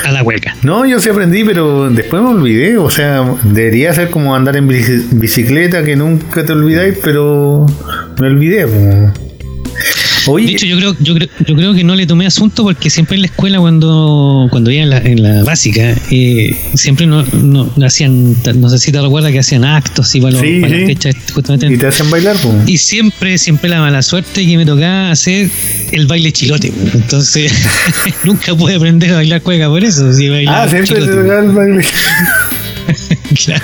a 0.04 0.12
la 0.12 0.22
hueca. 0.22 0.56
No, 0.62 0.84
yo 0.84 1.00
sí 1.00 1.08
aprendí, 1.08 1.42
pero 1.44 1.88
después 1.90 2.20
me 2.22 2.28
olvidé. 2.28 2.76
O 2.76 2.90
sea, 2.90 3.24
debería 3.44 3.94
ser 3.94 4.10
como 4.10 4.34
andar 4.36 4.56
en 4.56 4.68
bici- 4.68 5.06
bicicleta, 5.12 5.82
que 5.82 5.96
nunca 5.96 6.44
te 6.44 6.52
olvidáis, 6.52 6.98
pero 7.02 7.64
me 8.20 8.26
olvidé. 8.26 8.66
po. 8.66 9.29
Oye, 10.26 10.46
De 10.46 10.52
hecho, 10.52 10.66
yo 10.66 10.76
creo, 10.76 10.96
yo 11.00 11.14
creo, 11.14 11.28
yo 11.46 11.54
creo 11.56 11.74
que 11.74 11.84
no 11.84 11.94
le 11.94 12.06
tomé 12.06 12.26
asunto 12.26 12.62
porque 12.62 12.90
siempre 12.90 13.16
en 13.16 13.22
la 13.22 13.26
escuela 13.28 13.58
cuando, 13.58 14.48
cuando 14.50 14.70
iba 14.70 14.82
en 14.82 14.90
la, 14.90 14.98
en 14.98 15.22
la 15.22 15.42
básica, 15.44 15.94
eh, 16.10 16.56
siempre 16.74 17.06
no, 17.06 17.24
no, 17.42 17.72
no 17.76 17.86
hacían, 17.86 18.36
no 18.56 18.68
sé 18.68 18.78
si 18.78 18.92
te 18.92 19.00
recuerdas 19.00 19.32
que 19.32 19.38
hacían 19.38 19.64
actos 19.64 20.14
y 20.14 20.20
para, 20.20 20.32
los- 20.32 20.42
para 20.60 20.76
sí. 20.76 20.86
fechas 20.86 21.14
justamente 21.32 21.66
y 21.72 21.76
te 21.78 21.86
hacen 21.86 22.10
bailar, 22.10 22.36
po. 22.36 22.54
Y 22.66 22.76
siempre, 22.78 23.38
siempre 23.38 23.70
la 23.70 23.80
mala 23.80 24.02
suerte 24.02 24.46
que 24.46 24.56
me 24.56 24.66
tocaba 24.66 25.10
hacer 25.10 25.48
el 25.92 26.06
baile 26.06 26.32
chilote. 26.32 26.72
Entonces, 26.94 27.52
nunca 28.24 28.54
pude 28.54 28.74
aprender 28.76 29.10
a 29.12 29.16
bailar 29.16 29.42
cueca 29.42 29.68
por 29.68 29.82
eso. 29.84 30.12
Si 30.12 30.28
Ah, 30.46 30.66
siempre 30.68 30.94
te 30.96 31.00
chilote. 31.02 31.22
tocaba 31.22 31.40
el 31.40 31.50
baile. 31.52 31.84
Claro. 33.44 33.62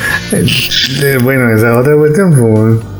Bueno, 1.24 1.50
esa 1.54 1.72
es 1.72 1.76
otra 1.78 1.96
cuestión. 1.96 2.30
po. 2.30 2.95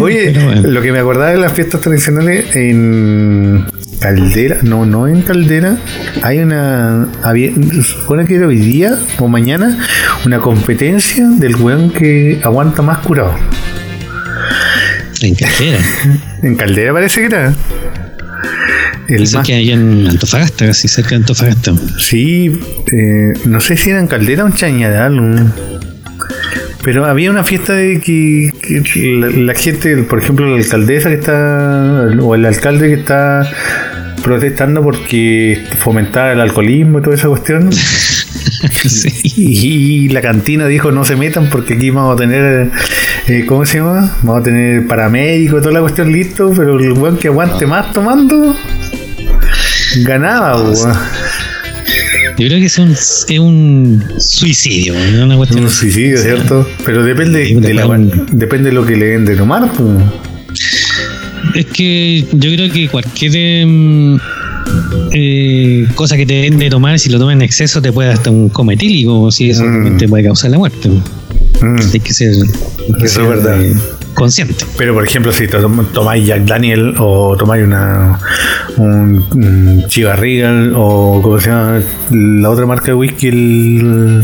Oye, 0.00 0.32
bueno. 0.32 0.62
lo 0.68 0.80
que 0.82 0.92
me 0.92 0.98
acordaba 1.00 1.30
de 1.30 1.38
las 1.38 1.52
fiestas 1.52 1.80
tradicionales 1.80 2.54
en 2.54 3.64
Caldera, 4.00 4.58
no, 4.62 4.86
no 4.86 5.08
en 5.08 5.22
Caldera, 5.22 5.76
hay 6.22 6.38
una, 6.38 7.08
había, 7.22 7.50
supone 7.82 8.26
que 8.26 8.36
era 8.36 8.46
hoy 8.46 8.58
día 8.58 8.96
o 9.18 9.26
mañana, 9.28 9.78
una 10.24 10.38
competencia 10.38 11.26
del 11.28 11.56
weón 11.56 11.90
que 11.90 12.40
aguanta 12.44 12.82
más 12.82 12.98
curado. 12.98 13.34
En 15.22 15.34
cartera. 15.34 15.78
En 16.42 16.54
Caldera 16.56 16.92
parece 16.92 17.20
que 17.20 17.26
era. 17.26 17.54
El 19.08 19.22
Eso 19.22 19.38
más- 19.38 19.46
que 19.46 19.54
hay 19.54 19.70
en 19.72 20.06
Antofagasta, 20.08 20.66
casi 20.66 20.86
cerca 20.88 21.10
de 21.10 21.16
Antofagasta. 21.16 21.72
Sí, 21.98 22.60
eh, 22.92 23.32
no 23.46 23.60
sé 23.60 23.76
si 23.76 23.90
era 23.90 24.00
en 24.00 24.06
Caldera 24.08 24.44
o 24.44 24.46
en 24.48 24.52
Chañaral. 24.54 25.18
un- 25.18 25.52
Pero 26.86 27.04
había 27.04 27.32
una 27.32 27.42
fiesta 27.42 27.72
de 27.72 28.00
que, 28.00 28.52
que 28.62 29.12
la, 29.18 29.26
la 29.26 29.54
gente, 29.56 29.96
por 30.04 30.20
ejemplo, 30.20 30.48
la 30.48 30.54
alcaldesa 30.54 31.08
que 31.08 31.16
está, 31.16 32.06
o 32.20 32.36
el 32.36 32.46
alcalde 32.46 32.86
que 32.86 32.94
está 32.94 33.42
protestando 34.22 34.82
porque 34.82 35.64
fomentaba 35.80 36.30
el 36.30 36.40
alcoholismo 36.40 37.00
y 37.00 37.02
toda 37.02 37.16
esa 37.16 37.26
cuestión. 37.26 37.70
Sí. 38.86 39.20
Y 39.34 40.08
la 40.10 40.20
cantina 40.20 40.66
dijo 40.68 40.92
no 40.92 41.04
se 41.04 41.16
metan 41.16 41.50
porque 41.50 41.74
aquí 41.74 41.90
vamos 41.90 42.14
a 42.14 42.16
tener, 42.16 42.70
eh, 43.26 43.44
¿cómo 43.46 43.66
se 43.66 43.78
llama? 43.78 44.16
Vamos 44.22 44.40
a 44.40 44.44
tener 44.44 44.86
paramédicos, 44.86 45.62
toda 45.62 45.74
la 45.74 45.80
cuestión 45.80 46.12
listo, 46.12 46.52
pero 46.56 46.78
el 46.78 46.92
weón 46.92 47.18
que 47.18 47.28
aguante 47.28 47.66
más 47.66 47.92
tomando 47.92 48.54
ganaba, 50.04 50.62
weón. 50.62 50.96
Yo 52.38 52.46
creo 52.48 52.58
que 52.58 52.66
es 52.66 52.78
un, 52.78 52.90
es 52.92 53.28
un 53.38 54.04
suicidio, 54.18 54.94
¿no? 55.14 55.24
una 55.24 55.36
cuestión 55.36 55.64
Un 55.64 55.70
suicidio, 55.70 56.18
¿cierto? 56.18 56.68
Pero 56.84 57.02
depende 57.02 57.46
Sí, 57.46 57.54
de 57.54 57.72
la, 57.74 57.86
un- 57.86 58.26
depende 58.32 58.68
de 58.70 58.74
lo 58.74 58.84
que 58.84 58.96
le 58.96 59.06
den 59.06 59.24
de 59.24 59.36
tomar, 59.36 59.72
pues. 59.72 59.88
Es 61.54 61.66
que 61.66 62.24
yo 62.32 62.50
creo 62.52 62.70
que 62.70 62.88
cualquier 62.88 63.36
em, 63.36 64.18
eh, 65.12 65.86
cosa 65.94 66.16
que 66.16 66.26
te 66.26 66.34
den 66.42 66.58
de 66.58 66.68
tomar, 66.68 66.98
si 66.98 67.08
lo 67.08 67.18
tomas 67.18 67.34
en 67.34 67.42
exceso, 67.42 67.80
te 67.80 67.92
puede 67.92 68.10
hasta 68.10 68.30
un 68.30 68.48
coma 68.50 68.74
etílico, 68.74 69.30
si 69.30 69.50
eso 69.50 69.64
Mm. 69.64 69.96
te 69.96 70.06
puede 70.08 70.24
causar 70.24 70.50
la 70.50 70.58
muerte. 70.58 70.88
Mm. 70.90 71.76
Hay 71.92 72.00
que 72.00 72.12
ser, 72.12 72.32
hay 72.34 72.94
que 73.00 73.06
es 73.06 73.16
verdad. 73.16 73.62
eh, 73.64 73.74
consciente. 74.16 74.64
Pero 74.76 74.92
por 74.94 75.06
ejemplo, 75.06 75.30
si 75.32 75.46
to- 75.46 75.60
tomáis 75.92 76.26
Jack 76.26 76.42
Daniel 76.42 76.94
o 76.98 77.36
tomáis 77.36 77.64
una 77.64 78.18
un, 78.76 79.24
un 79.32 79.84
Regal 80.16 80.72
o 80.76 81.20
como 81.22 81.38
se 81.38 81.50
llama 81.50 81.80
la 82.10 82.50
otra 82.50 82.66
marca 82.66 82.86
de 82.86 82.94
whisky, 82.94 83.28
el 83.28 84.22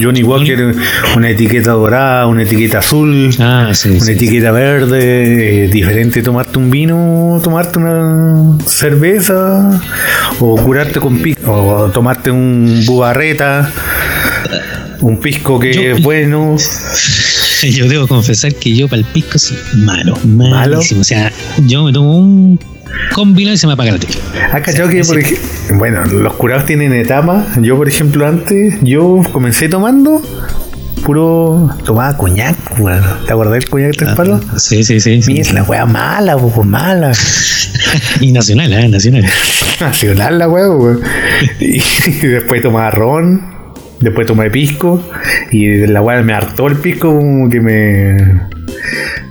Johnny 0.00 0.22
Walker, 0.22 0.74
una 1.16 1.30
etiqueta 1.30 1.72
dorada, 1.72 2.26
una 2.26 2.42
etiqueta 2.44 2.78
azul. 2.78 3.30
Ah, 3.40 3.70
sí. 3.72 3.88
Una 3.90 4.00
sí. 4.00 4.12
etiqueta 4.12 4.52
verde, 4.52 5.64
eh, 5.64 5.68
diferente 5.68 6.22
tomarte 6.22 6.58
un 6.58 6.70
vino, 6.70 7.40
tomarte 7.42 7.78
una 7.78 8.58
cerveza, 8.66 9.80
o 10.40 10.56
curarte 10.56 11.00
con 11.00 11.18
pisco, 11.18 11.52
o 11.52 11.90
tomarte 11.90 12.30
un 12.30 12.82
bubarreta, 12.86 13.70
un 15.00 15.18
pisco 15.20 15.58
que 15.58 15.72
Yo- 15.72 15.82
es 15.82 16.02
bueno. 16.02 16.56
Yo 17.70 17.88
debo 17.88 18.06
confesar 18.06 18.54
que 18.54 18.74
yo 18.74 18.88
para 18.88 19.00
el 19.00 19.04
pisco 19.06 19.38
soy 19.38 19.56
malo, 19.74 20.16
¿Malo? 20.24 20.50
malísimo. 20.76 21.00
O 21.00 21.04
sea, 21.04 21.32
yo 21.66 21.84
me 21.84 21.92
tomo 21.92 22.16
un 22.16 22.58
con 23.14 23.34
vino 23.34 23.52
y 23.52 23.56
se 23.56 23.66
me 23.66 23.72
apaga 23.72 23.92
la 23.92 23.98
tele. 23.98 24.14
¿Has 24.52 24.62
cachado 24.62 24.88
que, 24.88 25.02
por 25.04 25.18
ej- 25.18 25.38
bueno, 25.74 26.04
los 26.04 26.34
curados 26.34 26.66
tienen 26.66 26.92
etapas? 26.92 27.46
Yo, 27.60 27.76
por 27.76 27.88
ejemplo, 27.88 28.26
antes, 28.26 28.74
yo 28.82 29.20
comencé 29.32 29.68
tomando 29.68 30.20
puro. 31.04 31.70
tomaba 31.84 32.16
coñac, 32.16 32.56
weón. 32.78 33.02
¿Te 33.26 33.32
acordás 33.32 33.54
del 33.54 33.68
coñac 33.68 33.96
tres 33.96 34.14
palos? 34.14 34.40
Sí, 34.58 34.84
sí, 34.84 35.00
sí. 35.00 35.22
sí, 35.22 35.32
Mira, 35.32 35.44
sí. 35.44 35.52
la 35.54 35.62
wea 35.64 35.86
mala, 35.86 36.36
pues 36.36 36.66
mala. 36.66 37.12
Y 38.20 38.30
nacional, 38.32 38.72
¿eh? 38.72 38.88
Nacional. 38.88 39.24
Nacional 39.80 40.38
la 40.38 40.48
wea. 40.48 40.66
Y, 41.60 41.76
y 42.08 42.26
después 42.26 42.62
tomaba 42.62 42.90
ron, 42.90 43.42
después 44.02 44.26
tomé 44.26 44.50
pisco, 44.50 45.02
y 45.50 45.86
la 45.86 46.00
wea 46.02 46.22
me 46.22 46.34
hartó 46.34 46.66
el 46.66 46.76
pisco, 46.76 47.14
como 47.16 47.48
que 47.48 47.60
me. 47.60 48.14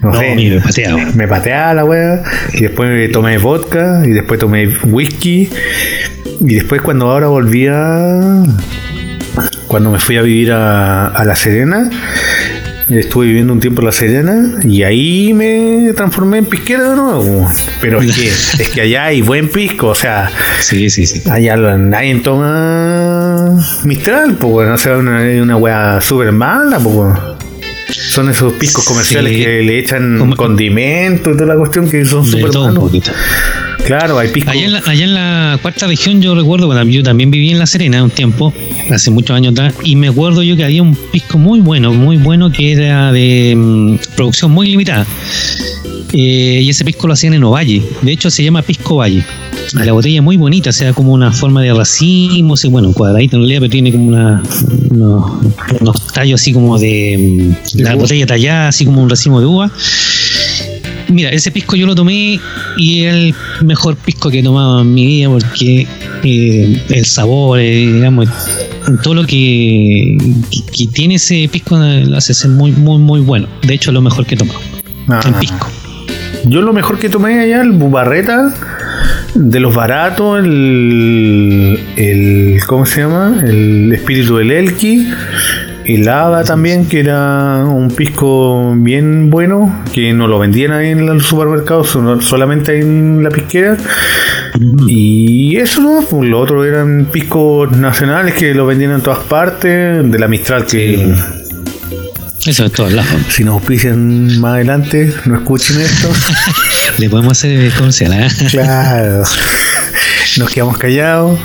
No, 0.01 0.09
No, 0.09 0.13
sé. 0.13 0.35
mire, 0.35 0.59
pateado. 0.61 0.97
Me 1.15 1.27
pateaba 1.27 1.73
la 1.75 1.85
wea, 1.85 2.23
y 2.53 2.61
después 2.61 3.11
tomé 3.11 3.37
vodka, 3.37 4.01
y 4.05 4.09
después 4.11 4.39
tomé 4.39 4.67
whisky. 4.85 5.49
Y 6.39 6.55
después 6.55 6.81
cuando 6.81 7.11
ahora 7.11 7.27
volví 7.27 7.67
a... 7.67 8.43
Cuando 9.67 9.91
me 9.91 9.99
fui 9.99 10.17
a 10.17 10.21
vivir 10.23 10.51
a, 10.51 11.07
a 11.07 11.23
La 11.23 11.35
Serena, 11.35 11.89
estuve 12.99 13.27
viviendo 13.27 13.53
un 13.53 13.59
tiempo 13.59 13.81
en 13.81 13.85
La 13.85 13.91
Serena 13.91 14.59
y 14.63 14.83
ahí 14.83 15.33
me 15.33 15.91
transformé 15.95 16.39
en 16.39 16.45
pisquero 16.45 16.89
de 16.91 16.95
nuevo. 16.95 17.51
Pero 17.79 18.01
es 18.01 18.15
que, 18.15 18.27
es 18.63 18.69
que 18.69 18.81
allá 18.81 19.05
hay 19.05 19.21
buen 19.21 19.49
pisco, 19.49 19.87
o 19.89 19.95
sea, 19.95 20.29
Sí, 20.59 20.89
sí, 20.89 21.05
sí. 21.05 21.21
allá 21.29 21.55
nadie 21.57 22.15
toma 22.15 23.57
Mistral, 23.83 24.35
pues 24.39 24.51
bueno, 24.51 24.73
o 24.73 24.77
sea, 24.77 24.97
una, 24.97 25.21
una 25.41 25.57
wea 25.57 25.99
súper 26.01 26.31
mala, 26.31 26.79
pues 26.79 26.95
bueno. 26.95 27.19
Son 27.87 28.29
esos 28.29 28.53
piscos 28.53 28.85
comerciales 28.85 29.33
Sí. 29.33 29.43
que 29.43 29.61
le 29.63 29.79
echan 29.79 30.17
Como- 30.17 30.35
condimento 30.35 31.31
y 31.31 31.33
toda 31.33 31.45
la 31.47 31.55
cuestión 31.57 31.89
que 31.89 32.05
son 32.05 32.25
súper 32.25 32.55
un 32.57 32.73
malos. 32.75 32.91
Claro, 33.85 34.19
hay 34.19 34.29
piscos. 34.29 34.53
Allá 34.53 34.65
en, 34.65 34.73
la, 34.73 34.79
allá 34.85 35.03
en 35.03 35.13
la 35.13 35.59
cuarta 35.61 35.87
región 35.87 36.21
yo 36.21 36.35
recuerdo, 36.35 36.67
bueno, 36.67 36.83
yo 36.83 37.03
también 37.03 37.31
viví 37.31 37.49
en 37.49 37.59
La 37.59 37.65
Serena 37.65 38.03
un 38.03 38.09
tiempo, 38.09 38.53
hace 38.91 39.11
muchos 39.11 39.35
años 39.35 39.53
atrás, 39.53 39.73
y 39.83 39.95
me 39.95 40.07
acuerdo 40.07 40.43
yo 40.43 40.55
que 40.55 40.63
había 40.63 40.81
un 40.81 40.95
pisco 40.95 41.37
muy 41.37 41.59
bueno, 41.61 41.93
muy 41.93 42.17
bueno, 42.17 42.51
que 42.51 42.71
era 42.71 43.11
de 43.11 43.53
mm, 43.55 43.95
producción 44.15 44.51
muy 44.51 44.67
limitada. 44.67 45.05
Eh, 46.13 46.61
y 46.63 46.69
ese 46.69 46.83
pisco 46.83 47.07
lo 47.07 47.13
hacían 47.13 47.33
en 47.33 47.43
Ovalle, 47.43 47.81
de 48.01 48.11
hecho 48.11 48.29
se 48.29 48.43
llama 48.43 48.61
Pisco 48.61 48.97
Valle. 48.97 49.23
La 49.73 49.93
botella 49.93 50.17
es 50.17 50.23
muy 50.23 50.35
bonita, 50.35 50.71
o 50.71 50.73
sea, 50.73 50.91
como 50.91 51.13
una 51.13 51.31
forma 51.31 51.61
de 51.61 51.73
racimo, 51.73 52.55
bueno, 52.69 52.91
cuadradito 52.91 53.37
en 53.37 53.43
realidad, 53.43 53.61
pero 53.61 53.71
tiene 53.71 53.91
como 53.91 54.07
una, 54.07 54.43
unos, 54.89 55.31
unos 55.79 56.07
tallos 56.07 56.41
así 56.41 56.51
como 56.51 56.77
de... 56.77 57.55
mm, 57.73 57.79
la 57.81 57.95
botella 57.95 58.25
tallada, 58.25 58.67
así 58.67 58.85
como 58.85 59.01
un 59.01 59.09
racimo 59.09 59.39
de 59.39 59.45
uva. 59.45 59.71
Mira, 61.11 61.29
ese 61.29 61.51
pisco 61.51 61.75
yo 61.75 61.85
lo 61.85 61.93
tomé 61.95 62.39
y 62.77 63.03
es 63.03 63.13
el 63.13 63.35
mejor 63.65 63.95
pisco 63.97 64.29
que 64.31 64.39
he 64.39 64.43
tomado 64.43 64.81
en 64.81 64.93
mi 64.93 65.05
vida 65.05 65.29
porque 65.29 65.85
eh, 66.23 66.81
el 66.89 67.05
sabor, 67.05 67.59
eh, 67.59 67.91
digamos, 67.93 68.27
todo 69.03 69.13
lo 69.15 69.25
que, 69.25 70.17
que- 70.49 70.63
que 70.71 70.87
tiene 70.91 71.15
ese 71.15 71.49
pisco 71.51 71.77
lo 71.77 72.17
hace 72.17 72.33
ser 72.33 72.51
muy, 72.51 72.71
muy, 72.71 72.97
muy 72.99 73.19
bueno. 73.19 73.47
De 73.63 73.73
hecho, 73.73 73.89
es 73.91 73.93
lo 73.93 74.01
mejor 74.01 74.25
que 74.25 74.35
he 74.35 74.37
tomado 74.37 74.59
Ah. 75.07 75.19
en 75.25 75.33
pisco. 75.35 75.67
Yo 76.45 76.61
lo 76.61 76.73
mejor 76.73 76.97
que 76.97 77.09
tomé 77.09 77.39
allá, 77.39 77.61
el 77.61 77.71
Bubarreta, 77.71 78.53
de 79.35 79.59
los 79.59 79.75
baratos, 79.75 80.39
el, 80.43 81.79
el 81.97 82.59
¿cómo 82.67 82.85
se 82.85 83.01
llama? 83.01 83.41
El 83.45 83.91
espíritu 83.93 84.37
del 84.37 84.51
Elqui, 84.51 85.07
Hada 86.07 86.43
también, 86.43 86.87
que 86.87 86.99
era 86.99 87.63
un 87.65 87.89
pisco 87.91 88.73
bien 88.75 89.29
bueno, 89.29 89.83
que 89.93 90.13
no 90.13 90.27
lo 90.27 90.39
vendían 90.39 90.71
ahí 90.71 90.89
en 90.89 91.05
los 91.05 91.25
supermercados, 91.25 91.97
solamente 92.21 92.79
en 92.79 93.23
la 93.23 93.29
pisquera. 93.29 93.77
Y 94.87 95.57
eso 95.57 95.81
no, 95.81 96.05
pues 96.09 96.29
lo 96.29 96.39
otro 96.39 96.65
eran 96.65 97.07
piscos 97.11 97.71
nacionales 97.71 98.35
que 98.35 98.53
lo 98.53 98.65
vendían 98.65 98.91
en 98.91 99.01
todas 99.01 99.19
partes, 99.19 100.09
de 100.09 100.19
la 100.19 100.27
Mistral 100.27 100.65
que 100.65 101.13
Eso 102.45 102.65
es 102.65 102.71
todo 102.71 102.89
lados. 102.89 103.11
si 103.29 103.43
nos 103.43 103.55
auspician 103.55 104.39
más 104.39 104.55
adelante, 104.55 105.13
no 105.25 105.35
escuchen 105.35 105.79
esto. 105.79 106.09
Le 106.97 107.09
podemos 107.09 107.37
hacer 107.37 107.71
comercial, 107.73 108.13
¿eh? 108.13 108.27
Claro. 108.49 109.23
Nos 110.37 110.49
quedamos 110.49 110.77
callados. 110.77 111.39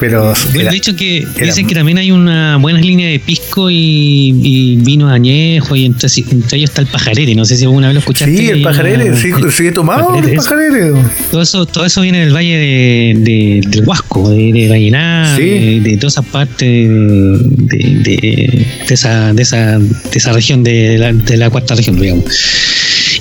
Pero 0.00 0.32
De- 0.54 0.60
era- 0.62 0.70
de 0.70 0.76
hecho 0.78 0.96
que 0.96 1.18
era- 1.18 1.46
dicen 1.46 1.66
que 1.66 1.74
también 1.74 1.98
hay 1.98 2.10
una 2.10 2.56
buena 2.56 2.80
línea 2.80 3.08
de 3.08 3.18
pisco 3.18 3.70
y, 3.70 4.34
y 4.42 4.76
vinos 4.76 5.12
añejos 5.12 5.76
y 5.78 5.84
entre, 5.84 6.08
entre 6.30 6.58
ellos 6.58 6.70
está 6.70 6.80
el 6.80 6.86
pajarete, 6.88 7.34
no 7.34 7.44
sé 7.44 7.56
si 7.56 7.64
alguna 7.64 7.88
vez 7.88 7.94
lo 7.94 8.00
escuchaste. 8.00 8.36
sí, 8.36 8.48
el 8.48 8.62
pajarere, 8.62 9.14
sí, 9.16 9.30
sí 9.54 9.66
he 9.66 9.72
tomado 9.72 10.16
el 10.16 10.24
eso. 10.24 10.36
pajarere. 10.36 10.92
Todo 11.30 11.42
eso, 11.42 11.66
todo 11.66 11.84
eso 11.84 12.00
viene 12.00 12.20
del 12.20 12.34
valle 12.34 12.56
de, 12.56 13.14
de- 13.18 13.60
del 13.68 13.84
Huasco, 13.86 14.30
de, 14.30 14.52
de 14.52 14.68
Vallenar, 14.68 15.36
Sí. 15.36 15.42
de, 15.44 15.80
de 15.80 15.96
toda 15.96 16.08
esa 16.08 16.22
parte 16.22 16.64
de, 16.64 17.78
de- 17.78 18.66
de 18.88 18.94
esa, 18.94 19.32
de, 19.32 19.42
esa, 19.42 19.78
de 19.78 19.88
esa 20.14 20.32
región 20.32 20.62
de 20.64 20.96
la, 20.98 21.12
de 21.12 21.36
la 21.36 21.50
cuarta 21.50 21.74
región, 21.74 22.00
digamos. 22.00 22.24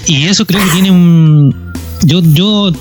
Y 0.08 0.24
eso 0.26 0.46
creo 0.46 0.64
que 0.64 0.72
tiene 0.72 0.92
un. 0.92 1.54
Yo, 2.06 2.22
yo 2.34 2.72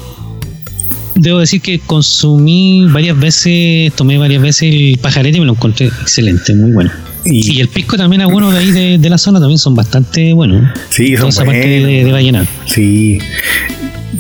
debo 1.21 1.39
decir 1.41 1.61
que 1.61 1.79
consumí 1.81 2.87
varias 2.91 3.19
veces, 3.19 3.93
tomé 3.95 4.19
varias 4.19 4.43
veces 4.43 4.73
el 4.75 4.99
pajarete 5.01 5.37
y 5.37 5.41
me 5.41 5.47
lo 5.47 5.53
encontré 5.53 5.87
excelente, 5.87 6.55
muy 6.55 6.73
bueno. 6.73 6.91
Y- 7.25 7.57
Y, 7.57 7.61
el 7.61 7.69
pisco 7.69 7.97
también 7.97 8.23
algunos 8.23 8.53
de 8.55 8.59
ahí 8.61 8.71
de, 8.71 8.99
de 8.99 9.11
la 9.11 9.19
zona 9.19 9.39
también 9.41 9.59
son 9.59 9.75
bastante 9.75 10.33
buenos. 10.33 10.71
Sí, 10.91 11.09
Toda 11.15 11.21
son 11.23 11.29
esa 11.31 11.45
parte 11.45 11.67
de, 11.69 12.05
de 12.05 12.13
Vallenar. 12.13 12.47
Sí. 12.67 13.19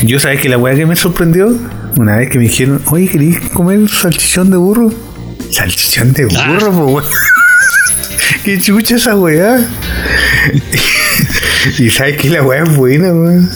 Yo 0.05 0.18
sabes 0.20 0.40
que 0.40 0.49
la 0.49 0.59
weá 0.59 0.74
que 0.74 0.84
me 0.86 0.96
sorprendió, 0.96 1.57
una 1.96 2.16
vez 2.16 2.30
que 2.30 2.38
me 2.38 2.44
dijeron, 2.44 2.82
oye, 2.90 3.09
¿querés 3.09 3.40
comer 3.53 3.88
salchichón 3.88 4.51
de 4.51 4.57
burro? 4.59 4.92
Salchichón 5.51 6.12
de 6.12 6.28
Ah. 6.36 6.53
burro, 6.53 6.72
po, 6.72 6.84
weón. 6.86 7.05
Qué 8.44 8.61
chucha 8.61 8.96
esa 8.96 9.16
weá. 9.16 9.59
y 11.78 11.90
sabes 11.90 12.16
que 12.16 12.30
la 12.30 12.42
weá 12.42 12.64
es 12.64 12.76
buena, 12.76 13.12
weón. 13.12 13.49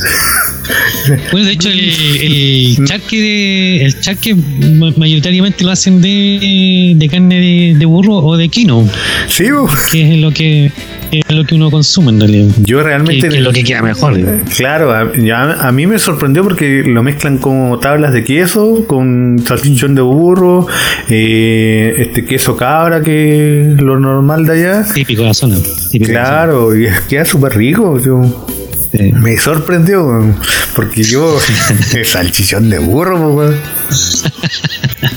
Bueno, 1.32 1.46
de 1.46 1.52
hecho, 1.52 1.68
el, 1.68 1.80
el 1.80 2.84
charque, 2.86 3.20
de- 3.20 3.84
el 3.84 4.00
charque 4.00 4.34
ma- 4.34 4.92
mayoritariamente 4.96 5.64
lo 5.64 5.70
hacen 5.70 6.00
de, 6.00 6.92
de 6.96 7.08
carne 7.08 7.40
de, 7.40 7.74
de 7.78 7.84
burro 7.86 8.16
o 8.16 8.36
de 8.36 8.48
quino, 8.48 8.88
Sí, 9.28 9.46
que 9.90 10.14
es 10.14 10.20
lo 10.20 10.30
que 10.30 10.70
es 11.10 11.22
lo 11.30 11.44
que 11.44 11.54
uno 11.56 11.70
consume 11.70 12.10
en 12.10 12.20
realidad. 12.20 12.54
Yo 12.64 12.82
realmente. 12.82 13.28
que 13.28 13.36
es 13.36 13.42
lo 13.42 13.52
que 13.52 13.64
queda 13.64 13.82
mejor. 13.82 14.18
Claro, 14.56 14.92
a, 14.92 15.68
a 15.68 15.72
mí 15.72 15.86
me 15.86 15.98
sorprendió 15.98 16.42
porque 16.42 16.82
lo 16.86 17.02
mezclan 17.02 17.38
como 17.38 17.78
tablas 17.80 18.12
de 18.14 18.24
queso, 18.24 18.84
con 18.86 19.38
salchichón 19.46 19.94
de 19.94 20.00
burro, 20.02 20.66
eh, 21.10 21.94
este 21.98 22.24
queso 22.24 22.56
cabra, 22.56 23.02
que 23.02 23.72
es 23.74 23.80
lo 23.80 23.98
normal 23.98 24.46
de 24.46 24.52
allá. 24.52 24.86
Típico 24.94 25.22
de 25.22 25.28
la 25.28 25.34
zona. 25.34 25.56
típico 25.90 26.08
de 26.08 26.14
la 26.14 26.22
Claro, 26.24 26.76
y 26.76 26.86
queda 27.08 27.24
súper 27.24 27.56
rico. 27.56 27.98
Yo, 28.02 28.46
Sí. 28.92 29.10
me 29.12 29.38
sorprendió, 29.38 30.36
porque 30.76 31.02
yo, 31.02 31.38
salchichón 32.04 32.68
de 32.70 32.78
burro. 32.78 33.52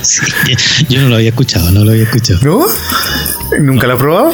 Sí, 0.02 0.20
Yo 0.88 1.00
no 1.02 1.08
lo 1.08 1.16
había 1.16 1.28
escuchado, 1.30 1.70
no 1.70 1.84
lo 1.84 1.90
había 1.92 2.04
escuchado. 2.04 2.40
¿no? 2.42 2.66
¿Nunca 3.60 3.86
lo 3.86 3.92
has 3.94 3.98
probado? 3.98 4.32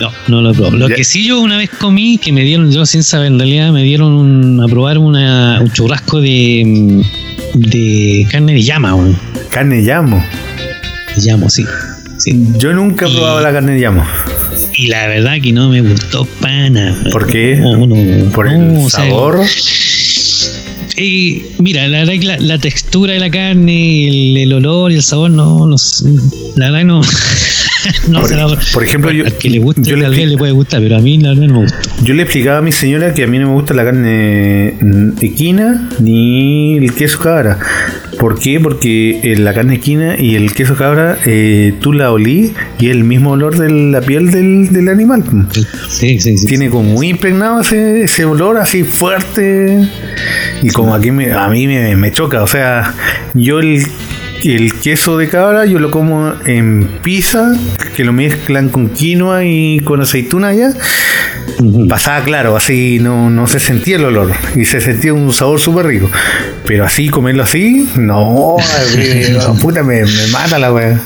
No, 0.00 0.10
no 0.28 0.40
lo 0.42 0.50
he 0.50 0.54
probado. 0.54 0.76
Lo 0.76 0.88
Ya. 0.88 0.96
que 0.96 1.04
sí 1.04 1.26
yo 1.26 1.40
una 1.40 1.56
vez 1.56 1.70
comí, 1.70 2.18
que 2.18 2.32
me 2.32 2.42
dieron, 2.42 2.70
yo 2.72 2.84
sin 2.86 3.02
saber, 3.02 3.28
en 3.28 3.38
realidad 3.38 3.72
me 3.72 3.82
dieron 3.82 4.12
un- 4.12 4.60
a 4.62 4.66
probar 4.66 4.98
una, 4.98 5.60
un 5.60 5.70
churrasco 5.72 6.20
de, 6.20 6.62
mm, 6.66 7.02
de 7.54 8.26
carne 8.30 8.54
de 8.54 8.62
llama, 8.62 8.94
weón. 8.94 9.18
Carne 9.50 9.76
de 9.76 9.82
llamo. 9.82 10.24
De 11.16 11.22
llamo, 11.22 11.48
sí. 11.50 11.64
Sí. 12.20 12.46
Yo 12.58 12.72
nunca 12.72 13.06
he 13.06 13.10
Y- 13.10 13.14
probado 13.14 13.40
la 13.40 13.52
carne 13.52 13.72
de 13.72 13.80
llamo. 13.80 14.04
Y 14.74 14.86
la 14.88 15.06
verdad 15.08 15.34
que 15.42 15.52
no 15.52 15.68
me 15.68 15.80
gustó 15.82 16.24
pana. 16.40 16.96
¿Por 17.12 17.26
qué? 17.26 17.56
No, 17.56 18.30
¿Por 18.32 18.48
el 18.48 18.76
o 18.76 18.88
sea, 18.90 19.04
sabor? 19.06 19.40
eh, 20.96 21.42
mira, 21.58 21.86
la 21.88 21.98
verdad 22.00 22.12
que 22.14 22.26
la, 22.26 22.38
la 22.38 22.58
textura 22.58 23.12
de 23.14 23.20
la 23.20 23.30
carne, 23.30 24.08
el, 24.08 24.36
el 24.36 24.52
olor 24.52 24.92
y 24.92 24.96
el 24.96 25.02
sabor, 25.02 25.30
no, 25.30 25.66
no 25.66 25.78
sé, 25.78 26.04
la 26.56 26.70
verdad 26.70 26.84
no. 26.86 27.00
no 28.08 28.20
Por- 28.20 28.36
la- 28.36 28.58
por 28.72 28.84
ejemplo, 28.84 29.10
yo- 29.10 29.24
al 29.24 29.32
que 29.34 29.50
le 29.50 29.58
guste, 29.60 29.82
yo 29.82 29.96
le 29.96 30.02
tal 30.02 30.10
vez 30.12 30.20
expli- 30.20 30.30
le 30.30 30.36
puede 30.38 30.52
gustar, 30.52 30.80
pero 30.82 30.96
a 30.96 31.00
mí 31.00 31.18
la 31.18 31.30
verdad 31.30 31.44
no 31.46 31.54
me 31.54 31.60
gustó. 31.62 31.78
Yo 32.04 32.14
le 32.14 32.22
explicaba 32.22 32.58
a 32.58 32.62
mi 32.62 32.72
señora 32.72 33.14
que 33.14 33.24
a 33.24 33.26
mí 33.26 33.38
no 33.38 33.48
me 33.48 33.54
gusta 33.54 33.72
la 33.74 33.84
carne 33.84 34.74
equina 35.20 35.88
ni 36.00 36.76
el 36.78 36.92
queso 36.94 37.18
cabra. 37.18 37.58
¿Por 38.20 38.38
qué? 38.38 38.60
Porque 38.60 39.18
eh, 39.22 39.36
la 39.36 39.54
carne 39.54 39.76
equina 39.76 40.20
y 40.20 40.36
el 40.36 40.52
queso 40.52 40.76
cabra 40.76 41.16
eh, 41.24 41.72
tú 41.80 41.94
la 41.94 42.12
olí 42.12 42.52
y 42.78 42.88
es 42.88 42.92
el 42.92 43.02
mismo 43.02 43.30
olor 43.30 43.56
de 43.56 43.70
la 43.70 44.02
piel 44.02 44.30
del, 44.30 44.68
del 44.68 44.90
animal. 44.90 45.24
Sí, 45.88 46.20
sí, 46.20 46.36
sí. 46.36 46.46
Tiene 46.46 46.68
como 46.68 46.82
muy 46.82 47.08
impregnado 47.08 47.62
ese, 47.62 48.02
ese 48.02 48.26
olor 48.26 48.58
así 48.58 48.84
fuerte 48.84 49.88
y 50.62 50.68
como 50.68 50.94
aquí 50.94 51.10
me, 51.10 51.32
a 51.32 51.48
mí 51.48 51.66
me, 51.66 51.96
me 51.96 52.12
choca. 52.12 52.42
O 52.42 52.46
sea, 52.46 52.94
yo 53.32 53.60
el, 53.60 53.86
el 54.44 54.74
queso 54.74 55.16
de 55.16 55.28
cabra 55.28 55.64
yo 55.64 55.78
lo 55.78 55.90
como 55.90 56.34
en 56.44 56.90
pizza, 57.02 57.52
que 57.96 58.04
lo 58.04 58.12
mezclan 58.12 58.68
con 58.68 58.90
quinoa 58.90 59.46
y 59.46 59.80
con 59.80 60.02
aceituna 60.02 60.52
ya. 60.52 60.74
Pasaba 61.88 62.24
claro, 62.24 62.56
así 62.56 62.98
no, 63.00 63.28
no 63.30 63.46
se 63.46 63.60
sentía 63.60 63.96
el 63.96 64.04
olor 64.04 64.32
y 64.56 64.64
se 64.64 64.80
sentía 64.80 65.12
un 65.12 65.32
sabor 65.32 65.60
súper 65.60 65.86
rico. 65.86 66.10
Pero 66.66 66.84
así, 66.84 67.08
comerlo 67.08 67.42
así, 67.42 67.86
no, 67.96 68.56
puta, 69.60 69.82
me, 69.82 70.02
me 70.04 70.26
mata 70.32 70.58
la 70.58 70.72
wea. 70.72 71.00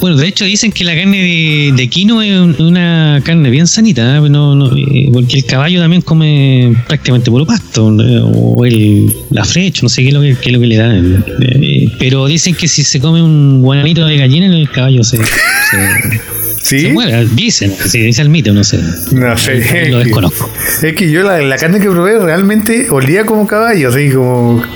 Bueno, 0.00 0.16
de 0.16 0.26
hecho 0.26 0.44
dicen 0.44 0.72
que 0.72 0.84
la 0.84 0.94
carne 0.96 1.16
de, 1.22 1.72
de 1.76 1.88
quino 1.88 2.22
es 2.22 2.32
un- 2.32 2.56
una 2.60 3.20
carne 3.24 3.50
bien 3.50 3.66
sanita, 3.66 4.16
¿eh? 4.16 4.20
No- 4.28 4.54
no, 4.54 4.76
eh, 4.76 5.08
porque 5.12 5.36
el 5.36 5.44
caballo 5.44 5.80
también 5.80 6.02
come 6.02 6.74
prácticamente 6.88 7.30
puro 7.30 7.46
pasto, 7.46 7.86
o 7.86 8.64
el, 8.64 9.12
la 9.30 9.44
frecha, 9.44 9.80
no 9.82 9.88
sé 9.88 10.02
qué 10.02 10.08
es 10.08 10.14
lo 10.14 10.20
que, 10.20 10.36
qué 10.36 10.48
es 10.48 10.52
lo 10.54 10.60
que 10.60 10.66
le 10.66 10.76
dan. 10.76 11.24
eh, 11.40 11.88
pero 11.98 12.26
dicen 12.26 12.54
que 12.54 12.68
si 12.68 12.82
se 12.84 13.00
come 13.00 13.22
un 13.22 13.62
guananito 13.62 14.04
de 14.06 14.16
gallina, 14.18 14.46
el 14.46 14.68
caballo 14.70 15.04
se, 15.04 15.18
se, 15.18 16.20
¿Sí? 16.62 16.80
se 16.80 16.92
muere. 16.92 17.26
Dicen, 17.34 17.74
se 17.76 17.98
dice 17.98 18.22
el 18.22 18.28
mito, 18.30 18.52
no 18.52 18.62
sé. 18.64 18.78
No 19.12 19.36
sé. 19.36 19.88
Lo 19.90 19.98
desconozco. 19.98 20.50
Es 20.82 20.94
que 20.94 21.10
yo 21.10 21.22
la, 21.22 21.38
la 21.42 21.56
carne 21.56 21.80
que 21.80 21.88
probé 21.90 22.18
realmente 22.18 22.88
olía 22.90 23.24
como 23.26 23.46
caballo, 23.46 23.88
así 23.88 24.10
como. 24.10 24.62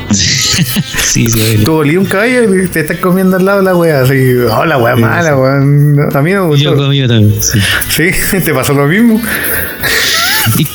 Sí, 1.05 1.29
sí. 1.31 1.59
Tú 1.65 1.75
olí 1.75 1.97
un 1.97 2.05
caballo 2.07 2.63
y 2.63 2.67
te 2.69 2.81
estás 2.81 2.97
comiendo 2.99 3.37
al 3.37 3.45
lado 3.45 3.59
de 3.59 3.65
la 3.65 3.75
wea, 3.77 4.01
así, 4.03 4.15
oh, 4.51 4.65
la 4.67 4.77
wea 4.79 4.97
mala, 4.97 5.37
weón. 5.37 5.97
A 6.15 6.23
mí 6.23 6.33
no 6.33 6.49
me 6.49 6.59
Yo 6.59 6.71
gustó. 6.73 6.77
comí 6.85 7.07
también, 7.07 7.35
sí. 7.41 7.59
Sí, 7.89 8.39
te 8.45 8.53
pasó 8.53 8.73
lo 8.75 8.87
mismo. 8.87 9.21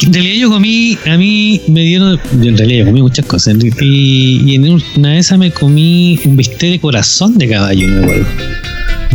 En 0.04 0.14
realidad 0.14 0.36
yo 0.40 0.50
comí, 0.50 0.98
a 1.06 1.18
mí 1.18 1.62
me 1.68 1.82
dieron, 1.82 2.20
yo 2.42 2.50
en 2.50 2.58
realidad 2.58 2.80
yo 2.80 2.86
comí 2.88 3.02
muchas 3.02 3.26
cosas, 3.26 3.56
y, 3.82 4.42
y 4.46 4.56
en 4.56 4.70
una 4.98 5.10
de 5.14 5.18
esas 5.20 5.38
me 5.40 5.52
comí 5.52 6.20
un 6.26 6.36
bistec 6.38 6.72
de 6.72 6.80
corazón 6.80 7.38
de 7.38 7.50
caballo, 7.50 7.88
me 7.88 8.00
acuerdo. 8.04 8.26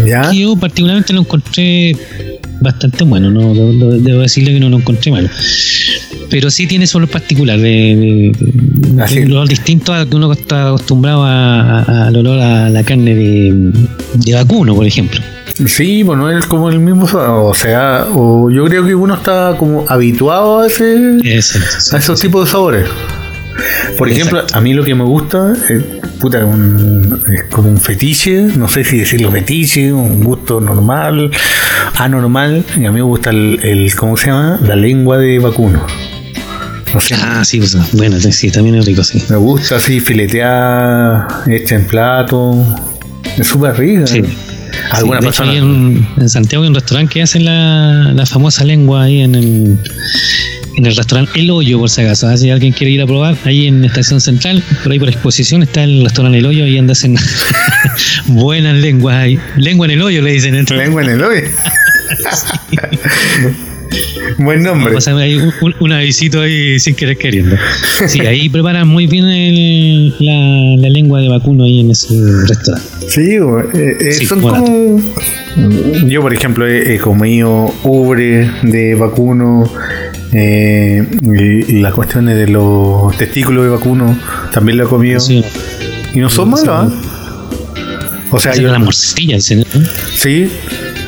¿Ya? 0.05 0.31
Que 0.31 0.39
yo 0.41 0.57
particularmente 0.57 1.13
lo 1.13 1.21
encontré 1.21 1.97
bastante 2.61 3.05
bueno, 3.05 3.31
no 3.31 3.55
debo, 3.99 4.21
decirle 4.23 4.53
que 4.55 4.61
no 4.61 4.69
lo 4.69 4.79
encontré 4.79 5.11
malo. 5.13 5.29
Pero 6.29 6.51
sí 6.51 6.67
tiene 6.67 6.87
su 6.87 6.99
olor 6.99 7.09
particular, 7.11 7.59
de, 7.59 7.69
de- 7.69 8.33
de- 8.95 9.03
Así. 9.03 9.21
un 9.21 9.33
olor 9.33 9.49
distinto 9.49 9.93
al 9.93 10.09
que 10.09 10.17
uno 10.17 10.33
está 10.33 10.69
acostumbrado 10.69 11.23
a- 11.25 11.81
a- 11.83 12.07
al 12.09 12.17
olor 12.17 12.41
a 12.41 12.69
la 12.69 12.83
carne 12.83 13.15
de, 13.15 13.73
de 14.15 14.35
vacuno, 14.35 14.75
por 14.75 14.87
ejemplo. 14.87 15.21
Sí, 15.67 16.03
bueno, 16.03 16.31
es 16.37 16.45
como 16.47 16.69
el 16.69 16.81
mismo, 16.81 17.05
o 17.15 17.55
sea, 17.55 18.07
o 18.15 18.51
yo 18.51 18.65
creo 18.65 18.85
que 18.85 18.95
uno 18.95 19.15
está 19.15 19.55
como 19.59 19.85
habituado 19.89 20.61
a 20.61 20.67
ese, 20.67 21.19
Exacto. 21.25 21.97
a 21.97 21.99
esos 21.99 22.21
tipos 22.21 22.45
de 22.45 22.51
sabores. 22.51 22.87
Por 23.97 24.09
ejemplo, 24.11 24.45
a 24.53 24.61
mí 24.61 24.75
lo 24.75 24.85
que 24.85 24.95
me 24.95 25.05
gusta 25.05 25.53
es, 25.69 25.83
puta, 26.21 26.45
un- 26.45 27.23
es 27.33 27.45
como 27.51 27.69
un 27.71 27.79
fetiche, 27.81 28.43
no 28.43 28.69
sé 28.69 28.85
si 28.85 28.99
decirlo 28.99 29.31
fetiche, 29.31 29.93
un 29.93 30.23
gusto 30.23 30.61
normal, 30.61 31.31
anormal, 31.95 32.65
y 32.77 32.85
a 32.85 32.91
mí 32.91 32.97
me 32.97 33.03
gusta 33.03 33.31
el, 33.31 33.59
el 33.63 33.95
¿cómo 33.95 34.17
se 34.17 34.27
llama? 34.29 34.59
La 34.67 34.77
lengua 34.77 35.19
de 35.19 35.39
vacuno. 35.39 35.85
No 36.95 37.01
sé, 37.01 37.15
Ah, 37.21 37.45
sí, 37.45 37.59
pues, 37.59 37.77
bueno, 37.93 38.19
sí, 38.21 38.51
también 38.51 38.77
es 38.77 38.87
rico, 38.87 39.03
sí. 39.05 39.23
me 39.29 39.37
gusta 39.37 39.77
así 39.77 40.01
fileteada, 40.01 41.27
hecha 41.47 41.75
en 41.77 41.85
plato, 41.87 42.65
es 43.39 43.47
súper 43.47 43.77
rica. 43.79 44.07
Sí. 44.07 44.23
Alguna 44.93 45.19
Sí, 45.21 45.25
persona... 45.25 45.53
en 45.55 46.29
Santiago 46.29 46.63
hay 46.63 46.69
un 46.69 46.75
restaurante 46.75 47.15
que 47.15 47.23
hacen 47.23 47.45
la, 47.45 48.13
la 48.15 48.27
famosa 48.27 48.63
lengua 48.65 49.05
ahí 49.05 49.21
en 49.23 49.35
el, 49.35 49.79
en 50.77 50.87
el 50.87 50.95
restaurante 50.97 51.41
El 51.41 51.51
Hoyo, 51.51 51.79
por 51.79 51.89
si 51.91 52.03
acaso. 52.03 52.29
¿ah? 52.29 52.37
Si 52.37 52.51
alguien 52.51 52.73
quiere 52.73 52.93
ir 52.93 53.01
a 53.03 53.07
probar, 53.07 53.37
ahí 53.45 53.67
en 53.67 53.85
Estación 53.85 54.21
Central, 54.21 54.63
por 54.83 54.93
ahí 54.93 54.99
por 54.99 55.09
exposición, 55.09 55.63
está 55.63 55.85
el 55.85 56.03
restaurante 56.05 56.39
El 56.39 56.47
Hoyo 56.47 56.67
y 56.67 56.77
donde 56.77 56.93
hacen 56.93 57.17
buenas 58.27 58.77
lenguas 58.77 59.17
ahí. 59.17 59.39
Lengua 59.57 59.87
en 59.87 59.93
el 59.93 60.03
hoyo, 60.03 60.23
le 60.23 60.33
dicen. 60.33 60.55
¿eh? 60.55 60.65
Lengua 60.71 61.03
en 61.03 61.09
el 61.11 61.23
hoyo. 61.23 61.43
Buen 64.39 64.63
nombre. 64.63 64.95
Ahí 65.19 65.37
un, 65.37 65.75
un- 65.81 65.93
avisito 65.93 66.43
ahí 66.43 66.79
sin 66.79 66.95
querer 66.95 67.17
queriendo. 67.17 67.57
Sí, 68.07 68.21
ahí 68.21 68.49
preparan 68.51 68.87
muy 68.87 69.07
bien 69.07 69.25
el- 69.25 70.15
la, 70.19 70.77
la 70.83 70.89
lengua 70.91 71.21
de 71.21 71.29
vacuno 71.29 71.65
ahí 71.65 71.81
en 71.81 71.91
ese 71.93 72.09
restaurante. 72.47 72.89
Sí, 73.09 73.23
eh, 73.23 73.97
eh, 74.01 74.13
Sí, 74.13 74.27
son 74.27 74.41
como. 74.43 75.01
Yo, 76.07 76.21
por 76.21 76.35
ejemplo, 76.35 76.67
he, 76.69 76.95
he 76.95 76.99
comido 76.99 77.73
ubre 77.85 78.51
de 78.63 78.95
vacuno. 78.95 79.73
Eh, 80.33 81.07
y, 81.23 81.77
y 81.77 81.81
las 81.81 81.95
cuestiones 81.95 82.37
de 82.37 82.49
los 82.49 83.17
testículos 83.17 83.65
de 83.65 83.71
vacuno 83.71 84.17
también 84.53 84.79
lo 84.79 84.85
he 84.85 84.89
comido. 84.89 85.21
Sí, 85.21 85.43
y 86.15 86.19
no 86.19 86.29
son 86.31 86.47
sí, 86.57 86.67
malos, 86.67 86.69
¿ah? 86.69 86.89
O 88.31 88.39
sea, 88.41 88.55
yo. 88.55 88.73
la 88.73 88.79
morcilla, 88.79 89.37
dicen. 89.37 89.61
¿eh? 89.61 89.65
Sí, 90.15 90.51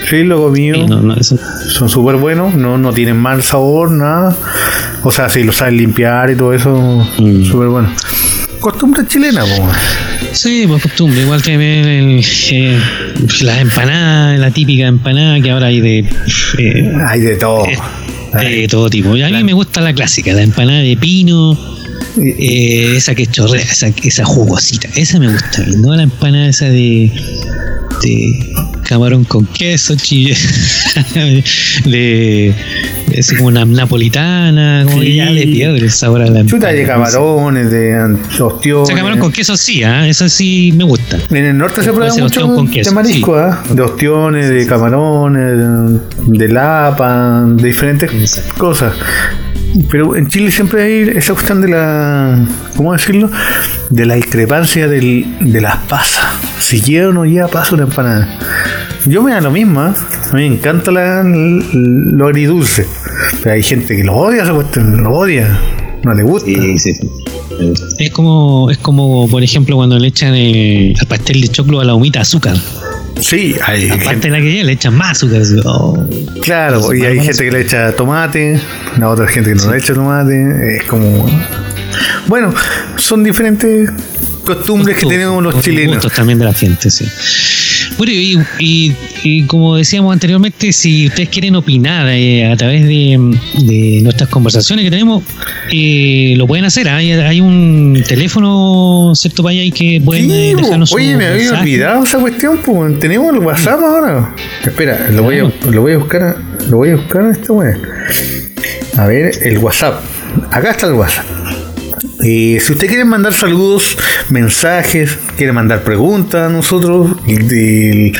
sí, 0.08 0.22
lo 0.22 0.36
he 0.38 0.42
comido. 0.42 0.76
Sí, 0.76 0.86
no, 0.86 1.00
no, 1.02 1.14
eso- 1.16 1.38
Son 1.68 1.88
súper 1.88 2.16
buenos, 2.16 2.54
no, 2.54 2.78
no 2.78 2.92
tienen 2.92 3.16
mal 3.16 3.42
sabor, 3.42 3.90
nada. 3.90 4.36
O 5.02 5.10
sea, 5.10 5.28
si 5.28 5.42
lo 5.44 5.52
saben 5.52 5.76
limpiar 5.76 6.30
y 6.30 6.36
todo 6.36 6.52
eso, 6.54 6.76
Mm. 7.18 7.44
súper 7.44 7.68
bueno. 7.68 7.88
Costumbre 8.60 9.06
chilena, 9.06 9.42
po. 9.44 9.68
Sí, 10.32 10.64
por 10.66 10.80
costumbre, 10.80 11.22
igual 11.22 11.40
que 11.42 11.54
el, 11.54 12.20
eh, 12.52 12.78
las 13.42 13.58
empanadas, 13.60 14.38
la 14.38 14.50
típica 14.50 14.86
empanada 14.86 15.40
que 15.40 15.50
ahora 15.50 15.66
hay 15.66 15.80
de, 15.80 15.98
eh, 16.58 16.92
Hay 17.06 17.20
de 17.20 17.36
todo. 17.36 17.64
De 18.44 18.68
todo 18.68 18.90
tipo. 18.90 19.10
A 19.10 19.28
mí 19.28 19.44
me 19.44 19.52
gusta 19.52 19.80
la 19.80 19.92
clásica, 19.92 20.32
la 20.32 20.42
empanada 20.42 20.80
de 20.80 20.96
pino, 20.96 21.58
eh, 22.16 22.94
esa 22.96 23.14
que 23.14 23.26
chorrea, 23.26 23.62
esa, 23.62 23.88
esa 24.02 24.24
jugosita, 24.24 24.88
esa 24.94 25.18
me 25.18 25.28
gusta, 25.28 25.64
no 25.78 25.94
la 25.94 26.04
empanada 26.04 26.48
esa 26.48 26.66
de, 26.66 27.10
de 28.02 28.54
camarón 28.84 29.24
con 29.24 29.46
queso, 29.46 29.94
chile, 29.96 30.36
de, 31.84 32.54
de 33.18 33.20
así 33.20 33.36
como 33.36 33.48
una 33.48 33.64
napolitana, 33.64 34.82
como 34.84 35.02
Sí. 35.02 35.16
ya 35.16 35.30
le 35.30 35.42
pierde 35.46 35.78
el 35.78 35.90
sabor 35.90 36.22
a 36.22 36.26
la 36.26 36.44
Chuta 36.46 36.68
de 36.68 36.86
camarones, 36.86 37.70
de 37.70 37.96
O 38.40 38.46
ostiones. 38.46 38.88
sea, 38.88 38.96
camarón 38.96 39.18
con 39.18 39.32
queso 39.32 39.56
sí, 39.56 39.82
¿ah? 39.82 40.06
eso 40.06 40.28
sí 40.28 40.72
me 40.76 40.84
gusta. 40.84 41.18
En 41.30 41.44
el 41.44 41.58
norte 41.58 41.82
se 41.82 41.92
prueba 41.92 42.14
mucho 42.14 42.46
con 42.54 42.66
de 42.66 42.72
queso, 42.72 42.92
marisco, 42.92 43.36
¿ah? 43.36 43.62
de 43.70 43.82
ostiones, 43.82 44.48
de 44.48 44.66
camarones, 44.66 45.58
de, 45.58 46.38
de 46.38 46.48
lapa, 46.48 47.44
de 47.46 47.66
diferentes 47.68 48.10
Exacto. 48.12 48.54
cosas. 48.56 48.92
Pero 49.90 50.16
en 50.16 50.28
Chile 50.28 50.50
siempre 50.50 50.82
hay 50.82 51.10
esa 51.18 51.34
cuestión 51.34 51.60
de 51.60 51.68
la, 51.68 52.38
¿cómo 52.74 52.92
decirlo? 52.94 53.30
De 53.90 54.06
la 54.06 54.14
discrepancia 54.14 54.88
del, 54.88 55.26
de 55.40 55.60
las 55.60 55.76
pasas. 55.88 56.36
Si 56.58 56.80
lleva 56.80 57.10
o 57.10 57.12
no 57.12 57.24
lleva 57.26 57.48
pasa 57.48 57.74
una 57.74 57.84
empanada. 57.84 58.28
Yo 59.04 59.22
me 59.22 59.32
da 59.32 59.40
lo 59.40 59.50
mismo, 59.50 59.80
a 59.82 59.92
mí 60.34 60.48
me 60.48 60.56
encanta 60.56 60.90
la, 60.90 61.22
lo 61.24 62.26
agridulce. 62.26 62.86
Pero 63.42 63.54
hay 63.54 63.62
gente 63.62 63.96
que 63.96 64.04
lo 64.04 64.16
odia, 64.16 64.44
lo 64.44 65.10
odia, 65.10 65.60
no 66.04 66.14
le 66.14 66.22
gusta. 66.22 66.50
Es 67.98 68.10
como, 68.10 68.70
es 68.70 68.78
como, 68.78 69.28
por 69.28 69.42
ejemplo, 69.42 69.76
cuando 69.76 69.98
le 69.98 70.08
echan 70.08 70.34
el, 70.34 70.94
al 70.98 71.06
pastel 71.06 71.40
de 71.40 71.48
choclo 71.48 71.80
a 71.80 71.84
la 71.84 71.94
humita 71.94 72.20
azúcar. 72.20 72.56
Sí, 73.20 73.56
hay 73.66 73.86
Aparte 73.86 74.08
gente, 74.08 74.28
de 74.28 74.32
la 74.32 74.38
que 74.38 74.52
lleva, 74.52 74.64
le 74.64 74.72
echan 74.72 74.94
más 74.94 75.22
azúcar. 75.22 75.42
oh. 75.64 76.06
claro, 76.42 76.94
y 76.94 77.04
hay 77.04 77.20
gente 77.20 77.44
que 77.44 77.50
le 77.50 77.60
echa 77.62 77.92
tomate, 77.92 78.60
la 78.98 79.08
otra 79.08 79.26
gente 79.26 79.50
que 79.52 79.56
no 79.56 79.72
le 79.72 79.78
echa 79.78 79.94
tomate, 79.94 80.76
es 80.76 80.84
como... 80.84 81.26
Bueno, 82.26 82.54
son 82.96 83.24
diferentes 83.24 83.90
costumbres 84.44 84.96
que 84.98 85.06
tenemos 85.06 85.42
los 85.42 85.54
gustos 85.54 85.72
chilenos. 85.72 86.12
también 86.12 86.38
de 86.38 86.44
la 86.44 86.54
gente, 86.54 86.90
sí. 86.90 87.06
Bueno, 87.98 88.12
y, 88.12 88.38
y- 88.60 88.92
y 89.24 89.42
como 89.46 89.76
decíamos 89.76 90.12
anteriormente, 90.12 90.72
si 90.72 91.08
ustedes 91.08 91.28
quieren 91.28 91.56
opinar 91.56 92.08
eh, 92.08 92.46
a 92.46 92.56
través 92.56 92.84
de, 92.84 93.18
de 93.64 94.00
nuestras 94.02 94.30
conversaciones 94.30 94.84
que 94.84 94.90
tenemos, 94.90 95.24
eh, 95.72 96.34
lo 96.36 96.46
pueden 96.46 96.64
hacer. 96.64 96.88
Hay, 96.88 97.10
hay 97.10 97.40
un 97.40 98.00
teléfono, 98.06 99.12
¿cierto? 99.16 99.42
Vaya 99.42 99.60
ahí 99.62 99.72
que 99.72 100.00
pueden 100.04 100.30
eh, 100.30 100.50
Sí, 100.50 100.54
po. 100.54 100.60
dejarnos 100.62 100.92
oye, 100.92 101.16
me 101.16 101.26
había 101.26 101.38
mensaje. 101.38 101.60
olvidado 101.62 102.04
esa 102.04 102.18
cuestión, 102.20 102.58
pues 102.64 102.98
tenemos 103.00 103.34
el 103.34 103.40
WhatsApp 103.40 103.80
ahora. 103.80 104.34
Espera, 104.64 105.08
lo 105.10 105.24
voy 105.24 105.38
a, 105.38 105.52
lo 105.68 105.80
voy 105.82 105.92
a 105.92 105.98
buscar, 105.98 106.36
lo 106.70 106.76
voy 106.76 106.90
a 106.90 106.96
buscar 106.96 107.22
en 107.22 107.30
esta. 107.32 107.52
A 109.02 109.06
ver, 109.06 109.32
el 109.42 109.58
WhatsApp. 109.58 110.00
Acá 110.52 110.70
está 110.70 110.86
el 110.86 110.92
WhatsApp. 110.94 111.26
Eh, 112.20 112.58
si 112.60 112.72
usted 112.72 112.88
quiere 112.88 113.04
mandar 113.04 113.32
saludos, 113.32 113.96
mensajes, 114.28 115.16
quiere 115.36 115.52
mandar 115.52 115.82
preguntas 115.82 116.48
a 116.48 116.52
nosotros 116.52 117.16
del, 117.26 118.12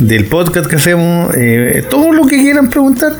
del 0.00 0.24
podcast 0.26 0.66
que 0.66 0.76
hacemos, 0.76 1.32
eh, 1.36 1.84
todo 1.88 2.12
lo 2.12 2.26
que 2.26 2.36
quieran 2.36 2.68
preguntar, 2.68 3.12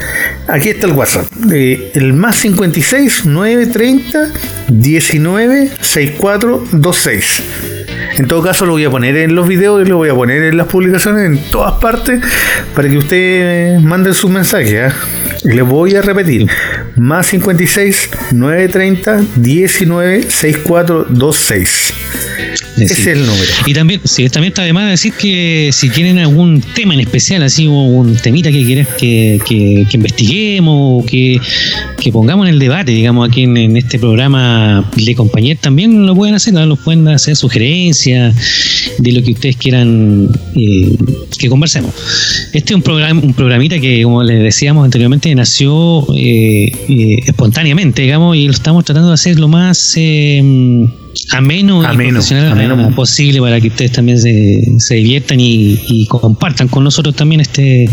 aquí 0.49 0.71
está 0.71 0.87
el 0.87 0.93
WhatsApp. 0.93 1.27
El 1.51 2.15
más 2.15 2.37
56 2.39 3.27
930 3.27 4.33
19 4.69 5.71
64 5.81 6.65
26. 6.73 7.43
En 8.17 8.29
todo 8.29 8.43
caso, 8.43 8.65
lo 8.65 8.73
voy 8.73 8.85
a 8.85 8.91
poner 8.91 9.17
en 9.17 9.35
los 9.35 9.47
videos 9.47 9.85
y 9.85 9.89
lo 9.89 9.97
voy 9.97 10.09
a 10.09 10.15
poner 10.15 10.43
en 10.45 10.57
las 10.57 10.69
publicaciones 10.69 11.27
en 11.27 11.51
todas 11.51 11.81
partes 11.81 12.21
para 12.75 12.89
que 12.89 12.97
usted 12.97 13.79
mande 13.81 14.15
sus 14.15 14.31
mensajes. 14.31 14.93
¿ah? 14.93 14.97
Y 15.45 15.53
les 15.53 15.67
voy 15.67 15.97
a 15.97 16.03
repetir: 16.03 16.49
más 16.97 17.27
56 17.29 18.11
930 18.33 19.23
19 19.37 20.31
64 20.31 21.07
26. 22.77 22.91
Ese 22.91 23.11
es 23.13 23.17
el 23.19 23.27
número. 23.27 23.51
Y 23.67 23.73
también, 23.75 24.01
sí, 24.05 24.29
también 24.29 24.53
está 24.53 24.63
de 24.63 24.73
más 24.73 24.91
decir 24.91 25.13
que 25.13 25.71
si 25.73 25.89
tienen 25.91 26.19
algún 26.19 26.61
tema 26.75 26.95
en 26.95 27.01
especial, 27.01 27.43
así 27.43 27.67
o 27.67 27.73
un 27.73 28.17
temita 28.17 28.51
que 28.51 28.65
quieres 28.65 28.89
que, 28.99 29.41
que- 29.47 29.87
que 29.91 29.97
investiguemos 29.97 31.03
o 31.03 31.07
que, 31.07 31.41
que 32.01 32.11
pongamos 32.13 32.47
en 32.49 32.55
el 32.55 32.59
debate, 32.59 32.93
digamos, 32.93 33.29
aquí 33.29 33.43
en, 33.45 33.57
en 33.57 33.77
este 33.77 33.99
programa 33.99 34.91
de 34.97 35.15
compañía, 35.15 35.55
también 35.57 36.05
lo 36.07 36.15
pueden 36.15 36.35
hacer, 36.35 36.55
¿no? 36.55 36.65
Lo 36.67 36.77
pueden 36.77 37.07
hacer 37.09 37.37
sugerencias 37.37 38.35
de 38.99 39.13
lo 39.13 39.23
que 39.23 39.33
ustedes 39.33 39.57
quieran 39.57 40.29
eh, 40.57 40.97
que 41.39 41.49
conversemos. 41.49 41.93
Este 42.53 42.73
es 42.73 42.77
un 42.77 42.83
programa, 42.83 43.21
un 43.21 43.35
programita 43.35 43.79
que, 43.81 44.03
como 44.03 44.23
les 44.23 44.43
decíamos 44.43 44.85
anteriormente, 44.85 45.35
nació 45.35 46.07
eh, 46.17 46.73
eh, 46.89 47.17
espontáneamente, 47.27 48.03
digamos, 48.03 48.37
y 48.37 48.47
lo 48.47 48.53
estamos 48.53 48.85
tratando 48.85 49.09
de 49.09 49.15
hacer 49.15 49.39
lo 49.39 49.49
más 49.49 49.97
eh, 51.15 51.37
ameno, 51.37 51.83
y 51.83 51.87
Ameno, 51.87 52.13
profesional 52.15 52.53
ameno. 52.53 52.95
posible 52.95 53.41
para 53.41 53.61
que 53.61 53.69
ustedes 53.69 53.93
también 53.93 54.19
se, 54.19 54.65
se 54.79 54.95
diviertan 54.97 55.41
y, 55.41 55.81
y 55.87 56.07
compartan 56.07 56.69
con 56.69 56.85
nosotros 56.85 57.15
también 57.15 57.41
este, 57.41 57.89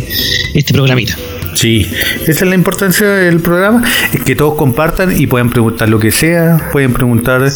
este 0.53 0.73
programita. 0.73 1.15
Sí, 1.53 1.85
esa 2.27 2.31
es 2.31 2.41
la 2.41 2.55
importancia 2.55 3.07
del 3.07 3.39
programa 3.39 3.83
es 4.13 4.21
que 4.23 4.35
todos 4.35 4.55
compartan 4.55 5.19
y 5.19 5.27
puedan 5.27 5.49
preguntar 5.49 5.89
lo 5.89 5.99
que 5.99 6.11
sea, 6.11 6.69
pueden 6.71 6.93
preguntar 6.93 7.51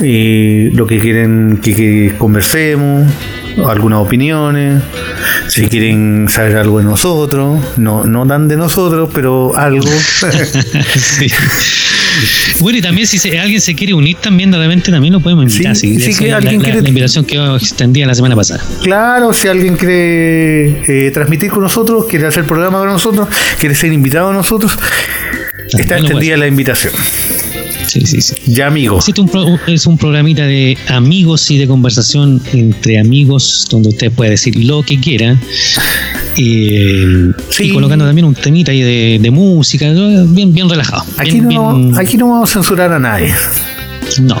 eh, 0.00 0.70
lo 0.74 0.86
que 0.86 0.98
quieren 0.98 1.60
que, 1.62 1.74
que 1.74 2.12
conversemos, 2.18 3.10
algunas 3.66 4.00
opiniones, 4.00 4.82
si 5.48 5.66
quieren 5.68 6.26
saber 6.28 6.56
algo 6.56 6.78
de 6.78 6.84
nosotros, 6.84 7.60
no, 7.78 8.04
no 8.04 8.26
tan 8.26 8.48
de 8.48 8.56
nosotros, 8.56 9.10
pero 9.14 9.56
algo. 9.56 9.88
Sí. 10.96 11.28
Bueno, 12.60 12.78
y 12.78 12.82
también 12.82 13.06
si 13.06 13.18
se- 13.18 13.38
alguien 13.38 13.60
se 13.60 13.74
quiere 13.74 13.94
unir 13.94 14.16
también 14.20 14.50
de 14.50 14.58
repente 14.58 14.90
también 14.90 15.12
lo 15.12 15.20
podemos 15.20 15.44
invitar. 15.52 15.76
Sí, 15.76 15.98
sí, 16.00 16.14
que 16.14 16.28
la, 16.28 16.38
alguien 16.38 16.58
la- 16.60 16.64
quiere- 16.64 16.82
la 16.82 16.88
invitación 16.88 17.24
que 17.24 17.36
extendía 17.56 18.06
la 18.06 18.14
semana 18.14 18.34
pasada. 18.36 18.62
Claro, 18.82 19.32
si 19.32 19.48
alguien 19.48 19.76
quiere 19.76 21.06
eh, 21.06 21.10
transmitir 21.12 21.50
con 21.50 21.62
nosotros, 21.62 22.06
quiere 22.08 22.26
hacer 22.26 22.44
programa 22.44 22.78
con 22.80 22.88
nosotros, 22.88 23.28
quiere 23.58 23.74
ser 23.74 23.92
invitado 23.92 24.30
a 24.30 24.32
nosotros, 24.32 24.72
está 25.66 25.78
También 25.78 25.98
extendida 26.04 26.36
la 26.36 26.46
invitación. 26.46 26.92
Sí, 27.86 28.00
sí, 28.04 28.20
sí. 28.20 28.34
Ya 28.46 28.66
amigos. 28.66 29.08
Este 29.08 29.20
es 29.20 29.24
un, 29.24 29.28
pro- 29.30 29.58
es 29.66 29.86
un 29.86 29.96
programita 29.96 30.42
de 30.44 30.76
amigos 30.88 31.50
y 31.50 31.58
de 31.58 31.66
conversación 31.66 32.42
entre 32.52 32.98
amigos 32.98 33.66
donde 33.70 33.90
usted 33.90 34.10
puede 34.12 34.32
decir 34.32 34.56
lo 34.64 34.82
que 34.82 34.98
quiera. 35.00 35.38
eh, 36.36 37.32
Sí. 37.50 37.64
Y 37.64 37.72
colocando 37.72 38.04
también 38.04 38.24
un 38.26 38.34
temita 38.34 38.72
ahí 38.72 38.82
de, 38.82 39.18
de 39.20 39.30
música, 39.30 39.86
bien, 40.26 40.52
bien 40.52 40.68
relajado. 40.68 41.04
Aquí 41.16 41.32
bien- 41.40 41.48
no, 41.48 41.74
bien- 41.76 41.96
aquí 41.98 42.16
no 42.16 42.28
vamos 42.30 42.50
a 42.50 42.52
censurar 42.54 42.92
a 42.92 42.98
nadie. 42.98 43.32
no. 44.20 44.36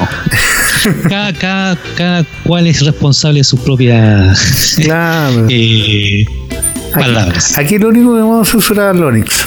Cada, 1.08 1.32
cada, 1.32 1.76
cada 1.96 2.24
cual 2.44 2.66
es 2.66 2.80
responsable 2.84 3.40
de 3.40 3.44
sus 3.44 3.58
propias 3.60 4.76
Claro. 4.82 5.46
eh, 5.50 6.24
palabras. 6.94 7.56
Aquí 7.58 7.78
lo 7.78 7.88
único 7.88 8.14
que 8.14 8.20
vamos 8.20 8.48
a 8.48 8.50
censurar 8.52 8.94
es 8.94 9.00
Lonix. 9.00 9.46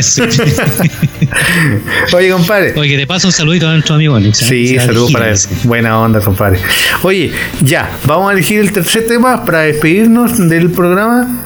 Sí. 0.00 0.22
Oye, 2.12 2.30
compadre. 2.30 2.72
Oye, 2.76 2.90
que 2.90 2.96
te 2.98 3.06
paso 3.06 3.28
un 3.28 3.32
saludito 3.32 3.68
a 3.68 3.72
nuestro 3.72 3.96
amigo 3.96 4.14
Onyx. 4.14 4.42
¿eh? 4.42 4.44
Sí, 4.46 4.78
saludos 4.78 5.12
para 5.12 5.30
él. 5.30 5.38
Buena 5.64 6.00
onda, 6.00 6.20
compadre. 6.20 6.60
Oye, 7.02 7.32
ya, 7.62 7.90
vamos 8.04 8.30
a 8.30 8.32
elegir 8.32 8.60
el 8.60 8.72
tercer 8.72 9.06
tema 9.06 9.44
para 9.44 9.60
despedirnos 9.62 10.48
del 10.48 10.70
programa. 10.70 11.42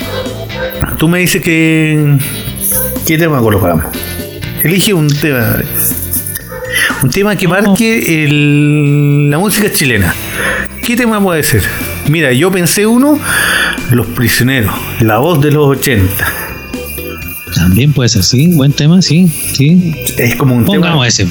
Tú 0.98 1.08
me 1.08 1.20
dices 1.20 1.42
que. 1.42 2.16
¿Qué 3.06 3.18
tema 3.18 3.40
colocamos? 3.40 3.84
Elige 4.62 4.92
un 4.94 5.08
tema. 5.08 5.56
Un 7.02 7.10
tema 7.10 7.34
que 7.36 7.48
marque 7.48 8.24
el- 8.24 9.30
la 9.30 9.38
música 9.38 9.70
chilena. 9.72 10.14
¿Qué 10.84 10.96
tema 10.96 11.20
puede 11.22 11.42
ser? 11.42 11.62
Mira, 12.08 12.32
yo 12.32 12.50
pensé 12.50 12.86
uno, 12.86 13.18
Los 13.90 14.06
Prisioneros, 14.08 14.74
la 15.00 15.18
voz 15.18 15.40
de 15.40 15.50
los 15.52 15.66
80. 15.78 16.32
También 17.62 17.92
puede 17.92 18.08
ser, 18.08 18.24
sí. 18.24 18.48
Buen 18.56 18.72
tema, 18.72 19.00
sí. 19.02 19.28
sí. 19.28 19.94
Es 20.18 20.34
como 20.34 20.56
un 20.56 20.64
tema, 20.64 21.06
ese. 21.06 21.28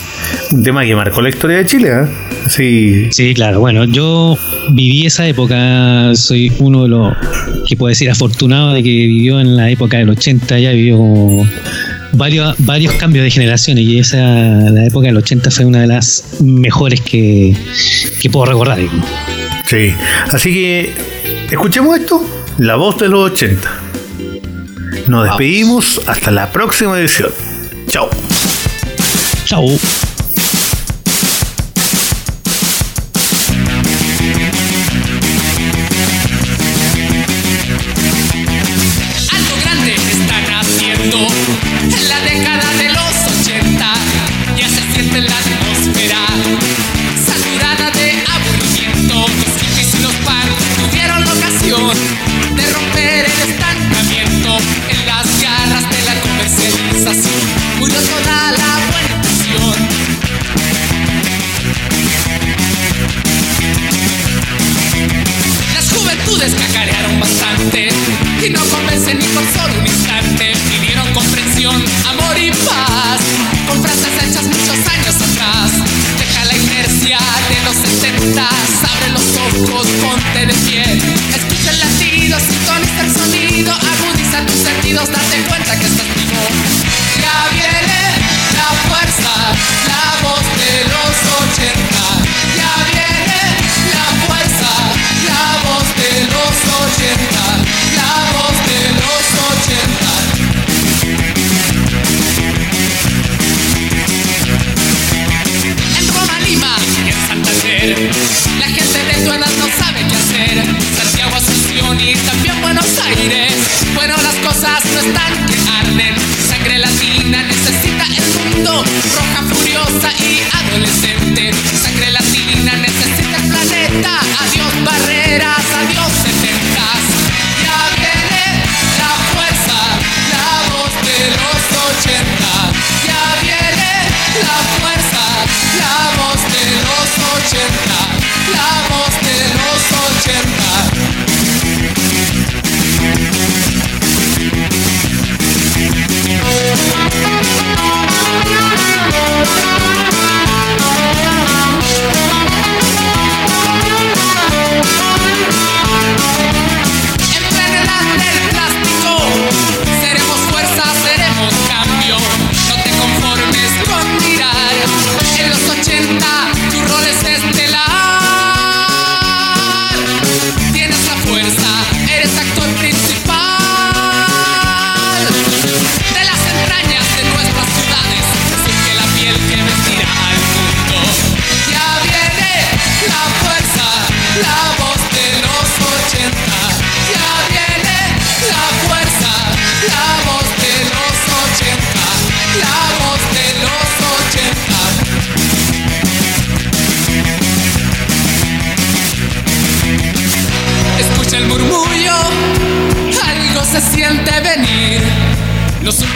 un 0.51 0.63
tema 0.63 0.85
que 0.85 0.95
marcó 0.95 1.21
la 1.21 1.27
historia 1.27 1.57
de 1.57 1.65
Chile, 1.65 1.89
¿eh? 1.91 2.07
Sí, 2.47 3.09
Sí, 3.11 3.33
claro. 3.33 3.59
Bueno, 3.59 3.83
yo 3.83 4.37
viví 4.71 5.05
esa 5.05 5.27
época. 5.27 6.15
Soy 6.15 6.49
uno 6.59 6.83
de 6.83 6.87
los 6.87 7.13
que 7.67 7.75
puedo 7.75 7.89
decir 7.89 8.09
afortunado 8.09 8.71
de 8.71 8.81
que 8.81 8.89
vivió 8.89 9.41
en 9.41 9.57
la 9.57 9.69
época 9.69 9.97
del 9.97 10.09
80. 10.09 10.57
Ya 10.57 10.71
vivió 10.71 10.99
como 10.99 11.45
varios, 12.13 12.55
varios 12.59 12.93
cambios 12.93 13.25
de 13.25 13.31
generaciones. 13.31 13.83
Y 13.83 13.99
esa, 13.99 14.17
la 14.17 14.85
época 14.85 15.07
del 15.07 15.17
80 15.17 15.51
fue 15.51 15.65
una 15.65 15.81
de 15.81 15.87
las 15.87 16.37
mejores 16.41 17.01
que, 17.01 17.57
que 18.21 18.29
puedo 18.29 18.45
recordar. 18.45 18.77
digamos. 18.77 19.05
Sí, 19.65 19.93
así 20.31 20.53
que 20.53 20.93
escuchemos 21.51 21.99
esto, 21.99 22.25
la 22.57 22.77
voz 22.77 22.97
de 22.99 23.09
los 23.09 23.31
80. 23.31 23.80
Nos 25.07 25.25
despedimos 25.25 26.01
hasta 26.07 26.31
la 26.31 26.51
próxima 26.51 26.99
edición. 26.99 27.31
Chao. 27.87 28.09
Chao. 29.45 30.10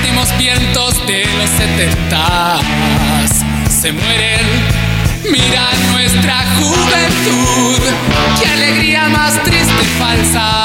últimos 0.05 0.37
vientos 0.37 1.07
de 1.07 1.25
los 1.37 1.49
setentas 1.49 2.61
se 3.69 3.91
mueren. 3.91 4.45
Mira 5.31 5.69
nuestra 5.91 6.45
juventud, 6.59 7.81
qué 8.39 8.47
alegría 8.47 9.09
más 9.09 9.33
triste 9.43 9.73
y 9.81 9.99
falsa. 9.99 10.64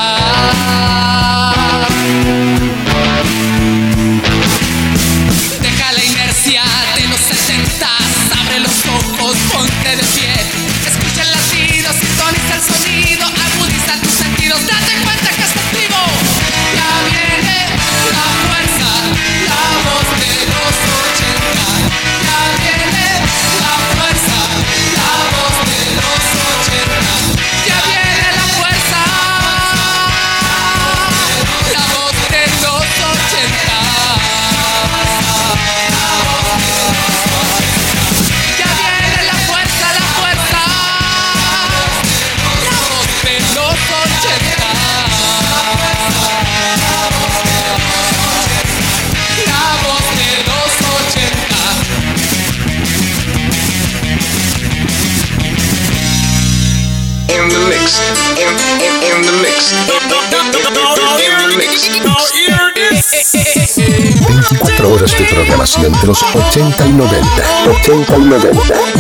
24 63.22 64.94
horas 64.94 65.18
de 65.18 65.24
programación 65.26 65.92
de 65.92 66.06
los 66.06 66.22
80 66.22 66.86
y 66.86 66.92
90. 66.92 67.26
80 67.70 68.16
y 68.16 68.20
90. 68.20 68.48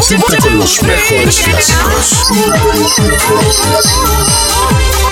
Siempre 0.02 0.36
con 0.36 0.58
los 0.58 0.82
mejores 0.82 1.40
clásicos. 1.40 2.26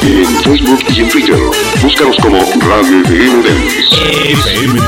En 0.02 0.26
Facebook 0.44 0.84
y 0.90 1.00
en 1.00 1.08
Twitter. 1.08 1.38
Búscanos 1.82 2.16
como 2.18 2.38
Radio 2.68 3.00
FM 3.00 3.42
Dance. 3.48 3.96
FM. 4.30 4.80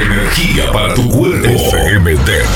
Energía 0.00 0.72
para 0.72 0.94
tu 0.94 1.06
cuerpo. 1.10 1.48
fmdance.cl 2.00 2.46